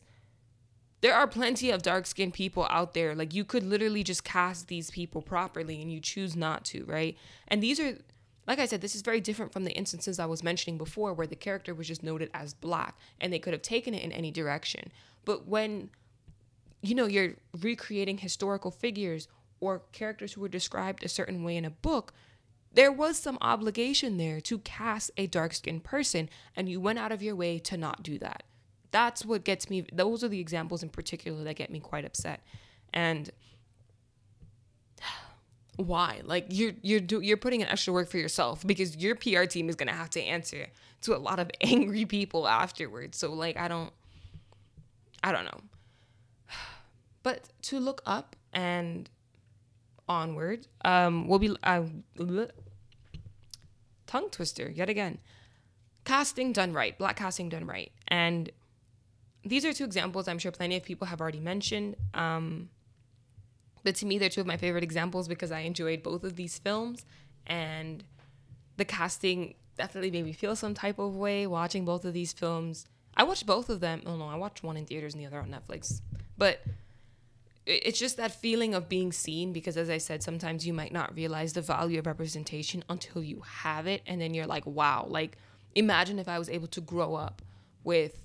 there 1.00 1.14
are 1.14 1.26
plenty 1.26 1.70
of 1.70 1.82
dark 1.82 2.06
skinned 2.06 2.34
people 2.34 2.66
out 2.70 2.94
there. 2.94 3.14
Like 3.14 3.34
you 3.34 3.44
could 3.44 3.64
literally 3.64 4.02
just 4.02 4.24
cast 4.24 4.68
these 4.68 4.90
people 4.90 5.20
properly 5.20 5.82
and 5.82 5.92
you 5.92 6.00
choose 6.00 6.36
not 6.36 6.64
to, 6.66 6.84
right? 6.84 7.16
And 7.48 7.62
these 7.62 7.80
are 7.80 7.98
like 8.46 8.58
I 8.58 8.66
said, 8.66 8.80
this 8.80 8.96
is 8.96 9.02
very 9.02 9.20
different 9.20 9.52
from 9.52 9.62
the 9.62 9.72
instances 9.72 10.18
I 10.18 10.26
was 10.26 10.42
mentioning 10.42 10.76
before 10.76 11.14
where 11.14 11.28
the 11.28 11.36
character 11.36 11.74
was 11.74 11.86
just 11.86 12.02
noted 12.02 12.28
as 12.34 12.54
black 12.54 12.98
and 13.20 13.32
they 13.32 13.38
could 13.38 13.52
have 13.52 13.62
taken 13.62 13.94
it 13.94 14.02
in 14.02 14.10
any 14.10 14.32
direction. 14.32 14.90
But 15.24 15.46
when 15.46 15.90
you 16.80 16.94
know 16.96 17.06
you're 17.06 17.34
recreating 17.60 18.18
historical 18.18 18.70
figures 18.70 19.28
or 19.60 19.82
characters 19.92 20.32
who 20.32 20.40
were 20.40 20.48
described 20.48 21.04
a 21.04 21.08
certain 21.08 21.44
way 21.44 21.56
in 21.56 21.64
a 21.64 21.70
book, 21.70 22.12
there 22.74 22.92
was 22.92 23.18
some 23.18 23.38
obligation 23.40 24.16
there 24.16 24.40
to 24.42 24.58
cast 24.58 25.10
a 25.16 25.26
dark 25.26 25.52
skinned 25.54 25.84
person, 25.84 26.28
and 26.56 26.68
you 26.68 26.80
went 26.80 26.98
out 26.98 27.12
of 27.12 27.22
your 27.22 27.36
way 27.36 27.58
to 27.60 27.76
not 27.76 28.02
do 28.02 28.18
that. 28.18 28.44
That's 28.90 29.24
what 29.24 29.44
gets 29.44 29.70
me, 29.70 29.86
those 29.92 30.22
are 30.22 30.28
the 30.28 30.40
examples 30.40 30.82
in 30.82 30.88
particular 30.88 31.44
that 31.44 31.56
get 31.56 31.70
me 31.70 31.80
quite 31.80 32.04
upset. 32.04 32.42
And 32.92 33.30
why 35.76 36.20
like 36.24 36.46
you're 36.50 36.72
you're 36.82 37.00
do, 37.00 37.20
you're 37.20 37.38
putting 37.38 37.62
an 37.62 37.68
extra 37.68 37.92
work 37.92 38.08
for 38.08 38.18
yourself 38.18 38.64
because 38.66 38.96
your 38.96 39.14
PR 39.14 39.44
team 39.44 39.68
is 39.70 39.76
to 39.76 39.86
have 39.88 40.10
to 40.10 40.22
answer 40.22 40.66
to 41.00 41.16
a 41.16 41.18
lot 41.18 41.40
of 41.40 41.50
angry 41.62 42.04
people 42.04 42.46
afterwards 42.46 43.16
so 43.16 43.32
like 43.32 43.56
I 43.56 43.68
don't 43.68 43.90
I 45.24 45.32
don't 45.32 45.46
know 45.46 45.60
but 47.22 47.48
to 47.62 47.80
look 47.80 48.02
up 48.04 48.36
and 48.52 49.08
onward 50.08 50.66
um 50.84 51.26
we'll 51.26 51.38
be 51.38 51.56
uh, 51.64 51.84
tongue 54.12 54.30
twister 54.30 54.70
yet 54.70 54.88
again. 54.88 55.18
Casting 56.04 56.52
done 56.52 56.72
right 56.72 56.96
black 56.98 57.16
casting 57.16 57.48
done 57.48 57.66
right. 57.66 57.90
And 58.08 58.50
these 59.44 59.64
are 59.64 59.72
two 59.72 59.84
examples 59.84 60.28
i'm 60.28 60.38
sure 60.38 60.52
plenty 60.52 60.76
of 60.76 60.84
people 60.84 61.04
have 61.08 61.20
already 61.20 61.40
mentioned 61.40 61.96
um 62.14 62.68
but 63.82 63.96
to 63.96 64.06
me 64.06 64.16
they're 64.16 64.28
two 64.28 64.40
of 64.40 64.46
my 64.46 64.56
favorite 64.56 64.84
examples 64.84 65.26
because 65.26 65.50
i 65.50 65.60
enjoyed 65.60 66.02
both 66.02 66.22
of 66.22 66.36
these 66.36 66.58
films. 66.58 67.04
And 67.46 68.04
the 68.76 68.84
casting 68.84 69.54
definitely 69.76 70.12
made 70.12 70.24
me 70.24 70.32
feel 70.32 70.54
some 70.54 70.74
type 70.74 70.98
of 71.00 71.16
way 71.16 71.46
watching 71.46 71.84
both 71.84 72.04
of 72.04 72.12
these 72.12 72.32
films. 72.32 72.86
I 73.16 73.24
watched 73.24 73.46
both 73.46 73.68
of 73.68 73.80
them 73.80 74.02
oh 74.06 74.16
no 74.16 74.26
i 74.26 74.36
watched 74.36 74.62
one 74.62 74.76
in 74.76 74.84
theaters 74.86 75.14
and 75.14 75.22
the 75.22 75.26
other 75.26 75.40
on 75.40 75.48
netflix. 75.48 76.02
But 76.36 76.60
it's 77.64 77.98
just 77.98 78.16
that 78.16 78.32
feeling 78.32 78.74
of 78.74 78.88
being 78.88 79.12
seen 79.12 79.52
because 79.52 79.76
as 79.76 79.88
i 79.88 79.98
said 79.98 80.22
sometimes 80.22 80.66
you 80.66 80.72
might 80.72 80.92
not 80.92 81.14
realize 81.14 81.52
the 81.52 81.60
value 81.60 81.98
of 81.98 82.06
representation 82.06 82.82
until 82.88 83.22
you 83.22 83.40
have 83.46 83.86
it. 83.86 84.02
And 84.06 84.20
then 84.20 84.34
you're 84.34 84.46
like 84.46 84.66
wow 84.66 85.06
like 85.08 85.38
imagine 85.74 86.18
if 86.18 86.28
i 86.28 86.38
was 86.38 86.48
able 86.48 86.68
to 86.68 86.80
grow 86.80 87.14
up 87.14 87.42
with 87.84 88.22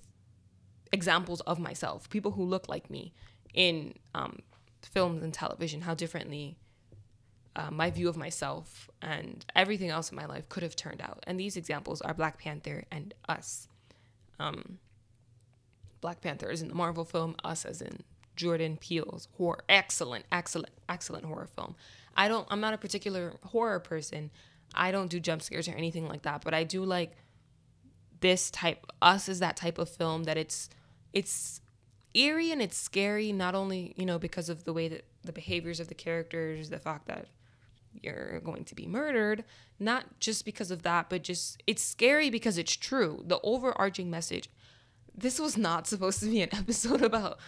examples 0.92 1.42
of 1.42 1.60
myself 1.60 2.10
people 2.10 2.32
who 2.32 2.44
look 2.44 2.68
like 2.68 2.90
me 2.90 3.14
in 3.54 3.94
um, 4.16 4.40
films 4.82 5.24
and 5.24 5.34
television 5.34 5.82
how 5.82 5.94
differently 5.94 6.58
uh, 7.58 7.72
my 7.72 7.90
view 7.90 8.08
of 8.08 8.16
myself 8.16 8.90
and 9.02 9.46
everything 9.56 9.90
else 9.90 10.12
in 10.12 10.16
my 10.16 10.26
life 10.26 10.48
could 10.48 10.62
have 10.62 10.76
turned 10.76 11.02
out. 11.02 11.24
And 11.26 11.40
these 11.40 11.58
examples 11.58 12.02
are 12.02 12.14
black 12.14 12.38
panther 12.38 12.86
and 12.92 13.14
us. 13.28 13.68
Um, 14.40 14.78
black 16.00 16.22
panther 16.22 16.50
is 16.52 16.62
in 16.62 16.68
the 16.68 16.76
marvel 16.76 17.04
film 17.04 17.36
us 17.44 17.66
as 17.66 17.82
in 17.82 18.04
Jordan 18.38 18.78
Peele's 18.78 19.28
horror. 19.36 19.64
Excellent, 19.68 20.26
excellent, 20.32 20.74
excellent 20.88 21.26
horror 21.26 21.48
film. 21.48 21.76
I 22.16 22.30
don't. 22.30 22.48
I'm 22.50 22.62
not 22.62 22.74
a 22.74 22.78
particular 22.78 23.34
horror 23.44 23.80
person. 23.80 24.32
I 24.74 24.92
don't 24.92 25.10
do 25.10 25.20
jump 25.20 25.42
scares 25.42 25.68
or 25.68 25.74
anything 25.74 26.08
like 26.08 26.22
that. 26.22 26.44
But 26.44 26.54
I 26.54 26.64
do 26.64 26.86
like 26.86 27.12
this 28.22 28.50
type. 28.50 28.86
Us 29.02 29.28
is 29.28 29.40
that 29.40 29.58
type 29.58 29.78
of 29.78 29.90
film 29.90 30.24
that 30.24 30.38
it's 30.38 30.70
it's 31.12 31.60
eerie 32.14 32.52
and 32.52 32.62
it's 32.62 32.78
scary. 32.78 33.34
Not 33.34 33.56
only 33.56 33.94
you 33.98 34.06
know 34.06 34.18
because 34.18 34.48
of 34.48 34.64
the 34.64 34.74
way 34.74 34.88
that 34.88 35.04
the 35.24 35.34
behaviors 35.34 35.82
of 35.82 35.90
the 35.90 35.96
characters, 35.96 36.70
the 36.70 36.80
fact 36.80 37.08
that 37.08 37.28
you're 38.02 38.40
going 38.42 38.64
to 38.64 38.76
be 38.76 38.86
murdered 38.86 39.44
not 39.80 40.20
just 40.20 40.46
because 40.46 40.70
of 40.70 40.84
that 40.84 41.10
but 41.10 41.24
just 41.24 41.62
it's 41.66 41.82
scary 41.82 42.30
because 42.30 42.58
it's 42.58 42.76
true 42.76 43.24
the 43.26 43.40
overarching 43.42 44.08
message 44.08 44.50
this 45.16 45.40
was 45.40 45.58
not 45.58 45.88
supposed 45.88 46.20
to 46.20 46.28
be 46.28 46.42
an 46.42 46.50
episode 46.54 47.02
about 47.02 47.40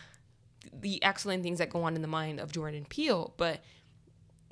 the 0.73 1.01
excellent 1.03 1.43
things 1.43 1.59
that 1.59 1.69
go 1.69 1.83
on 1.83 1.95
in 1.95 2.01
the 2.01 2.07
mind 2.07 2.39
of 2.39 2.51
Jordan 2.51 2.85
Peele, 2.87 3.33
but 3.37 3.61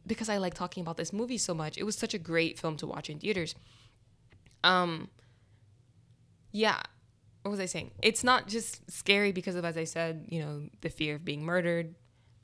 because 0.06 0.30
I 0.30 0.38
like 0.38 0.54
talking 0.54 0.82
about 0.82 0.98
this 0.98 1.12
movie 1.12 1.38
so 1.38 1.54
much, 1.54 1.78
it 1.78 1.84
was 1.84 1.98
such 1.98 2.14
a 2.14 2.18
great 2.18 2.60
film 2.60 2.78
to 2.78 2.88
watch 2.88 3.10
in 3.10 3.20
theaters. 3.20 3.56
Um 4.64 5.10
yeah, 6.52 6.82
what 7.44 7.52
was 7.52 7.60
I 7.60 7.66
saying? 7.66 7.92
It's 8.02 8.24
not 8.24 8.48
just 8.48 8.90
scary 8.90 9.32
because 9.32 9.56
of 9.56 9.66
as 9.66 9.78
I 9.78 9.84
said, 9.84 10.26
you 10.30 10.40
know, 10.40 10.64
the 10.82 10.90
fear 10.90 11.16
of 11.16 11.26
being 11.26 11.44
murdered, 11.44 11.96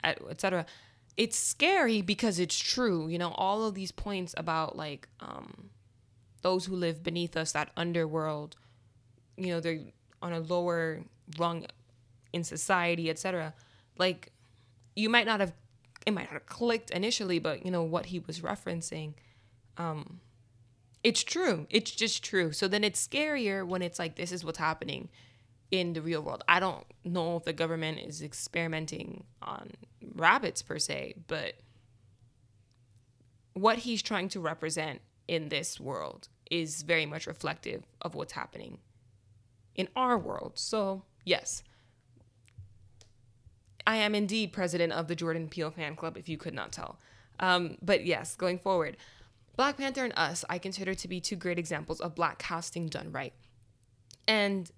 etc. 0.02 0.66
It's 1.16 1.38
scary 1.38 2.02
because 2.02 2.38
it's 2.38 2.58
true, 2.58 3.08
you 3.08 3.18
know, 3.18 3.32
all 3.32 3.64
of 3.64 3.74
these 3.74 3.92
points 3.92 4.34
about 4.36 4.76
like 4.76 5.08
um 5.20 5.70
those 6.42 6.66
who 6.66 6.76
live 6.76 7.02
beneath 7.02 7.36
us, 7.36 7.52
that 7.52 7.70
underworld, 7.76 8.56
you 9.36 9.48
know, 9.48 9.60
they're 9.60 9.80
on 10.20 10.32
a 10.32 10.40
lower 10.40 11.02
rung 11.38 11.66
in 12.34 12.44
society, 12.44 13.08
etc. 13.08 13.54
Like 13.98 14.32
you 14.96 15.08
might 15.08 15.26
not 15.26 15.40
have 15.40 15.52
it 16.06 16.12
might 16.12 16.24
not 16.24 16.34
have 16.34 16.46
clicked 16.46 16.90
initially, 16.90 17.38
but 17.38 17.64
you 17.64 17.70
know 17.70 17.82
what 17.82 18.06
he 18.06 18.18
was 18.18 18.40
referencing. 18.40 19.14
Um 19.76 20.20
it's 21.02 21.22
true. 21.22 21.66
It's 21.68 21.90
just 21.90 22.24
true. 22.24 22.52
So 22.52 22.66
then 22.66 22.82
it's 22.82 23.06
scarier 23.06 23.66
when 23.66 23.82
it's 23.82 23.98
like 23.98 24.16
this 24.16 24.32
is 24.32 24.44
what's 24.44 24.58
happening 24.58 25.10
in 25.70 25.92
the 25.92 26.00
real 26.00 26.22
world. 26.22 26.42
I 26.48 26.60
don't 26.60 26.84
know 27.04 27.36
if 27.36 27.44
the 27.44 27.52
government 27.52 27.98
is 27.98 28.22
experimenting 28.22 29.24
on 29.42 29.72
rabbits 30.14 30.62
per 30.62 30.78
se, 30.78 31.14
but 31.26 31.54
what 33.54 33.78
he's 33.78 34.02
trying 34.02 34.28
to 34.30 34.40
represent 34.40 35.00
in 35.28 35.48
this 35.48 35.80
world 35.80 36.28
is 36.50 36.82
very 36.82 37.06
much 37.06 37.26
reflective 37.26 37.84
of 38.02 38.14
what's 38.14 38.32
happening 38.32 38.78
in 39.74 39.88
our 39.96 40.18
world. 40.18 40.52
So, 40.54 41.02
yes, 41.24 41.62
I 43.86 43.96
am 43.96 44.14
indeed 44.14 44.52
president 44.52 44.92
of 44.92 45.08
the 45.08 45.14
Jordan 45.14 45.48
Peele 45.48 45.70
fan 45.70 45.96
club, 45.96 46.16
if 46.16 46.28
you 46.28 46.38
could 46.38 46.54
not 46.54 46.72
tell. 46.72 46.98
Um, 47.40 47.76
but 47.82 48.04
yes, 48.04 48.34
going 48.36 48.58
forward, 48.58 48.96
Black 49.56 49.76
Panther 49.76 50.04
and 50.04 50.12
Us, 50.16 50.44
I 50.48 50.58
consider 50.58 50.94
to 50.94 51.08
be 51.08 51.20
two 51.20 51.36
great 51.36 51.58
examples 51.58 52.00
of 52.00 52.14
black 52.14 52.38
casting 52.38 52.88
done 52.88 53.12
right. 53.12 53.32
And 54.26 54.70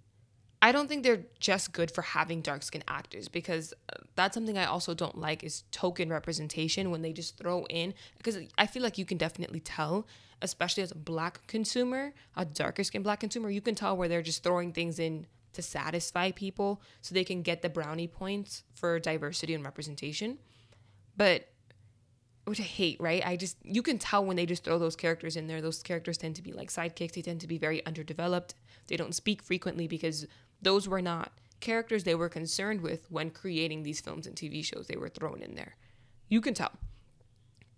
I 0.60 0.72
don't 0.72 0.88
think 0.88 1.02
they're 1.02 1.24
just 1.38 1.72
good 1.72 1.90
for 1.90 2.02
having 2.02 2.40
dark 2.40 2.62
skinned 2.62 2.84
actors 2.88 3.28
because 3.28 3.72
uh, 3.92 3.98
that's 4.16 4.34
something 4.34 4.58
I 4.58 4.64
also 4.64 4.94
don't 4.94 5.18
like 5.18 5.44
is 5.44 5.64
token 5.70 6.08
representation 6.08 6.90
when 6.90 7.02
they 7.02 7.12
just 7.12 7.36
throw 7.36 7.66
in 7.66 7.94
because 8.16 8.38
I 8.58 8.66
feel 8.66 8.82
like 8.82 8.98
you 8.98 9.04
can 9.04 9.18
definitely 9.18 9.60
tell, 9.60 10.06
especially 10.42 10.82
as 10.82 10.90
a 10.90 10.96
black 10.96 11.46
consumer, 11.46 12.14
a 12.36 12.44
darker 12.44 12.84
skinned 12.84 13.04
black 13.04 13.20
consumer, 13.20 13.50
you 13.50 13.60
can 13.60 13.74
tell 13.74 13.96
where 13.96 14.08
they're 14.08 14.22
just 14.22 14.42
throwing 14.42 14.72
things 14.72 14.98
in 14.98 15.26
to 15.56 15.62
satisfy 15.62 16.30
people 16.30 16.80
so 17.00 17.14
they 17.14 17.24
can 17.24 17.42
get 17.42 17.62
the 17.62 17.68
brownie 17.68 18.08
points 18.08 18.62
for 18.74 18.98
diversity 18.98 19.54
and 19.54 19.64
representation. 19.64 20.38
But 21.16 21.48
which 22.44 22.60
I 22.60 22.64
hate, 22.64 23.00
right? 23.00 23.26
I 23.26 23.36
just 23.36 23.56
you 23.64 23.82
can 23.82 23.98
tell 23.98 24.24
when 24.24 24.36
they 24.36 24.46
just 24.46 24.64
throw 24.64 24.78
those 24.78 24.96
characters 24.96 25.36
in 25.36 25.48
there. 25.48 25.60
Those 25.60 25.82
characters 25.82 26.16
tend 26.16 26.36
to 26.36 26.42
be 26.42 26.52
like 26.52 26.70
sidekicks. 26.70 27.12
They 27.12 27.22
tend 27.22 27.40
to 27.40 27.48
be 27.48 27.58
very 27.58 27.84
underdeveloped. 27.84 28.54
They 28.86 28.96
don't 28.96 29.14
speak 29.14 29.42
frequently 29.42 29.88
because 29.88 30.26
those 30.62 30.88
were 30.88 31.02
not 31.02 31.32
characters 31.60 32.04
they 32.04 32.14
were 32.14 32.28
concerned 32.28 32.82
with 32.82 33.10
when 33.10 33.30
creating 33.30 33.82
these 33.82 34.00
films 34.00 34.26
and 34.26 34.36
TV 34.36 34.64
shows 34.64 34.86
they 34.86 34.96
were 34.96 35.08
thrown 35.08 35.42
in 35.42 35.54
there. 35.54 35.74
You 36.28 36.40
can 36.40 36.54
tell. 36.54 36.72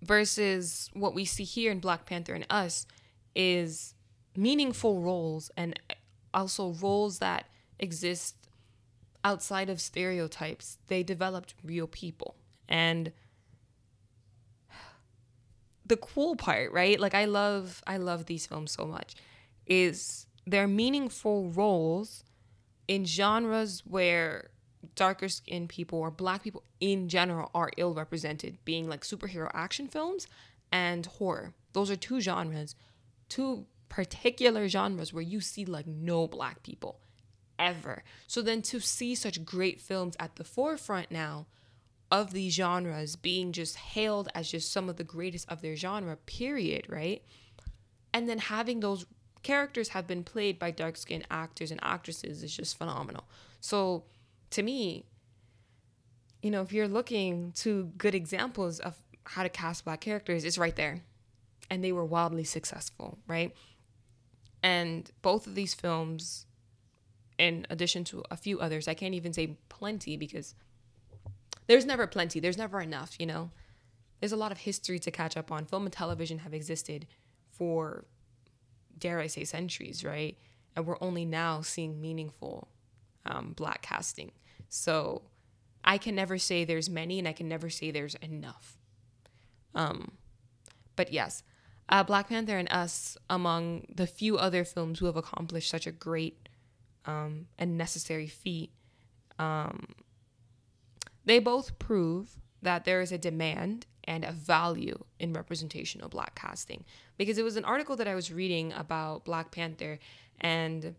Versus 0.02 0.90
what 0.92 1.14
we 1.14 1.24
see 1.24 1.44
here 1.44 1.72
in 1.72 1.80
Black 1.80 2.04
Panther 2.04 2.34
and 2.34 2.46
Us 2.50 2.86
is 3.34 3.94
meaningful 4.36 5.00
roles 5.00 5.50
and 5.56 5.78
also 6.34 6.72
roles 6.74 7.18
that 7.18 7.46
exist 7.78 8.36
outside 9.24 9.68
of 9.68 9.80
stereotypes. 9.80 10.78
They 10.88 11.02
developed 11.02 11.54
real 11.62 11.86
people. 11.86 12.36
And 12.68 13.12
the 15.86 15.96
cool 15.96 16.36
part, 16.36 16.72
right? 16.72 17.00
Like 17.00 17.14
I 17.14 17.24
love 17.24 17.82
I 17.86 17.96
love 17.96 18.26
these 18.26 18.46
films 18.46 18.72
so 18.72 18.86
much 18.86 19.14
is 19.66 20.26
they're 20.46 20.68
meaningful 20.68 21.50
roles 21.50 22.24
in 22.86 23.04
genres 23.04 23.82
where 23.84 24.50
darker 24.94 25.28
skinned 25.28 25.68
people 25.68 25.98
or 25.98 26.10
black 26.10 26.42
people 26.42 26.62
in 26.80 27.08
general 27.08 27.50
are 27.54 27.70
ill 27.76 27.94
represented, 27.94 28.58
being 28.64 28.88
like 28.88 29.02
superhero 29.02 29.50
action 29.52 29.88
films 29.88 30.26
and 30.70 31.06
horror. 31.06 31.52
Those 31.72 31.90
are 31.90 31.96
two 31.96 32.20
genres, 32.20 32.74
two 33.28 33.66
particular 33.88 34.68
genres 34.68 35.12
where 35.12 35.22
you 35.22 35.40
see 35.40 35.64
like 35.64 35.86
no 35.86 36.26
black 36.26 36.62
people 36.62 37.00
ever. 37.58 38.02
So 38.26 38.42
then 38.42 38.62
to 38.62 38.80
see 38.80 39.14
such 39.14 39.44
great 39.44 39.80
films 39.80 40.16
at 40.18 40.36
the 40.36 40.44
forefront 40.44 41.10
now 41.10 41.46
of 42.10 42.32
these 42.32 42.54
genres 42.54 43.16
being 43.16 43.52
just 43.52 43.76
hailed 43.76 44.28
as 44.34 44.50
just 44.50 44.72
some 44.72 44.88
of 44.88 44.96
the 44.96 45.04
greatest 45.04 45.50
of 45.50 45.60
their 45.60 45.76
genre, 45.76 46.16
period, 46.16 46.86
right? 46.88 47.22
And 48.14 48.28
then 48.28 48.38
having 48.38 48.80
those 48.80 49.04
characters 49.42 49.90
have 49.90 50.06
been 50.06 50.24
played 50.24 50.58
by 50.58 50.70
dark 50.70 50.96
skinned 50.96 51.26
actors 51.30 51.70
and 51.70 51.80
actresses 51.82 52.42
is 52.42 52.56
just 52.56 52.78
phenomenal. 52.78 53.24
So 53.60 54.04
to 54.50 54.62
me, 54.62 55.04
you 56.42 56.50
know, 56.50 56.62
if 56.62 56.72
you're 56.72 56.88
looking 56.88 57.52
to 57.56 57.92
good 57.98 58.14
examples 58.14 58.80
of 58.80 58.96
how 59.24 59.42
to 59.42 59.48
cast 59.48 59.84
black 59.84 60.00
characters, 60.00 60.44
it's 60.44 60.58
right 60.58 60.76
there. 60.76 61.02
And 61.70 61.84
they 61.84 61.92
were 61.92 62.04
wildly 62.04 62.44
successful, 62.44 63.18
right? 63.26 63.54
And 64.62 65.10
both 65.20 65.46
of 65.46 65.54
these 65.54 65.74
films, 65.74 66.46
in 67.38 67.66
addition 67.70 68.04
to 68.04 68.22
a 68.30 68.36
few 68.36 68.58
others, 68.60 68.88
I 68.88 68.94
can't 68.94 69.14
even 69.14 69.32
say 69.32 69.56
plenty 69.68 70.16
because 70.16 70.54
there's 71.66 71.86
never 71.86 72.06
plenty, 72.06 72.40
there's 72.40 72.58
never 72.58 72.80
enough, 72.80 73.16
you 73.18 73.26
know? 73.26 73.50
There's 74.20 74.32
a 74.32 74.36
lot 74.36 74.52
of 74.52 74.58
history 74.58 74.98
to 74.98 75.10
catch 75.10 75.36
up 75.36 75.52
on. 75.52 75.64
Film 75.64 75.84
and 75.84 75.92
television 75.92 76.38
have 76.38 76.52
existed 76.52 77.06
for, 77.50 78.04
dare 78.98 79.20
I 79.20 79.28
say, 79.28 79.44
centuries, 79.44 80.04
right? 80.04 80.36
And 80.74 80.86
we're 80.86 80.96
only 81.00 81.24
now 81.24 81.60
seeing 81.60 82.00
meaningful 82.00 82.68
um, 83.24 83.52
black 83.56 83.82
casting. 83.82 84.32
So 84.68 85.22
I 85.84 85.98
can 85.98 86.14
never 86.14 86.38
say 86.38 86.64
there's 86.64 86.90
many 86.90 87.18
and 87.18 87.28
I 87.28 87.32
can 87.32 87.48
never 87.48 87.70
say 87.70 87.90
there's 87.90 88.16
enough. 88.16 88.78
Um, 89.74 90.12
but 90.96 91.12
yes, 91.12 91.44
uh, 91.88 92.02
Black 92.02 92.28
Panther 92.28 92.58
and 92.58 92.70
Us, 92.72 93.16
among 93.30 93.86
the 93.94 94.06
few 94.06 94.36
other 94.36 94.64
films 94.64 94.98
who 94.98 95.06
have 95.06 95.16
accomplished 95.16 95.70
such 95.70 95.86
a 95.86 95.92
great 95.92 96.47
um, 97.08 97.46
necessary 97.58 98.26
feat, 98.26 98.70
um, 99.38 99.86
they 101.24 101.38
both 101.38 101.78
prove 101.78 102.36
that 102.62 102.84
there 102.84 103.00
is 103.00 103.12
a 103.12 103.18
demand 103.18 103.86
and 104.04 104.24
a 104.24 104.32
value 104.32 105.04
in 105.18 105.32
representational 105.32 106.08
black 106.08 106.34
casting. 106.34 106.84
Because 107.16 107.38
it 107.38 107.44
was 107.44 107.56
an 107.56 107.64
article 107.64 107.96
that 107.96 108.08
I 108.08 108.14
was 108.14 108.32
reading 108.32 108.72
about 108.72 109.24
Black 109.24 109.50
Panther 109.50 109.98
and, 110.40 110.94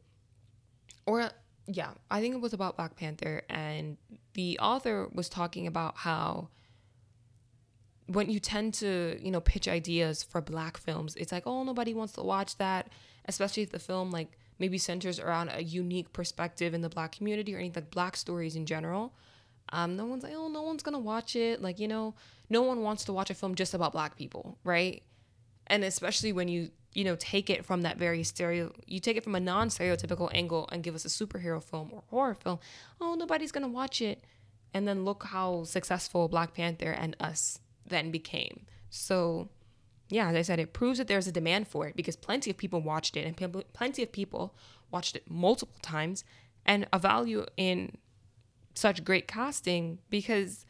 or 1.05 1.31
yeah, 1.71 1.91
I 2.09 2.19
think 2.19 2.33
it 2.35 2.41
was 2.41 2.53
about 2.53 2.77
Black 2.77 2.95
Panther, 2.95 3.43
and 3.47 3.97
the 4.33 4.57
author 4.59 5.07
was 5.13 5.29
talking 5.29 5.67
about 5.67 5.97
how 5.97 6.49
when 8.07 8.29
you 8.29 8.39
tend 8.39 8.73
to, 8.75 9.19
you 9.21 9.29
know, 9.29 9.39
pitch 9.39 9.67
ideas 9.67 10.23
for 10.23 10.41
black 10.41 10.77
films, 10.77 11.15
it's 11.15 11.31
like, 11.31 11.45
oh, 11.45 11.63
nobody 11.63 11.93
wants 11.93 12.13
to 12.13 12.23
watch 12.23 12.57
that, 12.57 12.89
especially 13.25 13.61
if 13.61 13.69
the 13.69 13.77
film 13.77 14.09
like 14.09 14.39
maybe 14.59 14.77
centers 14.77 15.19
around 15.19 15.49
a 15.53 15.63
unique 15.63 16.13
perspective 16.13 16.73
in 16.73 16.81
the 16.81 16.89
black 16.89 17.13
community 17.13 17.55
or 17.55 17.57
any 17.57 17.71
like 17.73 17.89
black 17.91 18.15
stories 18.15 18.55
in 18.55 18.65
general. 18.65 19.13
Um, 19.71 19.95
no 19.95 20.05
one's 20.05 20.23
like, 20.23 20.33
oh, 20.35 20.47
no 20.47 20.61
one's 20.61 20.83
gonna 20.83 20.99
watch 20.99 21.35
it. 21.35 21.61
Like, 21.61 21.79
you 21.79 21.87
know, 21.87 22.15
no 22.49 22.61
one 22.61 22.81
wants 22.81 23.05
to 23.05 23.13
watch 23.13 23.29
a 23.29 23.33
film 23.33 23.55
just 23.55 23.73
about 23.73 23.91
black 23.91 24.17
people, 24.17 24.57
right? 24.63 25.03
And 25.67 25.83
especially 25.83 26.33
when 26.33 26.47
you 26.47 26.71
you 26.93 27.03
know, 27.03 27.15
take 27.17 27.49
it 27.49 27.65
from 27.65 27.83
that 27.83 27.97
very 27.97 28.23
stereo, 28.23 28.73
you 28.85 28.99
take 28.99 29.17
it 29.17 29.23
from 29.23 29.35
a 29.35 29.39
non 29.39 29.69
stereotypical 29.69 30.29
angle 30.33 30.67
and 30.71 30.83
give 30.83 30.95
us 30.95 31.05
a 31.05 31.07
superhero 31.07 31.63
film 31.63 31.91
or 31.93 32.03
horror 32.09 32.33
film. 32.33 32.59
Oh, 32.99 33.15
nobody's 33.15 33.51
to 33.51 33.67
watch 33.67 34.01
it. 34.01 34.23
And 34.73 34.87
then 34.87 35.05
look 35.05 35.25
how 35.25 35.63
successful 35.63 36.27
Black 36.27 36.53
Panther 36.53 36.91
and 36.91 37.15
Us 37.19 37.59
then 37.85 38.11
became. 38.11 38.65
So, 38.89 39.49
yeah, 40.09 40.29
as 40.29 40.35
I 40.35 40.41
said, 40.41 40.59
it 40.59 40.73
proves 40.73 40.97
that 40.97 41.07
there's 41.07 41.27
a 41.27 41.31
demand 41.31 41.67
for 41.67 41.87
it 41.87 41.95
because 41.95 42.15
plenty 42.15 42.49
of 42.49 42.57
people 42.57 42.81
watched 42.81 43.15
it 43.15 43.25
and 43.25 43.63
plenty 43.73 44.03
of 44.03 44.11
people 44.11 44.55
watched 44.91 45.15
it 45.15 45.29
multiple 45.29 45.77
times 45.81 46.23
and 46.65 46.87
a 46.91 46.99
value 46.99 47.45
in 47.57 47.95
such 48.73 49.03
great 49.03 49.27
casting 49.27 49.99
because 50.09 50.65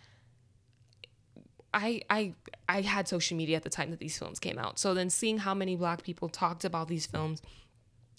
I 1.74 2.02
I 2.10 2.34
I 2.68 2.82
had 2.82 3.08
social 3.08 3.38
media 3.38 3.56
at 3.56 3.64
the 3.64 3.70
time 3.70 3.92
that 3.92 4.00
these 4.00 4.18
films 4.18 4.40
came 4.40 4.58
out. 4.58 4.78
So 4.78 4.94
then 4.94 5.10
seeing 5.10 5.40
how 5.40 5.54
many 5.54 5.76
black 5.76 6.04
people 6.04 6.28
talked 6.28 6.66
about 6.66 6.88
these 6.88 7.06
films 7.06 7.42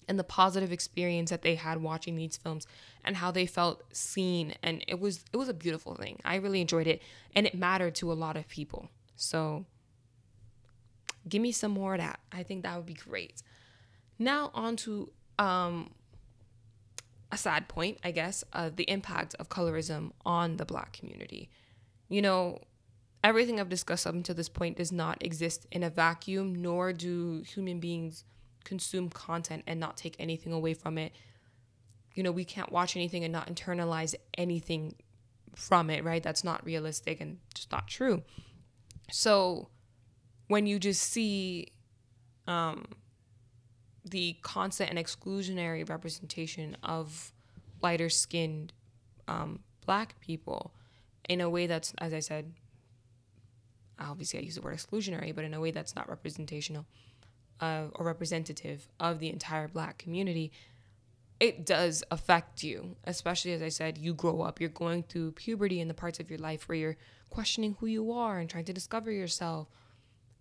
and 0.07 0.17
the 0.17 0.23
positive 0.23 0.71
experience 0.71 1.29
that 1.29 1.41
they 1.41 1.55
had 1.55 1.81
watching 1.81 2.15
these 2.15 2.37
films 2.37 2.65
and 3.03 3.17
how 3.17 3.31
they 3.31 3.45
felt 3.45 3.83
seen 3.93 4.55
and 4.63 4.83
it 4.87 4.99
was 4.99 5.23
it 5.31 5.37
was 5.37 5.49
a 5.49 5.53
beautiful 5.53 5.95
thing. 5.95 6.19
I 6.25 6.35
really 6.35 6.61
enjoyed 6.61 6.87
it 6.87 7.01
and 7.35 7.45
it 7.45 7.53
mattered 7.53 7.95
to 7.95 8.11
a 8.11 8.13
lot 8.13 8.37
of 8.37 8.47
people. 8.47 8.89
So 9.15 9.65
give 11.27 11.41
me 11.41 11.51
some 11.51 11.71
more 11.71 11.95
of 11.95 11.99
that. 11.99 12.19
I 12.31 12.43
think 12.43 12.63
that 12.63 12.75
would 12.75 12.85
be 12.85 12.93
great. 12.93 13.41
Now 14.19 14.51
on 14.53 14.75
to 14.77 15.11
um 15.39 15.91
a 17.31 17.37
sad 17.37 17.67
point, 17.69 17.97
I 18.03 18.11
guess, 18.11 18.43
of 18.51 18.75
the 18.75 18.83
impact 18.89 19.35
of 19.39 19.49
colorism 19.49 20.11
on 20.25 20.57
the 20.57 20.65
black 20.65 20.93
community. 20.93 21.49
You 22.09 22.21
know, 22.21 22.59
everything 23.23 23.59
I've 23.59 23.69
discussed 23.69 24.05
up 24.05 24.13
until 24.13 24.35
this 24.35 24.49
point 24.49 24.77
does 24.77 24.91
not 24.91 25.23
exist 25.23 25.65
in 25.71 25.83
a 25.83 25.89
vacuum, 25.89 26.53
nor 26.53 26.91
do 26.91 27.43
human 27.47 27.79
beings 27.79 28.25
consume 28.63 29.09
content 29.09 29.63
and 29.65 29.79
not 29.79 29.97
take 29.97 30.15
anything 30.19 30.51
away 30.51 30.73
from 30.73 30.97
it. 30.97 31.13
You 32.15 32.23
know, 32.23 32.31
we 32.31 32.43
can't 32.43 32.71
watch 32.71 32.95
anything 32.95 33.23
and 33.23 33.31
not 33.31 33.47
internalize 33.47 34.13
anything 34.37 34.95
from 35.55 35.89
it, 35.89 36.03
right? 36.03 36.21
That's 36.21 36.43
not 36.43 36.65
realistic 36.65 37.21
and 37.21 37.37
just 37.53 37.71
not 37.71 37.87
true. 37.87 38.23
So 39.09 39.69
when 40.51 40.67
you 40.67 40.77
just 40.77 41.01
see 41.03 41.71
um, 42.45 42.83
the 44.03 44.35
constant 44.41 44.89
and 44.89 44.99
exclusionary 44.99 45.87
representation 45.87 46.75
of 46.83 47.31
lighter 47.81 48.09
skinned 48.09 48.73
um, 49.29 49.59
black 49.85 50.19
people 50.19 50.73
in 51.29 51.39
a 51.39 51.49
way 51.49 51.67
that's, 51.67 51.93
as 51.99 52.13
I 52.13 52.19
said, 52.19 52.51
obviously 53.97 54.39
I 54.39 54.41
use 54.41 54.55
the 54.55 54.61
word 54.61 54.75
exclusionary, 54.75 55.33
but 55.33 55.45
in 55.45 55.53
a 55.53 55.61
way 55.61 55.71
that's 55.71 55.95
not 55.95 56.09
representational 56.09 56.85
uh, 57.61 57.85
or 57.95 58.05
representative 58.05 58.89
of 58.99 59.19
the 59.19 59.29
entire 59.29 59.69
black 59.69 59.99
community, 59.99 60.51
it 61.39 61.65
does 61.65 62.03
affect 62.11 62.61
you. 62.61 62.97
Especially 63.05 63.53
as 63.53 63.61
I 63.61 63.69
said, 63.69 63.97
you 63.97 64.13
grow 64.13 64.41
up, 64.41 64.59
you're 64.59 64.69
going 64.69 65.03
through 65.03 65.31
puberty 65.31 65.79
in 65.79 65.87
the 65.87 65.93
parts 65.93 66.19
of 66.19 66.29
your 66.29 66.39
life 66.39 66.67
where 66.67 66.77
you're 66.77 66.97
questioning 67.29 67.77
who 67.79 67.85
you 67.85 68.11
are 68.11 68.37
and 68.37 68.49
trying 68.49 68.65
to 68.65 68.73
discover 68.73 69.13
yourself 69.13 69.69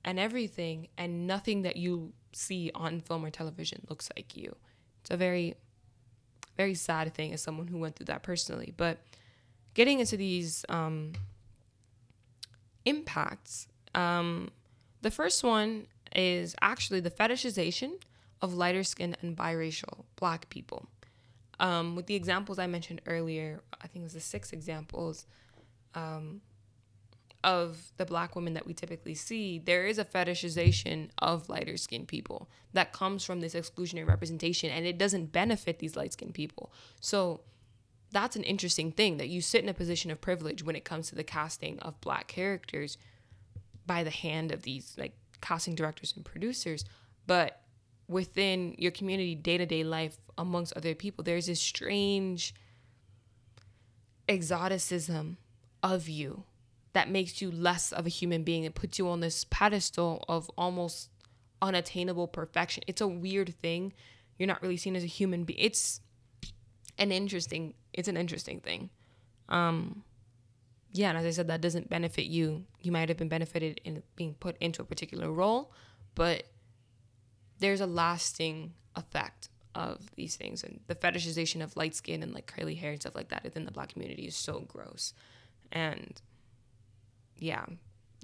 and 0.04 0.18
everything, 0.18 0.88
and 0.96 1.26
nothing 1.26 1.62
that 1.62 1.76
you 1.76 2.12
see 2.32 2.70
on 2.74 3.00
film 3.00 3.24
or 3.24 3.30
television 3.30 3.84
looks 3.88 4.08
like 4.16 4.36
you. 4.36 4.54
It's 5.02 5.10
a 5.10 5.16
very, 5.16 5.54
very 6.56 6.74
sad 6.74 7.12
thing 7.14 7.32
as 7.32 7.42
someone 7.42 7.68
who 7.68 7.78
went 7.78 7.96
through 7.96 8.06
that 8.06 8.22
personally. 8.22 8.72
But 8.76 8.98
getting 9.74 10.00
into 10.00 10.16
these 10.16 10.64
um, 10.68 11.12
impacts. 12.84 13.68
Um, 13.94 14.50
the 15.02 15.10
first 15.10 15.42
one 15.42 15.86
is 16.14 16.54
actually 16.60 17.00
the 17.00 17.10
fetishization 17.10 17.92
of 18.42 18.54
lighter 18.54 18.82
skin 18.82 19.16
and 19.22 19.36
biracial 19.36 20.04
black 20.16 20.48
people. 20.50 20.86
Um, 21.58 21.94
with 21.94 22.06
the 22.06 22.14
examples 22.14 22.58
I 22.58 22.66
mentioned 22.66 23.02
earlier, 23.06 23.60
I 23.82 23.86
think 23.86 24.02
it 24.02 24.04
was 24.04 24.14
the 24.14 24.20
six 24.20 24.52
examples 24.52 25.26
um, 25.94 26.40
of 27.42 27.92
the 27.96 28.04
black 28.04 28.36
women 28.36 28.54
that 28.54 28.66
we 28.66 28.74
typically 28.74 29.14
see, 29.14 29.58
there 29.58 29.86
is 29.86 29.98
a 29.98 30.04
fetishization 30.04 31.08
of 31.18 31.48
lighter 31.48 31.76
skinned 31.76 32.08
people 32.08 32.50
that 32.72 32.92
comes 32.92 33.24
from 33.24 33.40
this 33.40 33.54
exclusionary 33.54 34.06
representation 34.06 34.70
and 34.70 34.86
it 34.86 34.98
doesn't 34.98 35.32
benefit 35.32 35.78
these 35.78 35.96
light 35.96 36.12
skinned 36.12 36.34
people. 36.34 36.72
So 37.00 37.40
that's 38.12 38.36
an 38.36 38.42
interesting 38.42 38.92
thing 38.92 39.16
that 39.16 39.28
you 39.28 39.40
sit 39.40 39.62
in 39.62 39.68
a 39.68 39.74
position 39.74 40.10
of 40.10 40.20
privilege 40.20 40.62
when 40.62 40.76
it 40.76 40.84
comes 40.84 41.08
to 41.08 41.14
the 41.14 41.24
casting 41.24 41.78
of 41.80 42.00
black 42.00 42.28
characters 42.28 42.98
by 43.86 44.04
the 44.04 44.10
hand 44.10 44.52
of 44.52 44.62
these 44.62 44.94
like 44.98 45.14
casting 45.40 45.74
directors 45.74 46.12
and 46.14 46.24
producers 46.24 46.84
but 47.26 47.62
within 48.08 48.74
your 48.78 48.90
community 48.90 49.34
day-to-day 49.34 49.84
life 49.84 50.18
amongst 50.36 50.72
other 50.76 50.94
people 50.94 51.24
there's 51.24 51.46
this 51.46 51.60
strange 51.60 52.54
exoticism 54.28 55.38
of 55.82 56.08
you 56.08 56.44
that 56.92 57.08
makes 57.08 57.40
you 57.40 57.50
less 57.50 57.92
of 57.92 58.06
a 58.06 58.08
human 58.10 58.42
being 58.42 58.64
and 58.64 58.74
puts 58.74 58.98
you 58.98 59.08
on 59.08 59.20
this 59.20 59.44
pedestal 59.50 60.24
of 60.28 60.50
almost 60.56 61.10
unattainable 61.62 62.26
perfection 62.26 62.82
it's 62.86 63.00
a 63.00 63.08
weird 63.08 63.54
thing 63.60 63.92
you're 64.38 64.46
not 64.46 64.62
really 64.62 64.76
seen 64.76 64.96
as 64.96 65.04
a 65.04 65.06
human 65.06 65.44
being 65.44 65.58
it's 65.60 66.00
an 66.98 67.12
interesting 67.12 67.74
it's 67.92 68.08
an 68.08 68.16
interesting 68.16 68.60
thing. 68.60 68.90
Um, 69.48 70.04
yeah, 70.92 71.10
and 71.10 71.18
as 71.18 71.24
I 71.24 71.30
said, 71.30 71.48
that 71.48 71.60
doesn't 71.60 71.88
benefit 71.88 72.26
you. 72.26 72.64
You 72.82 72.92
might 72.92 73.08
have 73.08 73.18
been 73.18 73.28
benefited 73.28 73.80
in 73.84 74.02
being 74.16 74.34
put 74.34 74.56
into 74.58 74.82
a 74.82 74.84
particular 74.84 75.30
role, 75.30 75.72
but 76.14 76.44
there's 77.58 77.80
a 77.80 77.86
lasting 77.86 78.74
effect 78.96 79.48
of 79.74 80.10
these 80.16 80.34
things 80.34 80.64
and 80.64 80.80
the 80.88 80.96
fetishization 80.96 81.62
of 81.62 81.76
light 81.76 81.94
skin 81.94 82.24
and 82.24 82.34
like 82.34 82.46
curly 82.46 82.74
hair 82.74 82.90
and 82.90 83.00
stuff 83.00 83.14
like 83.14 83.28
that 83.28 83.44
within 83.44 83.64
the 83.64 83.70
black 83.70 83.92
community 83.92 84.26
is 84.26 84.34
so 84.34 84.64
gross 84.66 85.14
and 85.70 86.20
yeah 87.40 87.64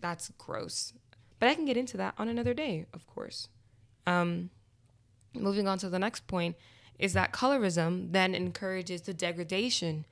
that's 0.00 0.30
gross 0.38 0.92
but 1.40 1.48
i 1.48 1.54
can 1.54 1.64
get 1.64 1.76
into 1.76 1.96
that 1.96 2.14
on 2.18 2.28
another 2.28 2.54
day 2.54 2.86
of 2.94 3.06
course 3.06 3.48
um, 4.06 4.50
moving 5.34 5.66
on 5.66 5.78
to 5.78 5.88
the 5.88 5.98
next 5.98 6.26
point 6.28 6.54
is 6.98 7.12
that 7.12 7.32
colorism 7.32 8.12
then 8.12 8.34
encourages 8.34 9.02
the 9.02 9.12
degradation 9.14 10.04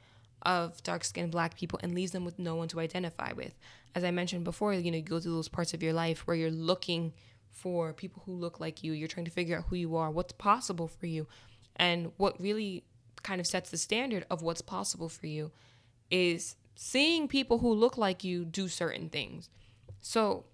of 0.43 0.83
dark 0.83 1.05
skinned 1.05 1.31
black 1.31 1.57
people 1.57 1.79
and 1.83 1.95
leaves 1.95 2.13
them 2.13 2.25
with 2.25 2.39
no 2.39 2.55
one 2.55 2.69
to 2.69 2.81
identify 2.81 3.33
with. 3.33 3.55
As 3.95 4.05
I 4.05 4.11
mentioned 4.11 4.45
before, 4.45 4.75
you 4.75 4.91
know, 4.91 4.99
you 4.99 5.03
go 5.03 5.21
through 5.21 5.35
those 5.35 5.49
parts 5.49 5.73
of 5.73 5.83
your 5.83 5.93
life 5.93 6.27
where 6.27 6.37
you're 6.37 6.51
looking 6.51 7.13
for 7.49 7.93
people 7.93 8.23
who 8.27 8.33
look 8.33 8.61
like 8.61 8.83
you. 8.83 8.93
You're 8.93 9.09
trying 9.09 9.25
to 9.25 9.31
figure 9.31 9.59
out 9.59 9.65
who 9.69 9.77
you 9.77 9.97
are, 9.97 10.11
what's 10.11 10.33
possible 10.33 10.89
for 10.89 11.07
you. 11.07 11.27
And 11.77 12.13
what 12.17 12.41
really 12.41 12.85
kind 13.23 13.41
of 13.41 13.47
sets 13.47 13.71
the 13.71 13.79
standard 13.79 14.27
of 14.31 14.43
what's 14.43 14.61
possible 14.61 15.09
for 15.09 15.27
you 15.27 15.51
is 16.11 16.57
seeing 16.75 17.29
people 17.29 17.59
who 17.59 17.73
look 17.73 17.97
like 17.97 18.25
you 18.25 18.45
do 18.45 18.69
certain 18.69 19.09
things. 19.09 19.49
So, 20.01 20.45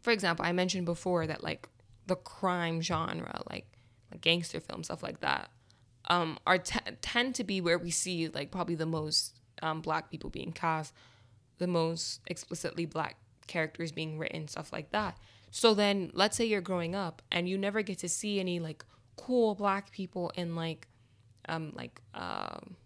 for 0.00 0.10
example, 0.10 0.44
I 0.44 0.52
mentioned 0.52 0.86
before 0.86 1.26
that 1.26 1.42
like 1.42 1.68
the 2.06 2.16
crime 2.16 2.80
genre, 2.80 3.42
like, 3.50 3.66
like 4.10 4.20
gangster 4.20 4.60
film, 4.60 4.84
stuff 4.84 5.02
like 5.02 5.20
that, 5.20 5.50
um, 6.08 6.38
are 6.46 6.58
t- 6.58 6.78
tend 7.00 7.34
to 7.36 7.44
be 7.44 7.60
where 7.60 7.78
we 7.78 7.90
see 7.90 8.28
like 8.28 8.50
probably 8.50 8.74
the 8.74 8.86
most 8.86 9.38
um, 9.62 9.80
black 9.80 10.10
people 10.10 10.30
being 10.30 10.52
cast, 10.52 10.92
the 11.58 11.66
most 11.66 12.20
explicitly 12.26 12.86
black 12.86 13.16
characters 13.46 13.92
being 13.92 14.18
written, 14.18 14.48
stuff 14.48 14.72
like 14.72 14.90
that. 14.90 15.16
So 15.50 15.72
then, 15.72 16.10
let's 16.14 16.36
say 16.36 16.44
you're 16.44 16.60
growing 16.60 16.94
up 16.94 17.22
and 17.30 17.48
you 17.48 17.56
never 17.56 17.82
get 17.82 17.98
to 17.98 18.08
see 18.08 18.40
any 18.40 18.58
like 18.58 18.84
cool 19.16 19.54
black 19.54 19.92
people 19.92 20.32
in 20.34 20.56
like, 20.56 20.88
um, 21.48 21.72
like 21.76 22.00
um, 22.14 22.76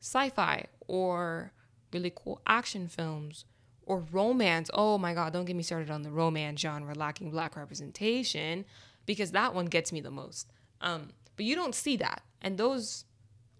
sci-fi 0.00 0.66
or 0.90 1.52
really 1.92 2.12
cool 2.14 2.40
action 2.48 2.88
films 2.88 3.44
or 3.86 4.00
romance. 4.10 4.70
Oh 4.74 4.98
my 4.98 5.14
God, 5.14 5.32
don't 5.32 5.44
get 5.44 5.54
me 5.54 5.62
started 5.62 5.88
on 5.88 6.02
the 6.02 6.10
romance 6.10 6.60
genre 6.60 6.94
lacking 6.94 7.30
black 7.30 7.56
representation 7.56 8.64
because 9.06 9.30
that 9.30 9.54
one 9.54 9.66
gets 9.66 9.92
me 9.92 10.00
the 10.00 10.10
most. 10.10 10.50
Um, 10.80 11.10
but 11.36 11.44
you 11.44 11.54
don't 11.54 11.76
see 11.76 11.96
that. 11.98 12.22
And 12.42 12.58
those 12.58 13.04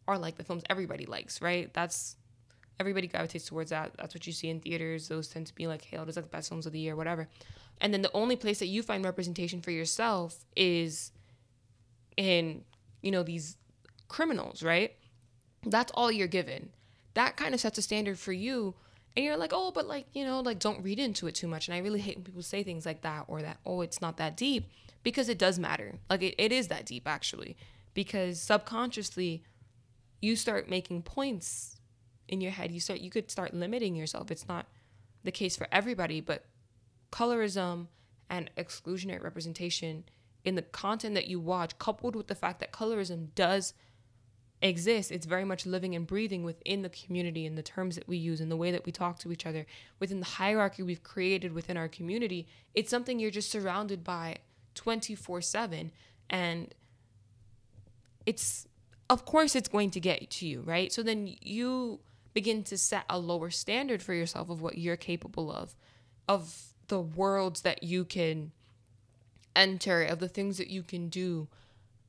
are 0.08 0.18
like 0.18 0.36
the 0.36 0.44
films 0.44 0.64
everybody 0.68 1.06
likes, 1.06 1.40
right? 1.40 1.72
That's 1.72 2.16
everybody 2.80 3.06
gravitates 3.06 3.46
towards 3.46 3.70
that. 3.70 3.92
That's 3.96 4.12
what 4.12 4.26
you 4.26 4.32
see 4.32 4.48
in 4.48 4.58
theaters. 4.58 5.06
Those 5.06 5.28
tend 5.28 5.46
to 5.46 5.54
be 5.54 5.68
like 5.68 5.84
hailed 5.84 6.08
as 6.08 6.16
like 6.16 6.24
the 6.24 6.30
best 6.30 6.48
films 6.48 6.66
of 6.66 6.72
the 6.72 6.80
year, 6.80 6.96
whatever. 6.96 7.28
And 7.80 7.94
then 7.94 8.02
the 8.02 8.12
only 8.12 8.34
place 8.34 8.58
that 8.58 8.66
you 8.66 8.82
find 8.82 9.04
representation 9.04 9.60
for 9.62 9.70
yourself 9.70 10.44
is 10.56 11.12
in, 12.16 12.64
you 13.02 13.12
know, 13.12 13.22
these 13.22 13.56
criminals, 14.08 14.64
right? 14.64 14.96
That's 15.64 15.92
all 15.92 16.10
you're 16.10 16.26
given. 16.26 16.70
That 17.14 17.36
kind 17.36 17.54
of 17.54 17.60
sets 17.60 17.78
a 17.78 17.82
standard 17.82 18.18
for 18.18 18.32
you. 18.32 18.74
And 19.16 19.24
you're 19.24 19.36
like, 19.36 19.52
oh, 19.52 19.72
but 19.72 19.86
like, 19.86 20.06
you 20.12 20.24
know, 20.24 20.40
like 20.40 20.58
don't 20.58 20.82
read 20.82 20.98
into 20.98 21.26
it 21.26 21.34
too 21.34 21.48
much. 21.48 21.68
And 21.68 21.74
I 21.74 21.78
really 21.78 22.00
hate 22.00 22.16
when 22.16 22.24
people 22.24 22.42
say 22.42 22.62
things 22.62 22.86
like 22.86 23.02
that 23.02 23.24
or 23.26 23.42
that, 23.42 23.58
oh, 23.66 23.80
it's 23.80 24.00
not 24.00 24.16
that 24.18 24.36
deep 24.36 24.70
because 25.02 25.28
it 25.28 25.38
does 25.38 25.58
matter. 25.58 25.98
Like 26.08 26.22
it, 26.22 26.34
it 26.38 26.52
is 26.52 26.68
that 26.68 26.86
deep 26.86 27.08
actually. 27.08 27.56
Because 27.92 28.40
subconsciously 28.40 29.42
you 30.22 30.36
start 30.36 30.70
making 30.70 31.02
points 31.02 31.80
in 32.28 32.40
your 32.40 32.52
head. 32.52 32.70
You 32.70 32.80
start 32.80 33.00
you 33.00 33.10
could 33.10 33.30
start 33.30 33.52
limiting 33.52 33.96
yourself. 33.96 34.30
It's 34.30 34.48
not 34.48 34.66
the 35.24 35.32
case 35.32 35.56
for 35.56 35.66
everybody, 35.72 36.20
but 36.20 36.44
colorism 37.10 37.88
and 38.28 38.50
exclusionary 38.56 39.22
representation 39.22 40.04
in 40.44 40.54
the 40.54 40.62
content 40.62 41.14
that 41.14 41.26
you 41.26 41.40
watch, 41.40 41.78
coupled 41.78 42.16
with 42.16 42.28
the 42.28 42.34
fact 42.34 42.60
that 42.60 42.72
colorism 42.72 43.28
does 43.34 43.74
exist, 44.62 45.10
it's 45.10 45.26
very 45.26 45.44
much 45.44 45.64
living 45.64 45.94
and 45.94 46.06
breathing 46.06 46.42
within 46.42 46.82
the 46.82 46.88
community 46.90 47.46
in 47.46 47.54
the 47.54 47.62
terms 47.62 47.94
that 47.94 48.06
we 48.06 48.16
use 48.16 48.40
and 48.40 48.50
the 48.50 48.56
way 48.56 48.70
that 48.70 48.84
we 48.84 48.92
talk 48.92 49.18
to 49.20 49.32
each 49.32 49.46
other, 49.46 49.66
within 49.98 50.20
the 50.20 50.26
hierarchy 50.26 50.82
we've 50.82 51.02
created 51.02 51.52
within 51.52 51.76
our 51.76 51.88
community. 51.88 52.46
It's 52.74 52.90
something 52.90 53.18
you're 53.18 53.30
just 53.30 53.50
surrounded 53.50 54.04
by 54.04 54.38
24 54.74 55.40
7. 55.40 55.90
And 56.28 56.74
it's, 58.26 58.68
of 59.08 59.24
course, 59.24 59.56
it's 59.56 59.68
going 59.68 59.90
to 59.92 60.00
get 60.00 60.30
to 60.30 60.46
you, 60.46 60.60
right? 60.60 60.92
So 60.92 61.02
then 61.02 61.34
you 61.40 62.00
begin 62.34 62.62
to 62.64 62.78
set 62.78 63.04
a 63.08 63.18
lower 63.18 63.50
standard 63.50 64.02
for 64.02 64.14
yourself 64.14 64.50
of 64.50 64.60
what 64.60 64.78
you're 64.78 64.96
capable 64.96 65.50
of, 65.50 65.74
of 66.28 66.74
the 66.88 67.00
worlds 67.00 67.62
that 67.62 67.82
you 67.82 68.04
can 68.04 68.52
enter, 69.56 70.02
of 70.02 70.20
the 70.20 70.28
things 70.28 70.58
that 70.58 70.68
you 70.68 70.82
can 70.82 71.08
do. 71.08 71.48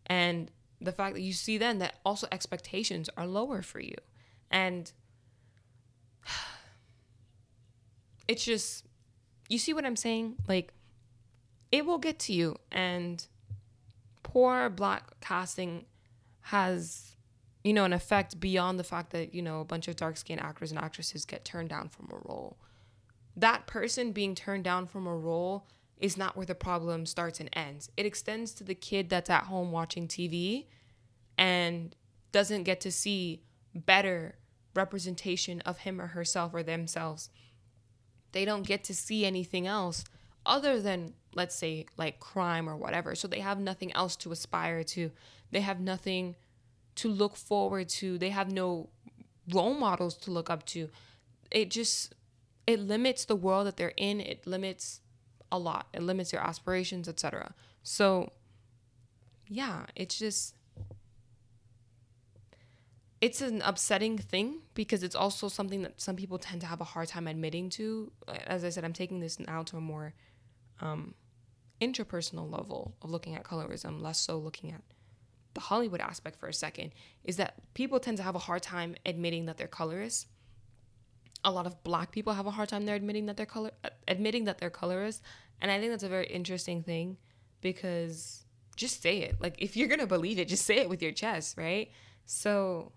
And 0.06 0.52
the 0.82 0.92
fact 0.92 1.14
that 1.14 1.22
you 1.22 1.32
see 1.32 1.58
then 1.58 1.80
that 1.80 1.96
also 2.04 2.28
expectations 2.32 3.10
are 3.16 3.28
lower 3.28 3.62
for 3.62 3.80
you. 3.80 3.96
And 4.50 4.92
it's 8.28 8.44
just, 8.44 8.86
you 9.48 9.58
see 9.58 9.74
what 9.74 9.86
I'm 9.86 9.96
saying? 9.96 10.36
Like, 10.48 10.74
it 11.72 11.86
will 11.86 12.00
get 12.00 12.20
to 12.20 12.34
you. 12.34 12.58
And 12.72 13.26
poor 14.24 14.70
black 14.70 15.20
casting 15.22 15.86
has, 16.42 17.16
you 17.64 17.74
know, 17.74 17.86
an 17.86 17.94
effect 17.94 18.40
beyond 18.40 18.80
the 18.80 18.84
fact 18.84 19.12
that, 19.12 19.36
you 19.36 19.42
know, 19.42 19.62
a 19.62 19.66
bunch 19.66 19.88
of 19.88 19.96
dark 19.96 20.18
skinned 20.18 20.42
actors 20.42 20.72
and 20.72 20.80
actresses 20.80 21.26
get 21.26 21.46
turned 21.46 21.70
down 21.70 21.90
from 21.90 22.10
a 22.12 22.28
role. 22.28 22.58
That 23.36 23.68
person 23.68 24.12
being 24.12 24.36
turned 24.36 24.64
down 24.64 24.88
from 24.88 25.08
a 25.08 25.16
role 25.16 25.68
is 26.02 26.18
not 26.18 26.36
where 26.36 26.46
the 26.46 26.56
problem 26.56 27.06
starts 27.06 27.40
and 27.40 27.50
ends. 27.54 27.90
It 27.96 28.06
extends 28.06 28.52
to 28.54 28.64
the 28.64 28.76
kid 28.76 29.10
that's 29.10 29.30
at 29.30 29.44
home 29.44 29.72
watching 29.72 30.08
TV 30.08 30.66
and 31.38 31.96
doesn't 32.32 32.64
get 32.64 32.82
to 32.82 32.92
see 32.92 33.44
better 33.74 34.36
representation 34.76 35.62
of 35.62 35.80
him 35.80 36.02
or 36.02 36.08
herself 36.08 36.54
or 36.54 36.64
themselves. 36.64 37.30
They 38.32 38.46
don't 38.46 38.66
get 38.66 38.84
to 38.86 38.96
see 38.96 39.26
anything 39.26 39.68
else 39.68 40.04
other 40.46 40.82
than 40.82 41.14
let's 41.34 41.56
say 41.56 41.86
like 41.98 42.20
crime 42.20 42.68
or 42.68 42.76
whatever. 42.76 43.14
So 43.16 43.28
they 43.28 43.40
have 43.40 43.60
nothing 43.60 43.94
else 43.94 44.16
to 44.18 44.32
aspire 44.32 44.84
to. 44.84 45.12
They 45.52 45.62
have 45.62 45.80
nothing 45.80 46.36
to 46.96 47.10
look 47.10 47.36
forward 47.36 47.90
to. 47.90 48.18
They 48.18 48.30
have 48.30 48.52
no 48.52 48.90
role 49.54 49.74
models 49.74 50.16
to 50.16 50.32
look 50.32 50.50
up 50.50 50.66
to. 50.68 50.90
It 51.52 51.70
just 51.70 52.16
it 52.66 52.80
limits 52.80 53.26
the 53.26 53.36
world 53.36 53.68
that 53.68 53.78
they're 53.78 53.94
in. 53.98 54.20
It 54.20 54.48
limits 54.48 55.01
a 55.52 55.60
lot. 55.60 55.88
It 55.94 56.02
limits 56.02 56.32
your 56.32 56.42
aspirations, 56.42 57.08
etc. 57.08 57.54
So 57.84 58.32
yeah, 59.48 59.86
it's 59.96 60.18
just 60.18 60.56
it's 63.22 63.42
an 63.42 63.62
upsetting 63.64 64.18
thing 64.18 64.62
because 64.74 65.04
it's 65.04 65.16
also 65.16 65.48
something 65.48 65.84
that 65.84 66.02
some 66.02 66.16
people 66.16 66.40
tend 66.40 66.62
to 66.62 66.68
have 66.68 66.82
a 66.82 66.84
hard 66.84 67.08
time 67.08 67.28
admitting 67.28 67.70
to. 67.70 68.12
As 68.48 68.64
I 68.64 68.70
said, 68.70 68.84
I'm 68.84 68.94
taking 68.94 69.20
this 69.20 69.40
now 69.40 69.62
to 69.64 69.78
a 69.78 69.82
more 69.82 70.14
um, 70.80 71.14
interpersonal 71.80 72.52
level 72.52 72.96
of 73.02 73.12
looking 73.12 73.36
at 73.36 73.44
colorism, 73.44 74.02
less 74.02 74.20
so 74.20 74.40
looking 74.40 74.72
at 74.72 74.82
the 75.54 75.60
Hollywood 75.60 76.02
aspect 76.02 76.40
for 76.40 76.48
a 76.48 76.54
second, 76.54 76.94
is 77.24 77.38
that 77.38 77.56
people 77.76 78.00
tend 78.00 78.18
to 78.18 78.24
have 78.24 78.36
a 78.36 78.40
hard 78.40 78.64
time 78.64 78.96
admitting 79.06 79.46
that 79.46 79.58
they're 79.58 79.68
colorist. 79.68 80.28
A 81.44 81.52
lot 81.52 81.66
of 81.66 81.84
black 81.84 82.12
people 82.12 82.34
have 82.34 82.46
a 82.46 82.52
hard 82.52 82.70
time 82.70 82.86
there 82.86 82.96
admitting 82.96 83.26
that 83.26 83.38
they're 83.38 83.46
color 83.46 83.72
admitting 84.08 84.46
that 84.46 84.60
they're 84.60 84.70
colorist. 84.70 85.22
And 85.60 85.72
I 85.72 85.80
think 85.80 85.92
that's 85.92 86.04
a 86.04 86.10
very 86.10 86.28
interesting 86.28 86.84
thing 86.84 87.18
because 87.62 88.46
just 88.76 89.02
say 89.02 89.20
it. 89.20 89.38
Like 89.40 89.56
if 89.60 89.76
you're 89.76 89.88
gonna 89.88 90.08
believe 90.08 90.40
it, 90.40 90.48
just 90.48 90.66
say 90.66 90.78
it 90.78 90.90
with 90.90 91.02
your 91.02 91.12
chest, 91.12 91.58
right? 91.58 91.90
So 92.26 92.92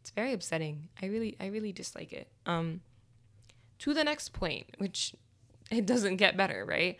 it's 0.00 0.10
very 0.10 0.32
upsetting. 0.32 0.88
I 1.02 1.06
really 1.06 1.36
I 1.40 1.46
really 1.46 1.72
dislike 1.72 2.12
it. 2.12 2.28
Um 2.44 2.80
to 3.78 3.92
the 3.94 4.04
next 4.04 4.32
point, 4.32 4.66
which 4.78 5.14
it 5.70 5.86
doesn't 5.86 6.16
get 6.16 6.36
better, 6.36 6.64
right? 6.64 6.98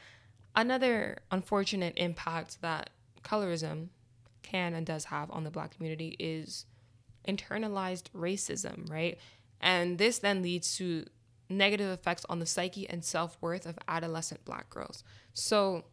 Another 0.55 1.19
unfortunate 1.31 1.95
impact 1.97 2.61
that 2.63 2.91
colorism 3.23 3.89
can 4.43 4.75
and 4.75 4.87
does 4.87 5.07
have 5.07 5.31
on 5.31 5.45
the 5.45 5.51
black 5.51 5.75
community 5.77 6.17
is 6.19 6.67
internalized 7.27 8.11
racism, 8.15 8.91
right? 8.91 9.19
And 9.61 9.99
this 9.99 10.19
then 10.19 10.43
leads 10.43 10.77
to 10.77 11.05
negative 11.49 11.91
effects 11.91 12.27
on 12.29 12.39
the 12.39 12.47
psyche 12.47 12.89
and 12.89 13.05
self 13.05 13.37
worth 13.41 13.67
of 13.67 13.79
adolescent 13.89 14.45
black 14.45 14.71
girls. 14.71 15.05
So 15.33 15.85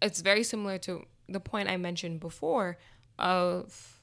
it's 0.00 0.20
very 0.20 0.42
similar 0.42 0.78
to 0.78 1.04
the 1.28 1.40
point 1.40 1.68
I 1.68 1.76
mentioned 1.76 2.20
before 2.20 2.78
of 3.18 4.00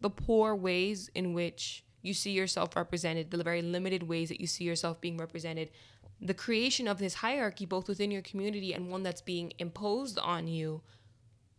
the 0.00 0.10
poor 0.10 0.54
ways 0.54 1.10
in 1.14 1.34
which 1.34 1.84
you 2.02 2.12
see 2.12 2.32
yourself 2.32 2.76
represented, 2.76 3.30
the 3.30 3.42
very 3.42 3.62
limited 3.62 4.02
ways 4.04 4.28
that 4.28 4.40
you 4.40 4.46
see 4.46 4.64
yourself 4.64 5.00
being 5.00 5.16
represented 5.16 5.70
the 6.20 6.34
creation 6.34 6.88
of 6.88 6.98
this 6.98 7.14
hierarchy, 7.14 7.66
both 7.66 7.88
within 7.88 8.10
your 8.10 8.22
community 8.22 8.72
and 8.72 8.90
one 8.90 9.02
that's 9.02 9.20
being 9.20 9.52
imposed 9.58 10.18
on 10.18 10.46
you 10.48 10.80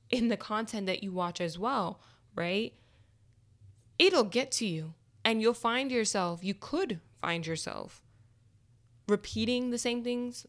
in 0.10 0.30
the 0.30 0.38
content 0.38 0.88
that 0.88 1.04
you 1.04 1.12
watch 1.12 1.40
as 1.40 1.60
well, 1.60 2.00
right? 2.36 2.74
It'll 4.00 4.24
get 4.24 4.52
to 4.54 4.66
you. 4.66 4.94
And 5.26 5.42
you'll 5.42 5.54
find 5.54 5.92
yourself, 5.92 6.44
you 6.44 6.54
could 6.54 7.02
find 7.20 7.46
yourself 7.46 8.02
repeating 9.08 9.72
the 9.72 9.78
same 9.78 10.04
things 10.04 10.46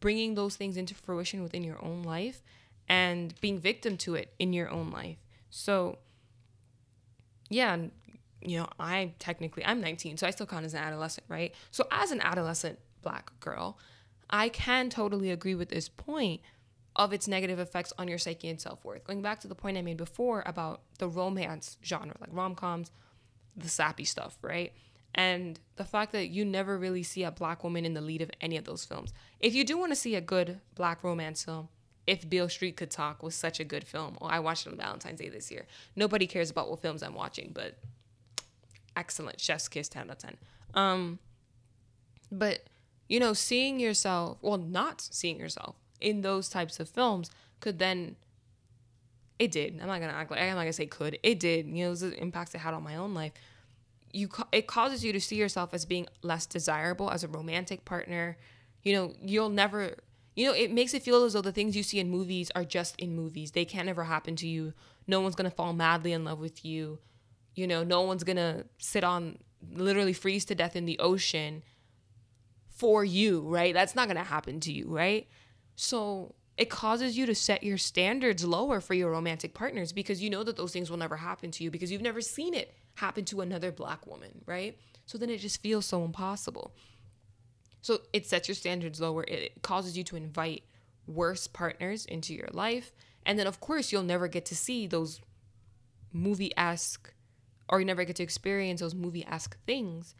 bringing 0.00 0.34
those 0.34 0.56
things 0.56 0.76
into 0.76 0.94
fruition 0.94 1.42
within 1.42 1.64
your 1.64 1.82
own 1.84 2.02
life 2.02 2.42
and 2.88 3.38
being 3.40 3.58
victim 3.58 3.96
to 3.98 4.14
it 4.14 4.32
in 4.38 4.52
your 4.52 4.70
own 4.70 4.90
life. 4.90 5.18
So, 5.50 5.98
yeah, 7.48 7.76
you 8.40 8.58
know, 8.58 8.68
I 8.78 9.14
technically 9.18 9.64
I'm 9.64 9.80
19, 9.80 10.16
so 10.16 10.26
I 10.26 10.30
still 10.30 10.46
count 10.46 10.64
as 10.64 10.74
an 10.74 10.82
adolescent, 10.82 11.26
right? 11.28 11.54
So 11.70 11.86
as 11.90 12.10
an 12.10 12.20
adolescent 12.20 12.78
black 13.02 13.38
girl, 13.40 13.78
I 14.30 14.48
can 14.48 14.90
totally 14.90 15.30
agree 15.30 15.54
with 15.54 15.70
this 15.70 15.88
point 15.88 16.40
of 16.96 17.12
its 17.12 17.28
negative 17.28 17.58
effects 17.58 17.92
on 17.98 18.08
your 18.08 18.18
psyche 18.18 18.48
and 18.48 18.60
self-worth. 18.60 19.04
Going 19.04 19.22
back 19.22 19.40
to 19.40 19.48
the 19.48 19.54
point 19.54 19.78
I 19.78 19.82
made 19.82 19.96
before 19.96 20.42
about 20.46 20.82
the 20.98 21.08
romance 21.08 21.78
genre, 21.84 22.14
like 22.20 22.30
rom-coms, 22.32 22.90
the 23.60 23.68
sappy 23.68 24.04
stuff, 24.04 24.36
right? 24.42 24.72
And 25.14 25.58
the 25.76 25.84
fact 25.84 26.12
that 26.12 26.28
you 26.28 26.44
never 26.44 26.78
really 26.78 27.02
see 27.02 27.24
a 27.24 27.30
black 27.30 27.64
woman 27.64 27.84
in 27.84 27.94
the 27.94 28.00
lead 28.00 28.22
of 28.22 28.30
any 28.40 28.56
of 28.56 28.64
those 28.64 28.84
films. 28.84 29.12
If 29.40 29.54
you 29.54 29.64
do 29.64 29.78
want 29.78 29.92
to 29.92 29.96
see 29.96 30.14
a 30.14 30.20
good 30.20 30.60
black 30.74 31.02
romance 31.02 31.44
film, 31.44 31.68
if 32.06 32.28
Beale 32.28 32.48
Street 32.48 32.76
Could 32.76 32.90
Talk 32.90 33.22
was 33.22 33.34
such 33.34 33.60
a 33.60 33.64
good 33.64 33.84
film. 33.84 34.16
Well, 34.18 34.30
I 34.30 34.40
watched 34.40 34.66
it 34.66 34.70
on 34.70 34.78
Valentine's 34.78 35.20
Day 35.20 35.28
this 35.28 35.50
year. 35.50 35.66
Nobody 35.94 36.26
cares 36.26 36.50
about 36.50 36.70
what 36.70 36.80
films 36.80 37.02
I'm 37.02 37.14
watching, 37.14 37.50
but 37.52 37.74
excellent. 38.96 39.40
Chef's 39.40 39.68
kiss 39.68 39.88
10 39.90 40.04
out 40.04 40.10
of 40.12 40.18
10. 40.18 40.36
Um, 40.72 41.18
but, 42.32 42.64
you 43.08 43.20
know, 43.20 43.34
seeing 43.34 43.78
yourself, 43.78 44.38
well, 44.40 44.56
not 44.56 45.02
seeing 45.02 45.38
yourself 45.38 45.76
in 46.00 46.22
those 46.22 46.48
types 46.48 46.80
of 46.80 46.88
films 46.88 47.30
could 47.60 47.78
then, 47.78 48.16
it 49.38 49.50
did. 49.50 49.78
I'm 49.80 49.86
not 49.86 49.98
to 49.98 50.06
act 50.06 50.30
like, 50.30 50.40
I'm 50.40 50.54
not 50.54 50.64
to 50.64 50.72
say 50.72 50.86
could. 50.86 51.18
It 51.22 51.40
did. 51.40 51.66
You 51.66 51.86
know, 51.86 51.94
the 51.94 52.18
impacts 52.20 52.54
it 52.54 52.58
had 52.58 52.74
on 52.74 52.82
my 52.82 52.96
own 52.96 53.14
life. 53.14 53.32
You, 54.12 54.28
it 54.52 54.66
causes 54.66 55.04
you 55.04 55.12
to 55.12 55.20
see 55.20 55.36
yourself 55.36 55.74
as 55.74 55.84
being 55.84 56.06
less 56.22 56.46
desirable 56.46 57.10
as 57.10 57.24
a 57.24 57.28
romantic 57.28 57.84
partner. 57.84 58.36
You 58.82 58.94
know, 58.94 59.14
you'll 59.22 59.50
never, 59.50 59.96
you 60.34 60.46
know, 60.46 60.54
it 60.54 60.72
makes 60.72 60.94
it 60.94 61.02
feel 61.02 61.24
as 61.24 61.34
though 61.34 61.42
the 61.42 61.52
things 61.52 61.76
you 61.76 61.82
see 61.82 61.98
in 61.98 62.10
movies 62.10 62.50
are 62.54 62.64
just 62.64 62.96
in 62.98 63.14
movies. 63.14 63.50
They 63.52 63.64
can't 63.64 63.88
ever 63.88 64.04
happen 64.04 64.34
to 64.36 64.48
you. 64.48 64.72
No 65.06 65.20
one's 65.20 65.34
to 65.34 65.54
fall 65.54 65.72
madly 65.72 66.12
in 66.12 66.24
love 66.24 66.40
with 66.40 66.64
you 66.64 66.98
you 67.58 67.66
know, 67.66 67.82
no 67.82 68.02
one's 68.02 68.22
gonna 68.22 68.64
sit 68.78 69.02
on 69.02 69.36
literally 69.72 70.12
freeze 70.12 70.44
to 70.44 70.54
death 70.54 70.76
in 70.76 70.84
the 70.84 70.96
ocean 71.00 71.64
for 72.68 73.04
you, 73.04 73.40
right? 73.40 73.74
That's 73.74 73.96
not 73.96 74.06
gonna 74.06 74.22
happen 74.22 74.60
to 74.60 74.72
you, 74.72 74.86
right? 74.86 75.26
So 75.74 76.36
it 76.58 76.68
causes 76.68 77.16
you 77.16 77.24
to 77.24 77.36
set 77.36 77.62
your 77.62 77.78
standards 77.78 78.44
lower 78.44 78.80
for 78.80 78.92
your 78.92 79.12
romantic 79.12 79.54
partners 79.54 79.92
because 79.92 80.20
you 80.20 80.28
know 80.28 80.42
that 80.42 80.56
those 80.56 80.72
things 80.72 80.90
will 80.90 80.96
never 80.96 81.16
happen 81.16 81.52
to 81.52 81.62
you 81.62 81.70
because 81.70 81.92
you've 81.92 82.02
never 82.02 82.20
seen 82.20 82.52
it 82.52 82.74
happen 82.96 83.24
to 83.26 83.40
another 83.40 83.70
black 83.70 84.04
woman, 84.08 84.42
right? 84.44 84.76
So 85.06 85.18
then 85.18 85.30
it 85.30 85.38
just 85.38 85.62
feels 85.62 85.86
so 85.86 86.04
impossible. 86.04 86.74
So 87.80 88.00
it 88.12 88.26
sets 88.26 88.48
your 88.48 88.56
standards 88.56 89.00
lower. 89.00 89.22
It 89.22 89.62
causes 89.62 89.96
you 89.96 90.02
to 90.04 90.16
invite 90.16 90.64
worse 91.06 91.46
partners 91.46 92.04
into 92.06 92.34
your 92.34 92.48
life. 92.52 92.90
And 93.24 93.38
then, 93.38 93.46
of 93.46 93.60
course, 93.60 93.92
you'll 93.92 94.02
never 94.02 94.26
get 94.26 94.44
to 94.46 94.56
see 94.56 94.88
those 94.88 95.20
movie 96.12 96.52
esque 96.56 97.14
or 97.68 97.78
you 97.78 97.86
never 97.86 98.02
get 98.02 98.16
to 98.16 98.22
experience 98.24 98.80
those 98.80 98.96
movie 98.96 99.24
esque 99.26 99.56
things 99.64 100.16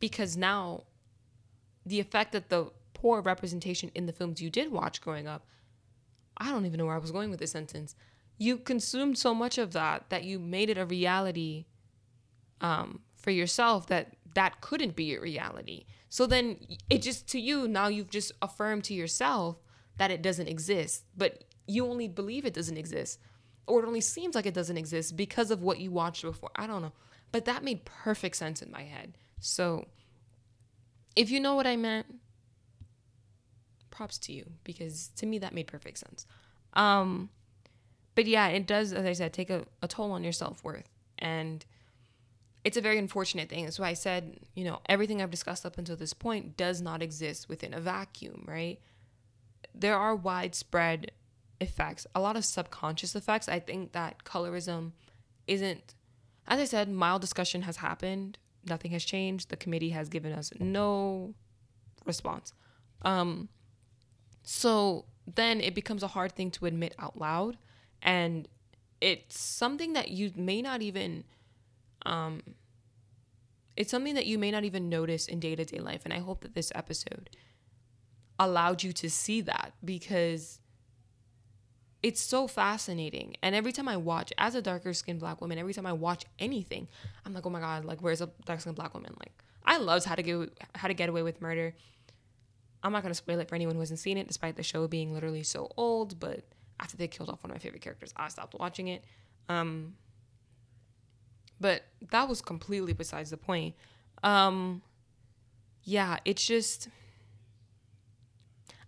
because 0.00 0.36
now 0.36 0.82
the 1.86 2.00
effect 2.00 2.32
that 2.32 2.48
the 2.48 2.72
poor 2.92 3.20
representation 3.20 3.92
in 3.94 4.06
the 4.06 4.12
films 4.12 4.42
you 4.42 4.50
did 4.50 4.72
watch 4.72 5.00
growing 5.00 5.28
up, 5.28 5.46
I 6.40 6.50
don't 6.50 6.66
even 6.66 6.78
know 6.78 6.86
where 6.86 6.94
I 6.94 6.98
was 6.98 7.12
going 7.12 7.30
with 7.30 7.38
this 7.38 7.52
sentence. 7.52 7.94
You 8.38 8.56
consumed 8.56 9.18
so 9.18 9.34
much 9.34 9.58
of 9.58 9.72
that 9.72 10.08
that 10.08 10.24
you 10.24 10.38
made 10.38 10.70
it 10.70 10.78
a 10.78 10.86
reality 10.86 11.66
um, 12.60 13.00
for 13.14 13.30
yourself 13.30 13.86
that 13.88 14.16
that 14.34 14.60
couldn't 14.60 14.96
be 14.96 15.04
your 15.04 15.20
reality. 15.20 15.84
So 16.08 16.26
then 16.26 16.56
it 16.88 17.02
just 17.02 17.28
to 17.28 17.40
you 17.40 17.68
now 17.68 17.88
you've 17.88 18.10
just 18.10 18.32
affirmed 18.40 18.84
to 18.84 18.94
yourself 18.94 19.58
that 19.98 20.10
it 20.10 20.22
doesn't 20.22 20.48
exist, 20.48 21.04
but 21.16 21.44
you 21.66 21.86
only 21.86 22.08
believe 22.08 22.44
it 22.44 22.54
doesn't 22.54 22.78
exist 22.78 23.18
or 23.66 23.82
it 23.82 23.86
only 23.86 24.00
seems 24.00 24.34
like 24.34 24.46
it 24.46 24.54
doesn't 24.54 24.76
exist 24.76 25.16
because 25.16 25.50
of 25.50 25.62
what 25.62 25.78
you 25.78 25.90
watched 25.90 26.22
before. 26.22 26.50
I 26.56 26.66
don't 26.66 26.82
know. 26.82 26.92
But 27.32 27.44
that 27.44 27.62
made 27.62 27.84
perfect 27.84 28.36
sense 28.36 28.62
in 28.62 28.70
my 28.70 28.82
head. 28.82 29.16
So 29.38 29.86
if 31.14 31.30
you 31.30 31.38
know 31.38 31.54
what 31.54 31.66
I 31.66 31.76
meant, 31.76 32.06
props 34.00 34.18
to 34.18 34.32
you 34.32 34.44
because 34.64 35.08
to 35.16 35.26
me 35.26 35.38
that 35.38 35.52
made 35.54 35.66
perfect 35.66 35.98
sense. 35.98 36.26
Um 36.74 37.30
but 38.14 38.26
yeah, 38.26 38.48
it 38.48 38.66
does, 38.66 38.92
as 38.92 39.06
I 39.06 39.12
said, 39.12 39.32
take 39.32 39.50
a, 39.50 39.64
a 39.82 39.88
toll 39.88 40.12
on 40.12 40.22
your 40.22 40.32
self 40.32 40.62
worth. 40.64 40.88
And 41.18 41.64
it's 42.64 42.76
a 42.76 42.80
very 42.80 42.98
unfortunate 42.98 43.48
thing. 43.48 43.64
That's 43.64 43.78
why 43.78 43.88
I 43.88 43.94
said, 43.94 44.40
you 44.54 44.64
know, 44.64 44.80
everything 44.86 45.22
I've 45.22 45.30
discussed 45.30 45.64
up 45.64 45.78
until 45.78 45.96
this 45.96 46.12
point 46.12 46.56
does 46.56 46.82
not 46.82 47.02
exist 47.02 47.48
within 47.48 47.72
a 47.72 47.80
vacuum, 47.80 48.44
right? 48.46 48.78
There 49.74 49.96
are 49.96 50.14
widespread 50.14 51.12
effects, 51.60 52.06
a 52.14 52.20
lot 52.20 52.36
of 52.36 52.44
subconscious 52.44 53.14
effects. 53.14 53.48
I 53.48 53.60
think 53.60 53.92
that 53.92 54.24
colorism 54.24 54.92
isn't, 55.46 55.94
as 56.46 56.60
I 56.60 56.64
said, 56.64 56.90
mild 56.90 57.22
discussion 57.22 57.62
has 57.62 57.76
happened. 57.78 58.38
Nothing 58.68 58.90
has 58.90 59.04
changed. 59.04 59.48
The 59.48 59.56
committee 59.56 59.90
has 59.90 60.08
given 60.08 60.32
us 60.32 60.52
no 60.58 61.34
response. 62.04 62.52
Um, 63.02 63.48
so 64.52 65.04
then 65.32 65.60
it 65.60 65.76
becomes 65.76 66.02
a 66.02 66.08
hard 66.08 66.32
thing 66.32 66.50
to 66.50 66.66
admit 66.66 66.92
out 66.98 67.16
loud. 67.16 67.56
And 68.02 68.48
it's 69.00 69.38
something 69.38 69.92
that 69.92 70.08
you 70.08 70.32
may 70.34 70.60
not 70.60 70.82
even, 70.82 71.22
um, 72.04 72.42
it's 73.76 73.92
something 73.92 74.16
that 74.16 74.26
you 74.26 74.40
may 74.40 74.50
not 74.50 74.64
even 74.64 74.88
notice 74.88 75.28
in 75.28 75.38
day 75.38 75.54
to 75.54 75.64
day 75.64 75.78
life. 75.78 76.00
And 76.04 76.12
I 76.12 76.18
hope 76.18 76.40
that 76.40 76.56
this 76.56 76.72
episode 76.74 77.30
allowed 78.40 78.82
you 78.82 78.92
to 78.94 79.08
see 79.08 79.40
that 79.42 79.72
because 79.84 80.58
it's 82.02 82.20
so 82.20 82.48
fascinating. 82.48 83.36
And 83.44 83.54
every 83.54 83.70
time 83.70 83.86
I 83.86 83.98
watch, 83.98 84.32
as 84.36 84.56
a 84.56 84.62
darker 84.62 84.92
skinned 84.94 85.20
black 85.20 85.40
woman, 85.40 85.58
every 85.58 85.74
time 85.74 85.86
I 85.86 85.92
watch 85.92 86.24
anything, 86.40 86.88
I'm 87.24 87.32
like, 87.34 87.46
oh 87.46 87.50
my 87.50 87.60
god, 87.60 87.84
like 87.84 88.02
where's 88.02 88.20
a 88.20 88.28
dark 88.46 88.60
skinned 88.62 88.74
black 88.74 88.94
woman? 88.94 89.14
Like 89.16 89.44
I 89.64 89.76
loved 89.76 90.06
How 90.06 90.16
to 90.16 90.22
Get 90.24 90.48
How 90.74 90.88
to 90.88 90.94
Get 90.94 91.08
Away 91.08 91.22
with 91.22 91.40
Murder. 91.40 91.72
I'm 92.82 92.92
not 92.92 93.02
gonna 93.02 93.14
spoil 93.14 93.40
it 93.40 93.48
for 93.48 93.54
anyone 93.54 93.74
who 93.74 93.80
hasn't 93.80 94.00
seen 94.00 94.16
it, 94.18 94.26
despite 94.26 94.56
the 94.56 94.62
show 94.62 94.86
being 94.88 95.12
literally 95.12 95.42
so 95.42 95.70
old. 95.76 96.18
But 96.18 96.44
after 96.78 96.96
they 96.96 97.08
killed 97.08 97.28
off 97.28 97.42
one 97.42 97.50
of 97.50 97.54
my 97.54 97.58
favorite 97.58 97.82
characters, 97.82 98.12
I 98.16 98.28
stopped 98.28 98.54
watching 98.58 98.88
it. 98.88 99.04
Um, 99.48 99.94
but 101.60 101.82
that 102.10 102.28
was 102.28 102.40
completely 102.40 102.92
besides 102.94 103.30
the 103.30 103.36
point. 103.36 103.74
Um, 104.22 104.82
yeah, 105.84 106.18
it's 106.24 106.46
just 106.46 106.88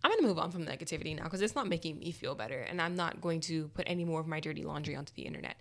I'm 0.04 0.10
going 0.10 0.20
to 0.20 0.26
move 0.26 0.38
on 0.38 0.50
from 0.50 0.66
negativity 0.66 1.16
now 1.16 1.24
because 1.24 1.42
it's 1.42 1.54
not 1.54 1.68
making 1.68 1.98
me 1.98 2.10
feel 2.10 2.34
better. 2.34 2.60
And 2.60 2.82
I'm 2.82 2.96
not 2.96 3.20
going 3.20 3.40
to 3.42 3.68
put 3.68 3.84
any 3.86 4.04
more 4.04 4.20
of 4.20 4.26
my 4.26 4.40
dirty 4.40 4.64
laundry 4.64 4.96
onto 4.96 5.12
the 5.14 5.22
internet. 5.22 5.56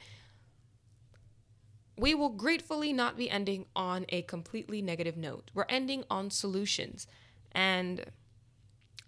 We 1.98 2.16
will 2.16 2.30
gratefully 2.30 2.92
not 2.92 3.18
be 3.18 3.30
ending 3.30 3.66
on 3.76 4.06
a 4.10 4.24
completely 4.24 4.82
negative 4.82 5.16
note. 5.16 5.52
We're 5.54 5.66
ending 5.70 6.04
on 6.10 6.32
solutions. 6.32 7.06
And 7.52 8.06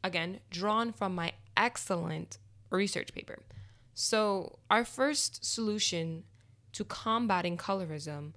again, 0.03 0.39
drawn 0.49 0.91
from 0.91 1.15
my 1.15 1.33
excellent 1.55 2.37
research 2.69 3.13
paper. 3.13 3.39
So, 3.93 4.59
our 4.69 4.83
first 4.83 5.45
solution 5.45 6.23
to 6.73 6.83
combating 6.83 7.57
colorism, 7.57 8.33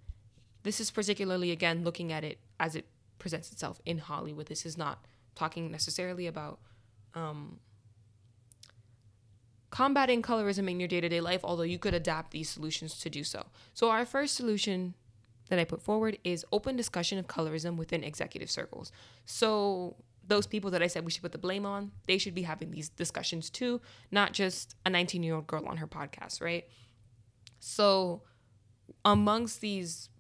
this 0.63 0.81
is 0.81 0.91
particularly 0.91 1.51
again 1.51 1.83
looking 1.85 2.13
at 2.13 2.25
it 2.25 2.39
as 2.61 2.77
it 2.77 2.87
presents 3.19 3.51
itself 3.51 3.81
in 3.87 3.99
Hollywood. 3.99 4.47
This 4.47 4.67
is 4.67 4.77
not 4.77 5.05
talking 5.35 5.71
necessarily 5.71 6.27
about 6.27 6.59
um, 7.15 7.61
combating 9.71 10.23
colorism 10.23 10.71
in 10.71 10.79
your 10.79 10.89
day 10.89 11.01
to 11.01 11.09
day 11.09 11.21
life, 11.21 11.41
although 11.43 11.63
you 11.63 11.79
could 11.79 11.95
adapt 11.95 12.31
these 12.31 12.49
solutions 12.49 12.99
to 13.01 13.11
do 13.11 13.25
so. 13.25 13.47
So, 13.73 13.91
our 13.91 14.05
first 14.05 14.35
solution 14.35 14.95
that 15.49 15.59
I 15.59 15.65
put 15.65 15.81
forward 15.81 16.19
is 16.25 16.45
open 16.53 16.77
discussion 16.77 17.19
of 17.19 17.27
colorism 17.27 17.77
within 17.77 18.05
executive 18.05 18.51
circles. 18.51 18.93
So, 19.25 19.97
those 20.29 20.47
people 20.47 20.71
that 20.71 20.83
I 20.83 20.87
said 20.87 21.05
we 21.05 21.11
should 21.11 21.23
put 21.23 21.33
the 21.33 21.39
blame 21.39 21.65
on, 21.65 21.93
they 22.07 22.19
should 22.19 22.35
be 22.35 22.43
having 22.43 22.71
these 22.71 22.89
discussions 22.89 23.51
too, 23.51 23.81
not 24.11 24.33
just 24.33 24.75
a 24.85 24.91
19 24.91 25.23
year 25.23 25.35
old 25.35 25.47
girl 25.47 25.67
on 25.67 25.77
her 25.79 25.87
podcast, 25.87 26.41
right? 26.41 26.65
So, 27.59 28.23
amongst 29.05 29.61
these 29.61 30.11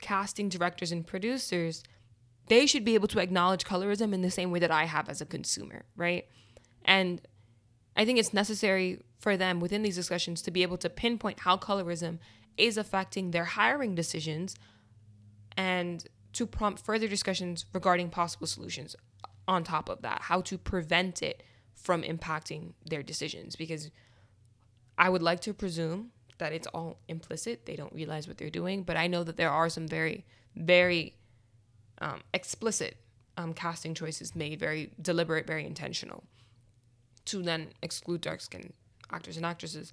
casting 0.00 0.48
directors 0.48 0.90
and 0.90 1.06
producers, 1.06 1.84
they 2.48 2.66
should 2.66 2.84
be 2.84 2.94
able 2.94 3.08
to 3.08 3.20
acknowledge 3.20 3.64
colorism 3.64 4.12
in 4.12 4.22
the 4.22 4.30
same 4.30 4.50
way 4.50 4.58
that 4.58 4.70
I 4.70 4.84
have 4.84 5.08
as 5.08 5.20
a 5.20 5.26
consumer, 5.26 5.84
right? 5.96 6.26
And 6.84 7.20
I 7.96 8.04
think 8.04 8.18
it's 8.18 8.32
necessary 8.32 9.02
for 9.18 9.36
them 9.36 9.60
within 9.60 9.82
these 9.82 9.96
discussions 9.96 10.42
to 10.42 10.50
be 10.50 10.62
able 10.62 10.78
to 10.78 10.88
pinpoint 10.88 11.40
how 11.40 11.56
colorism 11.56 12.18
is 12.56 12.76
affecting 12.76 13.30
their 13.30 13.44
hiring 13.44 13.94
decisions 13.94 14.56
and 15.56 16.06
to 16.32 16.46
prompt 16.46 16.84
further 16.84 17.08
discussions 17.08 17.66
regarding 17.72 18.10
possible 18.10 18.46
solutions 18.46 18.96
on 19.48 19.64
top 19.64 19.88
of 19.88 20.02
that, 20.02 20.22
how 20.22 20.40
to 20.42 20.58
prevent 20.58 21.22
it 21.22 21.42
from 21.74 22.02
impacting 22.02 22.74
their 22.86 23.02
decisions. 23.02 23.56
Because 23.56 23.90
I 24.96 25.08
would 25.08 25.22
like 25.22 25.40
to 25.40 25.52
presume 25.54 26.10
that 26.38 26.52
it's 26.52 26.68
all 26.68 26.98
implicit, 27.08 27.66
they 27.66 27.74
don't 27.74 27.92
realize 27.92 28.28
what 28.28 28.38
they're 28.38 28.50
doing, 28.50 28.84
but 28.84 28.96
I 28.96 29.08
know 29.08 29.24
that 29.24 29.36
there 29.36 29.50
are 29.50 29.68
some 29.68 29.88
very, 29.88 30.24
very 30.54 31.16
um, 32.00 32.20
explicit 32.32 32.98
um, 33.36 33.54
casting 33.54 33.94
choices 33.94 34.36
made, 34.36 34.60
very 34.60 34.92
deliberate, 35.02 35.46
very 35.46 35.64
intentional. 35.66 36.22
to 37.28 37.42
then 37.42 37.68
exclude 37.82 38.22
dark 38.22 38.40
skinned 38.40 38.72
actors 39.10 39.36
and 39.36 39.44
actresses. 39.44 39.92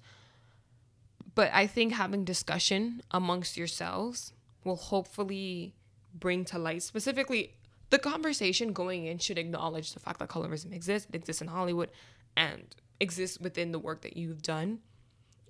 But 1.34 1.50
I 1.52 1.66
think 1.66 1.92
having 1.92 2.24
discussion 2.24 3.02
amongst 3.10 3.56
yourselves 3.56 4.32
will 4.64 4.76
hopefully 4.76 5.74
bring 6.14 6.44
to 6.46 6.58
light 6.58 6.82
specifically 6.82 7.54
the 7.90 7.98
conversation 7.98 8.72
going 8.72 9.06
in 9.06 9.18
should 9.18 9.38
acknowledge 9.38 9.92
the 9.92 10.00
fact 10.00 10.18
that 10.18 10.28
colorism 10.28 10.72
exists, 10.72 11.08
it 11.08 11.16
exists 11.16 11.42
in 11.42 11.48
Hollywood 11.48 11.90
and 12.36 12.74
exists 13.00 13.38
within 13.38 13.72
the 13.72 13.78
work 13.78 14.02
that 14.02 14.16
you've 14.16 14.42
done. 14.42 14.80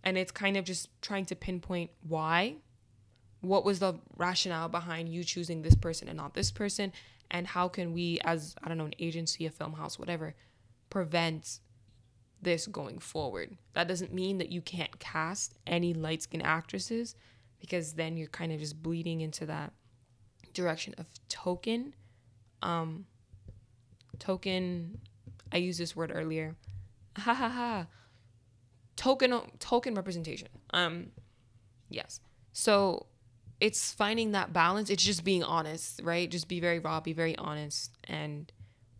And 0.04 0.18
it's 0.18 0.32
kind 0.32 0.56
of 0.56 0.64
just 0.64 0.88
trying 1.00 1.24
to 1.26 1.36
pinpoint 1.36 1.90
why. 2.06 2.56
What 3.40 3.64
was 3.64 3.78
the 3.78 3.94
rationale 4.16 4.68
behind 4.68 5.08
you 5.08 5.24
choosing 5.24 5.62
this 5.62 5.74
person 5.74 6.08
and 6.08 6.16
not 6.16 6.34
this 6.34 6.50
person? 6.50 6.92
And 7.30 7.46
how 7.46 7.68
can 7.68 7.92
we, 7.92 8.18
as, 8.24 8.54
I 8.62 8.68
don't 8.68 8.78
know, 8.78 8.86
an 8.86 8.94
agency, 8.98 9.46
a 9.46 9.50
film 9.50 9.74
house, 9.74 9.98
whatever, 9.98 10.34
prevent 10.90 11.60
this 12.40 12.66
going 12.66 12.98
forward? 12.98 13.56
That 13.72 13.88
doesn't 13.88 14.12
mean 14.12 14.38
that 14.38 14.50
you 14.50 14.60
can't 14.60 14.98
cast 14.98 15.54
any 15.66 15.94
light 15.94 16.22
skinned 16.22 16.44
actresses 16.44 17.16
because 17.58 17.94
then 17.94 18.16
you're 18.16 18.28
kind 18.28 18.52
of 18.52 18.60
just 18.60 18.82
bleeding 18.82 19.22
into 19.22 19.46
that 19.46 19.72
direction 20.52 20.94
of 20.98 21.06
token 21.28 21.94
um 22.62 23.06
token 24.18 24.98
i 25.52 25.56
used 25.56 25.78
this 25.78 25.94
word 25.94 26.12
earlier. 26.14 26.56
Ha 27.18 27.34
ha 27.34 27.48
ha. 27.48 27.86
Token 28.96 29.40
token 29.58 29.94
representation. 29.94 30.48
Um 30.70 31.08
yes. 31.88 32.20
So 32.52 33.06
it's 33.60 33.92
finding 33.92 34.32
that 34.32 34.52
balance. 34.52 34.90
It's 34.90 35.04
just 35.04 35.24
being 35.24 35.42
honest 35.42 36.00
right? 36.02 36.30
Just 36.30 36.48
be 36.48 36.60
very 36.60 36.78
raw 36.78 37.00
be 37.00 37.12
very 37.12 37.36
honest. 37.36 37.92
And 38.04 38.52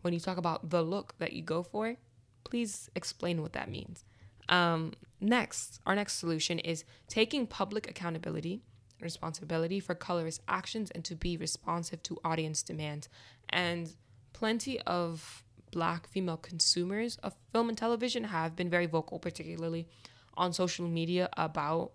when 0.02 0.14
you 0.14 0.20
talk 0.20 0.38
about 0.38 0.70
the 0.70 0.82
look 0.82 1.14
that 1.18 1.32
you 1.32 1.42
go 1.42 1.62
for 1.62 1.96
please 2.44 2.88
explain 2.94 3.42
what 3.42 3.52
that 3.54 3.70
means. 3.70 4.04
Um 4.48 4.92
next 5.20 5.80
our 5.86 5.94
next 5.94 6.14
solution 6.14 6.59
is 6.59 6.84
taking 7.09 7.46
public 7.46 7.88
accountability 7.88 8.62
responsibility 9.01 9.80
for 9.80 9.94
colorist 9.94 10.40
actions 10.49 10.90
and 10.90 11.05
to 11.05 11.14
be 11.14 11.36
responsive 11.36 12.03
to 12.05 12.18
audience 12.24 12.62
demands. 12.62 13.09
And 13.49 13.94
plenty 14.32 14.80
of 14.82 15.44
black 15.70 16.07
female 16.09 16.36
consumers 16.36 17.16
of 17.18 17.34
film 17.53 17.68
and 17.68 17.76
television 17.76 18.24
have 18.24 18.57
been 18.57 18.70
very 18.70 18.86
vocal, 18.86 19.18
particularly 19.18 19.88
on 20.34 20.53
social 20.53 20.86
media, 20.86 21.28
about 21.36 21.92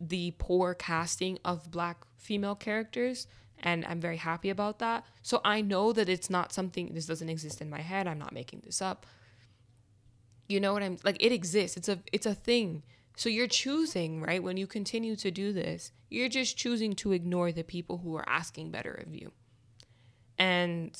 the 0.00 0.34
poor 0.38 0.74
casting 0.74 1.38
of 1.44 1.70
black 1.70 2.04
female 2.16 2.54
characters. 2.54 3.26
And 3.62 3.84
I'm 3.86 4.00
very 4.00 4.16
happy 4.16 4.50
about 4.50 4.78
that. 4.80 5.06
So 5.22 5.40
I 5.44 5.60
know 5.60 5.92
that 5.92 6.08
it's 6.08 6.28
not 6.28 6.52
something, 6.52 6.92
this 6.92 7.06
doesn't 7.06 7.28
exist 7.28 7.60
in 7.60 7.70
my 7.70 7.80
head. 7.80 8.06
I'm 8.06 8.18
not 8.18 8.32
making 8.32 8.62
this 8.64 8.82
up. 8.82 9.06
You 10.48 10.60
know 10.60 10.72
what 10.74 10.82
I'm 10.82 10.98
like? 11.04 11.16
It 11.20 11.32
exists. 11.32 11.76
It's 11.76 11.88
a 11.88 12.00
it's 12.12 12.26
a 12.26 12.34
thing 12.34 12.82
so 13.16 13.28
you're 13.28 13.46
choosing, 13.46 14.20
right? 14.20 14.42
When 14.42 14.56
you 14.56 14.66
continue 14.66 15.16
to 15.16 15.30
do 15.30 15.52
this, 15.52 15.92
you're 16.10 16.28
just 16.28 16.56
choosing 16.56 16.94
to 16.96 17.12
ignore 17.12 17.52
the 17.52 17.62
people 17.62 17.98
who 17.98 18.16
are 18.16 18.28
asking 18.28 18.70
better 18.70 18.92
of 18.92 19.14
you. 19.14 19.32
And 20.38 20.98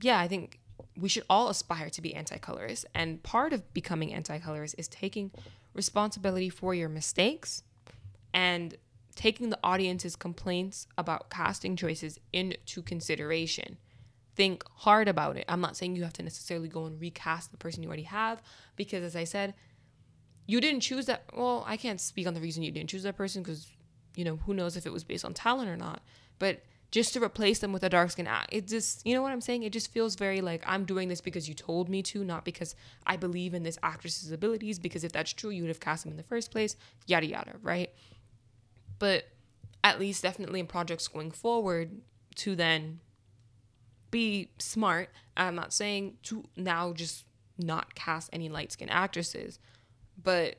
yeah, 0.00 0.18
I 0.18 0.28
think 0.28 0.60
we 1.00 1.08
should 1.08 1.24
all 1.28 1.48
aspire 1.48 1.90
to 1.90 2.02
be 2.02 2.14
anti-colorist. 2.14 2.86
And 2.94 3.22
part 3.22 3.52
of 3.52 3.72
becoming 3.72 4.12
anti-colorist 4.12 4.74
is 4.76 4.88
taking 4.88 5.30
responsibility 5.72 6.50
for 6.50 6.74
your 6.74 6.88
mistakes 6.88 7.62
and 8.32 8.76
taking 9.14 9.50
the 9.50 9.58
audience's 9.62 10.16
complaints 10.16 10.86
about 10.98 11.30
casting 11.30 11.76
choices 11.76 12.18
into 12.32 12.82
consideration. 12.82 13.78
Think 14.36 14.64
hard 14.68 15.08
about 15.08 15.36
it. 15.36 15.44
I'm 15.48 15.60
not 15.60 15.76
saying 15.76 15.96
you 15.96 16.02
have 16.02 16.12
to 16.14 16.22
necessarily 16.22 16.68
go 16.68 16.86
and 16.86 17.00
recast 17.00 17.52
the 17.52 17.56
person 17.56 17.82
you 17.82 17.88
already 17.88 18.02
have 18.02 18.42
because 18.76 19.04
as 19.04 19.14
I 19.14 19.24
said, 19.24 19.54
you 20.46 20.60
didn't 20.60 20.80
choose 20.80 21.06
that. 21.06 21.24
Well, 21.34 21.64
I 21.66 21.76
can't 21.76 22.00
speak 22.00 22.26
on 22.26 22.34
the 22.34 22.40
reason 22.40 22.62
you 22.62 22.70
didn't 22.70 22.90
choose 22.90 23.02
that 23.04 23.16
person 23.16 23.42
because, 23.42 23.66
you 24.14 24.24
know, 24.24 24.36
who 24.36 24.54
knows 24.54 24.76
if 24.76 24.86
it 24.86 24.92
was 24.92 25.04
based 25.04 25.24
on 25.24 25.34
talent 25.34 25.68
or 25.68 25.76
not. 25.76 26.02
But 26.38 26.62
just 26.90 27.12
to 27.14 27.22
replace 27.22 27.58
them 27.58 27.72
with 27.72 27.82
a 27.82 27.88
dark 27.88 28.10
skin, 28.10 28.26
act, 28.26 28.50
it 28.52 28.68
just, 28.68 29.04
you 29.06 29.14
know 29.14 29.22
what 29.22 29.32
I'm 29.32 29.40
saying? 29.40 29.62
It 29.62 29.72
just 29.72 29.90
feels 29.90 30.14
very 30.14 30.40
like 30.40 30.62
I'm 30.66 30.84
doing 30.84 31.08
this 31.08 31.20
because 31.20 31.48
you 31.48 31.54
told 31.54 31.88
me 31.88 32.02
to, 32.02 32.24
not 32.24 32.44
because 32.44 32.76
I 33.06 33.16
believe 33.16 33.54
in 33.54 33.62
this 33.62 33.78
actress's 33.82 34.30
abilities. 34.30 34.78
Because 34.78 35.02
if 35.02 35.12
that's 35.12 35.32
true, 35.32 35.50
you 35.50 35.62
would 35.62 35.68
have 35.70 35.80
cast 35.80 36.04
them 36.04 36.12
in 36.12 36.16
the 36.16 36.22
first 36.22 36.50
place, 36.50 36.76
yada 37.06 37.26
yada, 37.26 37.54
right? 37.62 37.90
But 38.98 39.24
at 39.82 39.98
least, 39.98 40.22
definitely 40.22 40.60
in 40.60 40.66
projects 40.66 41.08
going 41.08 41.30
forward, 41.30 42.00
to 42.36 42.54
then 42.54 43.00
be 44.10 44.50
smart. 44.58 45.10
I'm 45.36 45.54
not 45.54 45.72
saying 45.72 46.18
to 46.24 46.44
now 46.56 46.92
just 46.92 47.24
not 47.58 47.94
cast 47.94 48.30
any 48.32 48.48
light 48.48 48.72
skinned 48.72 48.90
actresses 48.90 49.58
but 50.24 50.56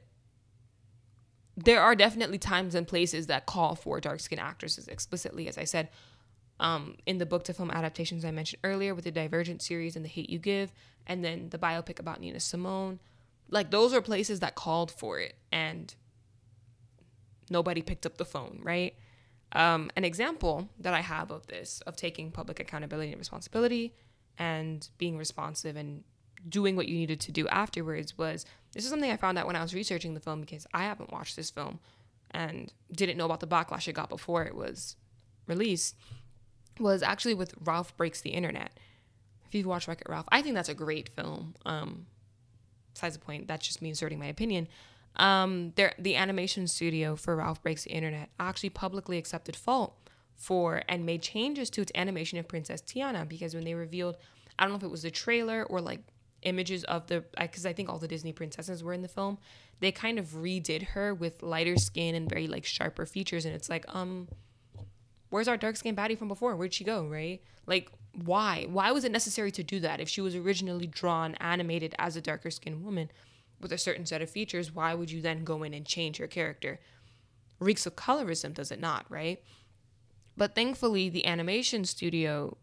there 1.57 1.81
are 1.81 1.95
definitely 1.95 2.37
times 2.37 2.75
and 2.75 2.87
places 2.87 3.27
that 3.27 3.45
call 3.45 3.75
for 3.75 3.99
dark 3.99 4.19
skinned 4.19 4.41
actresses 4.41 4.87
explicitly, 4.87 5.47
as 5.47 5.57
I 5.57 5.63
said. 5.63 5.89
Um, 6.57 6.95
in 7.05 7.17
the 7.17 7.25
book 7.25 7.43
to 7.45 7.53
film 7.53 7.69
adaptations 7.69 8.23
I 8.23 8.31
mentioned 8.31 8.61
earlier 8.63 8.95
with 8.95 9.03
the 9.03 9.11
Divergent 9.11 9.61
series 9.61 9.97
and 9.97 10.05
The 10.05 10.09
Hate 10.09 10.29
You 10.29 10.39
Give, 10.39 10.71
and 11.05 11.23
then 11.23 11.49
the 11.49 11.57
biopic 11.57 11.99
about 11.99 12.21
Nina 12.21 12.39
Simone. 12.39 12.99
Like, 13.49 13.71
those 13.71 13.93
are 13.93 14.01
places 14.01 14.39
that 14.39 14.55
called 14.55 14.89
for 14.89 15.19
it, 15.19 15.35
and 15.51 15.93
nobody 17.49 17.81
picked 17.81 18.05
up 18.05 18.17
the 18.17 18.25
phone, 18.25 18.61
right? 18.63 18.95
Um, 19.51 19.91
an 19.95 20.03
example 20.03 20.69
that 20.79 20.93
I 20.93 21.01
have 21.01 21.29
of 21.31 21.47
this, 21.47 21.81
of 21.85 21.95
taking 21.95 22.31
public 22.31 22.59
accountability 22.59 23.11
and 23.11 23.19
responsibility 23.19 23.93
and 24.37 24.87
being 24.97 25.17
responsive 25.17 25.75
and 25.75 26.03
doing 26.47 26.75
what 26.75 26.87
you 26.87 26.95
needed 26.95 27.19
to 27.19 27.31
do 27.31 27.47
afterwards 27.47 28.17
was 28.17 28.45
this 28.73 28.83
is 28.83 28.89
something 28.89 29.11
I 29.11 29.17
found 29.17 29.37
out 29.37 29.47
when 29.47 29.55
I 29.55 29.61
was 29.61 29.73
researching 29.73 30.13
the 30.13 30.19
film 30.19 30.41
because 30.41 30.67
I 30.73 30.83
haven't 30.83 31.11
watched 31.11 31.35
this 31.35 31.49
film 31.49 31.79
and 32.31 32.71
didn't 32.91 33.17
know 33.17 33.25
about 33.25 33.39
the 33.39 33.47
backlash 33.47 33.87
it 33.87 33.93
got 33.93 34.09
before 34.09 34.43
it 34.43 34.55
was 34.55 34.95
released 35.47 35.95
was 36.79 37.01
actually 37.01 37.33
with 37.33 37.53
Ralph 37.63 37.95
Breaks 37.95 38.21
the 38.21 38.31
Internet. 38.31 38.77
If 39.47 39.55
you've 39.55 39.65
watched 39.65 39.87
Wreck 39.87 40.01
It 40.01 40.09
Ralph, 40.09 40.27
I 40.29 40.41
think 40.41 40.55
that's 40.55 40.69
a 40.69 40.73
great 40.73 41.09
film. 41.09 41.55
Um, 41.65 42.07
besides 42.93 43.15
the 43.17 43.23
point, 43.23 43.47
that's 43.47 43.65
just 43.65 43.81
me 43.81 43.89
inserting 43.89 44.19
my 44.19 44.25
opinion. 44.25 44.67
Um, 45.15 45.71
the 45.75 46.15
animation 46.15 46.67
studio 46.67 47.15
for 47.15 47.37
Ralph 47.37 47.63
Breaks 47.63 47.85
the 47.85 47.91
Internet 47.91 48.29
actually 48.39 48.71
publicly 48.71 49.17
accepted 49.17 49.55
fault 49.55 49.95
for 50.35 50.83
and 50.89 51.05
made 51.05 51.21
changes 51.21 51.69
to 51.69 51.81
its 51.81 51.91
animation 51.95 52.37
of 52.37 52.47
Princess 52.47 52.81
Tiana 52.81 53.27
because 53.27 53.55
when 53.55 53.63
they 53.63 53.73
revealed, 53.73 54.17
I 54.59 54.63
don't 54.63 54.71
know 54.71 54.77
if 54.77 54.83
it 54.83 54.91
was 54.91 55.03
the 55.03 55.11
trailer 55.11 55.63
or 55.63 55.79
like 55.79 56.01
images 56.45 56.83
of 56.85 57.07
the 57.07 57.25
because 57.37 57.65
I 57.65 57.73
think 57.73 57.89
all 57.89 57.99
the 57.99 58.07
Disney 58.07 58.31
princesses 58.31 58.83
were 58.83 58.93
in 58.93 59.01
the 59.01 59.07
film. 59.07 59.37
They 59.81 59.91
kind 59.91 60.17
of 60.17 60.27
redid 60.27 60.83
her 60.89 61.13
with 61.13 61.43
lighter 61.43 61.75
skin 61.77 62.15
and 62.15 62.29
very 62.29 62.47
like 62.47 62.63
sharper 62.63 63.05
features, 63.05 63.45
and 63.45 63.53
it's 63.53 63.69
like, 63.69 63.85
um, 63.93 64.29
where's 65.29 65.47
our 65.47 65.57
dark 65.57 65.75
skinned 65.75 65.97
baddie 65.97 66.17
from 66.17 66.29
before? 66.29 66.55
Where'd 66.55 66.73
she 66.73 66.83
go? 66.83 67.05
Right? 67.05 67.41
Like, 67.65 67.91
why? 68.23 68.67
Why 68.69 68.91
was 68.91 69.03
it 69.03 69.11
necessary 69.11 69.51
to 69.51 69.63
do 69.63 69.79
that 69.81 69.99
if 69.99 70.07
she 70.07 70.21
was 70.21 70.35
originally 70.35 70.87
drawn 70.87 71.35
animated 71.35 71.93
as 71.99 72.15
a 72.15 72.21
darker 72.21 72.51
skinned 72.51 72.83
woman 72.83 73.11
with 73.59 73.73
a 73.73 73.77
certain 73.77 74.05
set 74.05 74.21
of 74.21 74.29
features? 74.29 74.73
Why 74.73 74.93
would 74.93 75.11
you 75.11 75.21
then 75.21 75.43
go 75.43 75.63
in 75.63 75.73
and 75.73 75.85
change 75.85 76.17
her 76.17 76.27
character? 76.27 76.79
Reeks 77.59 77.85
of 77.85 77.95
colorism, 77.95 78.53
does 78.53 78.71
it 78.71 78.79
not? 78.79 79.05
Right? 79.09 79.41
But 80.37 80.55
thankfully, 80.55 81.09
the 81.09 81.25
animation 81.25 81.85
studio 81.85 82.57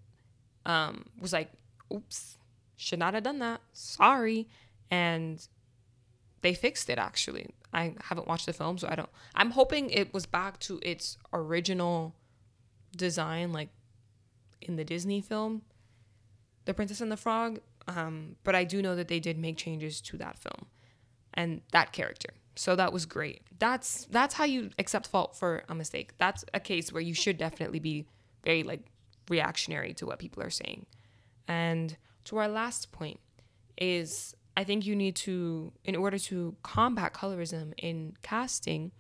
um, 0.67 1.07
was 1.19 1.33
like, 1.33 1.51
oops, 1.93 2.37
should 2.83 2.99
not 2.99 3.15
have 3.15 3.23
done 3.23 3.39
that. 3.39 3.61
Sorry. 3.73 4.49
And 4.91 5.47
they 6.43 6.55
fixed 6.55 6.91
it 6.91 6.99
actually. 6.99 7.55
I 7.73 7.95
haven't 8.03 8.29
watched 8.29 8.47
the 8.47 8.53
film, 8.53 8.77
so 8.77 8.89
I 8.91 8.97
don't. 8.97 9.09
I'm 9.35 9.53
hoping 9.53 9.89
it 9.91 10.13
was 10.13 10.27
back 10.27 10.59
to 10.61 10.79
its 10.83 11.17
original 11.33 12.15
design, 12.95 13.53
like 13.53 13.71
in 14.61 14.77
the 14.77 14.85
Disney 14.85 15.23
film, 15.23 15.63
The 16.67 16.75
Princess 16.75 17.01
and 17.01 17.11
the 17.11 17.17
Frog. 17.17 17.61
Um, 17.89 18.37
but 18.45 18.55
I 18.55 18.65
do 18.65 18.83
know 18.83 18.95
that 18.95 19.09
they 19.09 19.21
did 19.21 19.39
make 19.39 19.57
changes 19.57 20.01
to 20.03 20.19
that 20.19 20.39
film 20.39 20.67
and 21.33 21.63
that 21.73 21.93
character. 21.93 22.35
So 22.55 22.77
that 22.77 22.93
was 22.93 23.07
great. 23.07 23.43
That's 23.59 24.05
that's 24.11 24.35
how 24.35 24.45
you 24.45 24.71
accept 24.79 25.07
fault 25.07 25.35
for 25.35 25.65
a 25.69 25.75
mistake. 25.75 26.13
That's 26.19 26.45
a 26.53 26.61
case 26.61 26.93
where 26.93 27.01
you 27.03 27.15
should 27.15 27.39
definitely 27.39 27.81
be 27.81 28.07
very 28.45 28.63
like 28.63 28.83
reactionary 29.31 29.95
to 29.95 30.07
what 30.07 30.19
people 30.19 30.43
are 30.43 30.51
saying. 30.51 30.85
And 31.49 31.97
to 32.25 32.39
our 32.39 32.49
last 32.49 32.93
point 32.93 33.21
is 33.77 34.35
I 34.57 34.65
think 34.65 34.85
you 34.85 34.95
need 34.95 35.17
to, 35.17 35.73
in 35.85 35.97
order 35.97 36.19
to 36.19 36.57
combat 36.63 37.15
colorism 37.15 37.73
in 37.79 38.15
casting, 38.23 38.93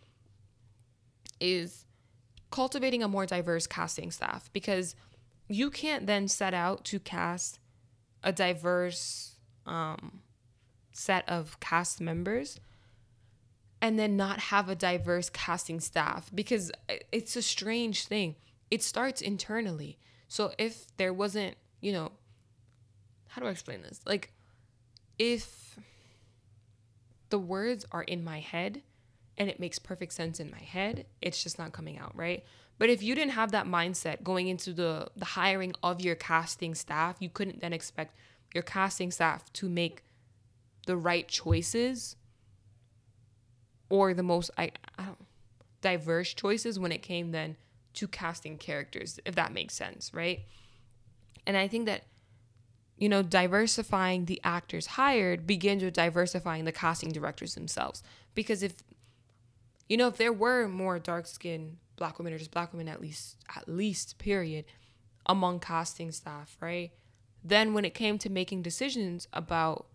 is 1.40 1.84
cultivating 2.50 3.02
a 3.02 3.08
more 3.08 3.26
diverse 3.26 3.66
casting 3.66 4.10
staff 4.10 4.50
because 4.52 4.94
you 5.48 5.70
can't 5.70 6.06
then 6.06 6.28
set 6.28 6.54
out 6.54 6.84
to 6.86 6.98
cast 6.98 7.58
a 8.22 8.32
diverse 8.32 9.36
um, 9.66 10.20
set 10.92 11.28
of 11.28 11.58
cast 11.60 12.00
members 12.00 12.58
and 13.80 13.98
then 13.98 14.16
not 14.16 14.38
have 14.38 14.68
a 14.68 14.76
diverse 14.76 15.28
casting 15.28 15.80
staff 15.80 16.30
because 16.34 16.70
it's 17.10 17.34
a 17.36 17.42
strange 17.42 18.06
thing. 18.06 18.36
It 18.70 18.82
starts 18.82 19.20
internally. 19.20 19.98
So 20.28 20.52
if 20.56 20.86
there 20.96 21.12
wasn't, 21.12 21.56
you 21.80 21.92
know, 21.92 22.12
how 23.32 23.42
do 23.42 23.48
I 23.48 23.50
explain 23.50 23.82
this? 23.82 24.00
Like, 24.06 24.32
if 25.18 25.78
the 27.32 27.38
words 27.38 27.86
are 27.90 28.02
in 28.02 28.22
my 28.22 28.40
head 28.40 28.82
and 29.38 29.48
it 29.48 29.58
makes 29.58 29.78
perfect 29.78 30.12
sense 30.12 30.38
in 30.38 30.50
my 30.50 30.60
head. 30.60 31.06
It's 31.20 31.42
just 31.42 31.58
not 31.58 31.72
coming 31.72 31.98
out, 31.98 32.14
right? 32.14 32.44
But 32.78 32.90
if 32.90 33.02
you 33.02 33.14
didn't 33.14 33.32
have 33.32 33.52
that 33.52 33.66
mindset 33.66 34.22
going 34.22 34.48
into 34.48 34.72
the 34.72 35.08
the 35.16 35.24
hiring 35.24 35.72
of 35.82 36.00
your 36.00 36.14
casting 36.14 36.74
staff, 36.74 37.16
you 37.20 37.30
couldn't 37.30 37.60
then 37.60 37.72
expect 37.72 38.16
your 38.54 38.62
casting 38.62 39.10
staff 39.10 39.50
to 39.54 39.68
make 39.68 40.04
the 40.86 40.96
right 40.96 41.26
choices 41.26 42.16
or 43.88 44.14
the 44.14 44.22
most 44.22 44.50
I, 44.58 44.72
I 44.98 45.04
don't 45.04 45.18
diverse 45.80 46.34
choices 46.34 46.78
when 46.78 46.92
it 46.92 47.02
came 47.02 47.32
then 47.32 47.56
to 47.94 48.06
casting 48.06 48.58
characters, 48.58 49.18
if 49.24 49.34
that 49.34 49.52
makes 49.52 49.74
sense, 49.74 50.12
right? 50.12 50.40
And 51.46 51.56
I 51.56 51.66
think 51.66 51.86
that 51.86 52.04
you 53.02 53.08
know, 53.08 53.20
diversifying 53.20 54.26
the 54.26 54.40
actors 54.44 54.86
hired 54.86 55.44
begins 55.44 55.82
with 55.82 55.92
diversifying 55.92 56.64
the 56.64 56.70
casting 56.70 57.10
directors 57.10 57.56
themselves. 57.56 58.00
Because 58.32 58.62
if 58.62 58.84
you 59.88 59.96
know, 59.96 60.06
if 60.06 60.18
there 60.18 60.32
were 60.32 60.68
more 60.68 61.00
dark 61.00 61.26
skinned 61.26 61.78
black 61.96 62.16
women 62.18 62.32
or 62.32 62.38
just 62.38 62.52
black 62.52 62.72
women 62.72 62.86
at 62.86 63.00
least 63.00 63.38
at 63.56 63.68
least 63.68 64.18
period 64.18 64.66
among 65.26 65.58
casting 65.58 66.12
staff, 66.12 66.56
right? 66.60 66.92
Then 67.42 67.74
when 67.74 67.84
it 67.84 67.92
came 67.92 68.18
to 68.18 68.30
making 68.30 68.62
decisions 68.62 69.26
about 69.32 69.86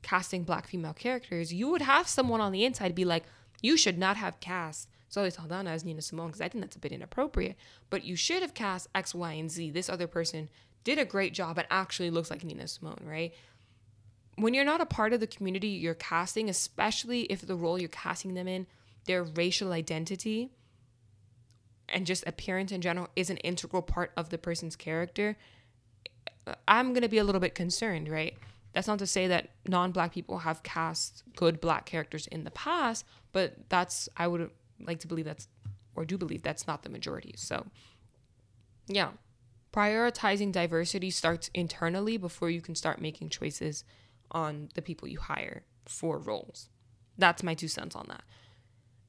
casting 0.00 0.42
black 0.42 0.66
female 0.66 0.94
characters, 0.94 1.52
you 1.52 1.68
would 1.68 1.82
have 1.82 2.08
someone 2.08 2.40
on 2.40 2.50
the 2.50 2.64
inside 2.64 2.94
be 2.94 3.04
like, 3.04 3.24
you 3.60 3.76
should 3.76 3.98
not 3.98 4.16
have 4.16 4.40
cast 4.40 4.88
Zoe 5.12 5.28
Saldana 5.28 5.68
as 5.68 5.84
Nina 5.84 6.00
Simone 6.00 6.28
because 6.28 6.40
I 6.40 6.48
think 6.48 6.64
that's 6.64 6.76
a 6.76 6.80
bit 6.80 6.92
inappropriate. 6.92 7.56
But 7.90 8.04
you 8.04 8.16
should 8.16 8.40
have 8.40 8.54
cast 8.54 8.88
X, 8.94 9.14
Y, 9.14 9.32
and 9.32 9.50
Z. 9.50 9.72
This 9.72 9.90
other 9.90 10.06
person 10.06 10.48
did 10.84 10.98
a 10.98 11.04
great 11.04 11.34
job 11.34 11.58
and 11.58 11.66
actually 11.70 12.10
looks 12.10 12.30
like 12.30 12.44
Nina 12.44 12.68
Simone, 12.68 13.02
right? 13.04 13.34
When 14.36 14.54
you're 14.54 14.64
not 14.64 14.80
a 14.80 14.86
part 14.86 15.12
of 15.12 15.20
the 15.20 15.26
community 15.26 15.68
you're 15.68 15.94
casting, 15.94 16.48
especially 16.48 17.22
if 17.22 17.46
the 17.46 17.56
role 17.56 17.78
you're 17.78 17.88
casting 17.88 18.34
them 18.34 18.48
in, 18.48 18.66
their 19.06 19.22
racial 19.22 19.72
identity 19.72 20.50
and 21.88 22.06
just 22.06 22.26
appearance 22.26 22.72
in 22.72 22.80
general 22.80 23.08
is 23.16 23.30
an 23.30 23.36
integral 23.38 23.82
part 23.82 24.12
of 24.16 24.30
the 24.30 24.38
person's 24.38 24.76
character, 24.76 25.36
I'm 26.68 26.92
going 26.92 27.02
to 27.02 27.08
be 27.08 27.18
a 27.18 27.24
little 27.24 27.40
bit 27.40 27.54
concerned, 27.54 28.08
right? 28.08 28.36
That's 28.72 28.88
not 28.88 28.98
to 28.98 29.06
say 29.06 29.28
that 29.28 29.50
non 29.66 29.92
black 29.92 30.12
people 30.12 30.38
have 30.38 30.62
cast 30.62 31.22
good 31.36 31.60
black 31.60 31.86
characters 31.86 32.26
in 32.26 32.44
the 32.44 32.50
past, 32.50 33.06
but 33.32 33.54
that's, 33.68 34.08
I 34.16 34.26
would 34.26 34.50
like 34.80 34.98
to 35.00 35.06
believe 35.06 35.24
that's, 35.24 35.48
or 35.94 36.04
do 36.04 36.18
believe 36.18 36.42
that's 36.42 36.66
not 36.66 36.82
the 36.82 36.88
majority. 36.88 37.34
So, 37.36 37.66
yeah, 38.88 39.10
prioritizing 39.74 40.52
diversity 40.52 41.10
starts 41.10 41.50
internally 41.52 42.16
before 42.16 42.48
you 42.48 42.60
can 42.60 42.74
start 42.74 43.00
making 43.00 43.28
choices 43.28 43.84
on 44.30 44.68
the 44.74 44.82
people 44.82 45.08
you 45.08 45.18
hire 45.18 45.64
for 45.84 46.18
roles. 46.18 46.68
That's 47.18 47.42
my 47.42 47.54
two 47.54 47.68
cents 47.68 47.96
on 47.96 48.06
that. 48.08 48.22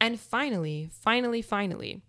And 0.02 0.20
finally, 0.20 0.90
finally, 0.92 1.42
finally, 1.42 2.02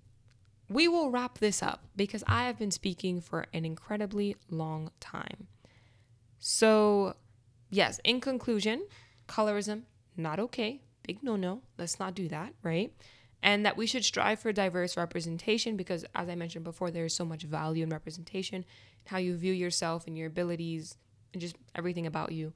we 0.68 0.88
will 0.88 1.10
wrap 1.10 1.38
this 1.38 1.62
up 1.62 1.84
because 1.94 2.24
I 2.26 2.44
have 2.44 2.58
been 2.58 2.70
speaking 2.70 3.20
for 3.20 3.46
an 3.52 3.64
incredibly 3.64 4.36
long 4.50 4.90
time. 5.00 5.48
So, 6.38 7.14
yes, 7.70 8.00
in 8.04 8.20
conclusion, 8.20 8.86
colorism, 9.28 9.82
not 10.16 10.40
okay. 10.40 10.82
Big 11.06 11.22
no 11.22 11.36
no. 11.36 11.62
Let's 11.78 12.00
not 12.00 12.14
do 12.14 12.26
that, 12.28 12.54
right? 12.62 12.92
And 13.42 13.64
that 13.64 13.76
we 13.76 13.86
should 13.86 14.04
strive 14.04 14.40
for 14.40 14.52
diverse 14.52 14.96
representation 14.96 15.76
because, 15.76 16.04
as 16.14 16.28
I 16.28 16.34
mentioned 16.34 16.64
before, 16.64 16.90
there 16.90 17.04
is 17.04 17.14
so 17.14 17.24
much 17.24 17.44
value 17.44 17.84
in 17.84 17.90
representation, 17.90 18.64
how 19.06 19.18
you 19.18 19.36
view 19.36 19.52
yourself 19.52 20.06
and 20.06 20.16
your 20.16 20.26
abilities 20.26 20.96
and 21.32 21.40
just 21.40 21.56
everything 21.74 22.06
about 22.06 22.32
you 22.32 22.52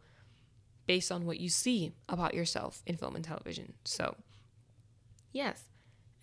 based 0.86 1.12
on 1.12 1.26
what 1.26 1.38
you 1.38 1.48
see 1.48 1.92
about 2.08 2.34
yourself 2.34 2.82
in 2.86 2.96
film 2.96 3.14
and 3.14 3.24
television. 3.24 3.74
So, 3.84 4.16
yes. 5.32 5.62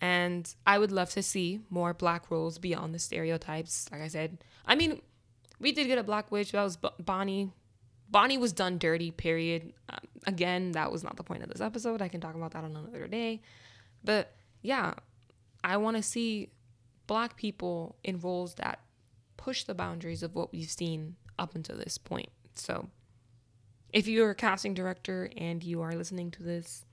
And 0.00 0.52
I 0.66 0.78
would 0.78 0.92
love 0.92 1.10
to 1.10 1.22
see 1.22 1.60
more 1.70 1.94
black 1.94 2.30
roles 2.30 2.58
beyond 2.58 2.94
the 2.94 2.98
stereotypes. 2.98 3.88
Like 3.90 4.02
I 4.02 4.08
said, 4.08 4.44
I 4.66 4.74
mean, 4.74 5.00
we 5.58 5.72
did 5.72 5.86
get 5.86 5.98
a 5.98 6.02
black 6.02 6.30
witch. 6.30 6.52
That 6.52 6.62
was 6.62 6.76
Bonnie. 6.76 7.50
Bonnie 8.10 8.38
was 8.38 8.52
done 8.52 8.78
dirty, 8.78 9.10
period. 9.10 9.72
Um, 9.88 9.98
again, 10.26 10.72
that 10.72 10.92
was 10.92 11.02
not 11.02 11.16
the 11.16 11.24
point 11.24 11.42
of 11.42 11.48
this 11.48 11.60
episode. 11.60 12.00
I 12.00 12.08
can 12.08 12.20
talk 12.20 12.34
about 12.34 12.52
that 12.52 12.64
on 12.64 12.76
another 12.76 13.06
day. 13.06 13.40
But 14.04 14.32
yeah, 14.62 14.94
I 15.64 15.76
want 15.76 15.96
to 15.96 16.02
see 16.02 16.50
black 17.06 17.36
people 17.36 17.96
in 18.04 18.20
roles 18.20 18.54
that 18.54 18.80
push 19.36 19.64
the 19.64 19.74
boundaries 19.74 20.22
of 20.22 20.34
what 20.34 20.52
we've 20.52 20.70
seen 20.70 21.16
up 21.38 21.54
until 21.54 21.76
this 21.76 21.98
point. 21.98 22.30
So 22.54 22.88
if 23.92 24.06
you're 24.06 24.30
a 24.30 24.34
casting 24.34 24.74
director 24.74 25.30
and 25.36 25.62
you 25.62 25.80
are 25.80 25.94
listening 25.94 26.30
to 26.32 26.42
this, 26.42 26.84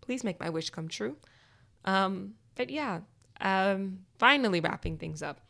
please 0.00 0.22
make 0.22 0.38
my 0.38 0.50
wish 0.50 0.70
come 0.70 0.88
true. 0.88 1.16
Um, 1.84 2.34
but 2.54 2.70
yeah, 2.70 3.00
um, 3.40 4.00
finally 4.18 4.60
wrapping 4.60 4.98
things 4.98 5.22
up. 5.22 5.40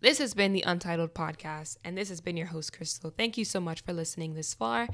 This 0.00 0.18
has 0.18 0.32
been 0.32 0.54
the 0.54 0.62
Untitled 0.62 1.12
Podcast, 1.12 1.76
and 1.84 1.96
this 1.98 2.08
has 2.08 2.22
been 2.22 2.36
your 2.36 2.46
host, 2.46 2.72
Crystal. 2.72 3.10
Thank 3.10 3.36
you 3.36 3.44
so 3.44 3.60
much 3.60 3.82
for 3.82 3.92
listening 3.92 4.32
this 4.32 4.54
far. 4.54 4.88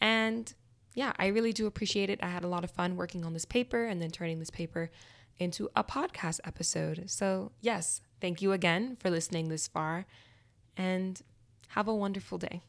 And 0.00 0.52
yeah, 0.94 1.12
I 1.18 1.26
really 1.26 1.52
do 1.52 1.66
appreciate 1.66 2.08
it. 2.08 2.20
I 2.22 2.28
had 2.28 2.44
a 2.44 2.48
lot 2.48 2.64
of 2.64 2.70
fun 2.70 2.96
working 2.96 3.24
on 3.24 3.32
this 3.32 3.44
paper 3.44 3.84
and 3.84 4.00
then 4.00 4.10
turning 4.10 4.38
this 4.38 4.50
paper 4.50 4.90
into 5.38 5.68
a 5.74 5.82
podcast 5.82 6.40
episode. 6.44 7.04
So, 7.10 7.50
yes, 7.60 8.00
thank 8.20 8.40
you 8.40 8.52
again 8.52 8.96
for 9.00 9.10
listening 9.10 9.48
this 9.48 9.66
far, 9.66 10.06
and 10.76 11.20
have 11.68 11.88
a 11.88 11.94
wonderful 11.94 12.38
day. 12.38 12.62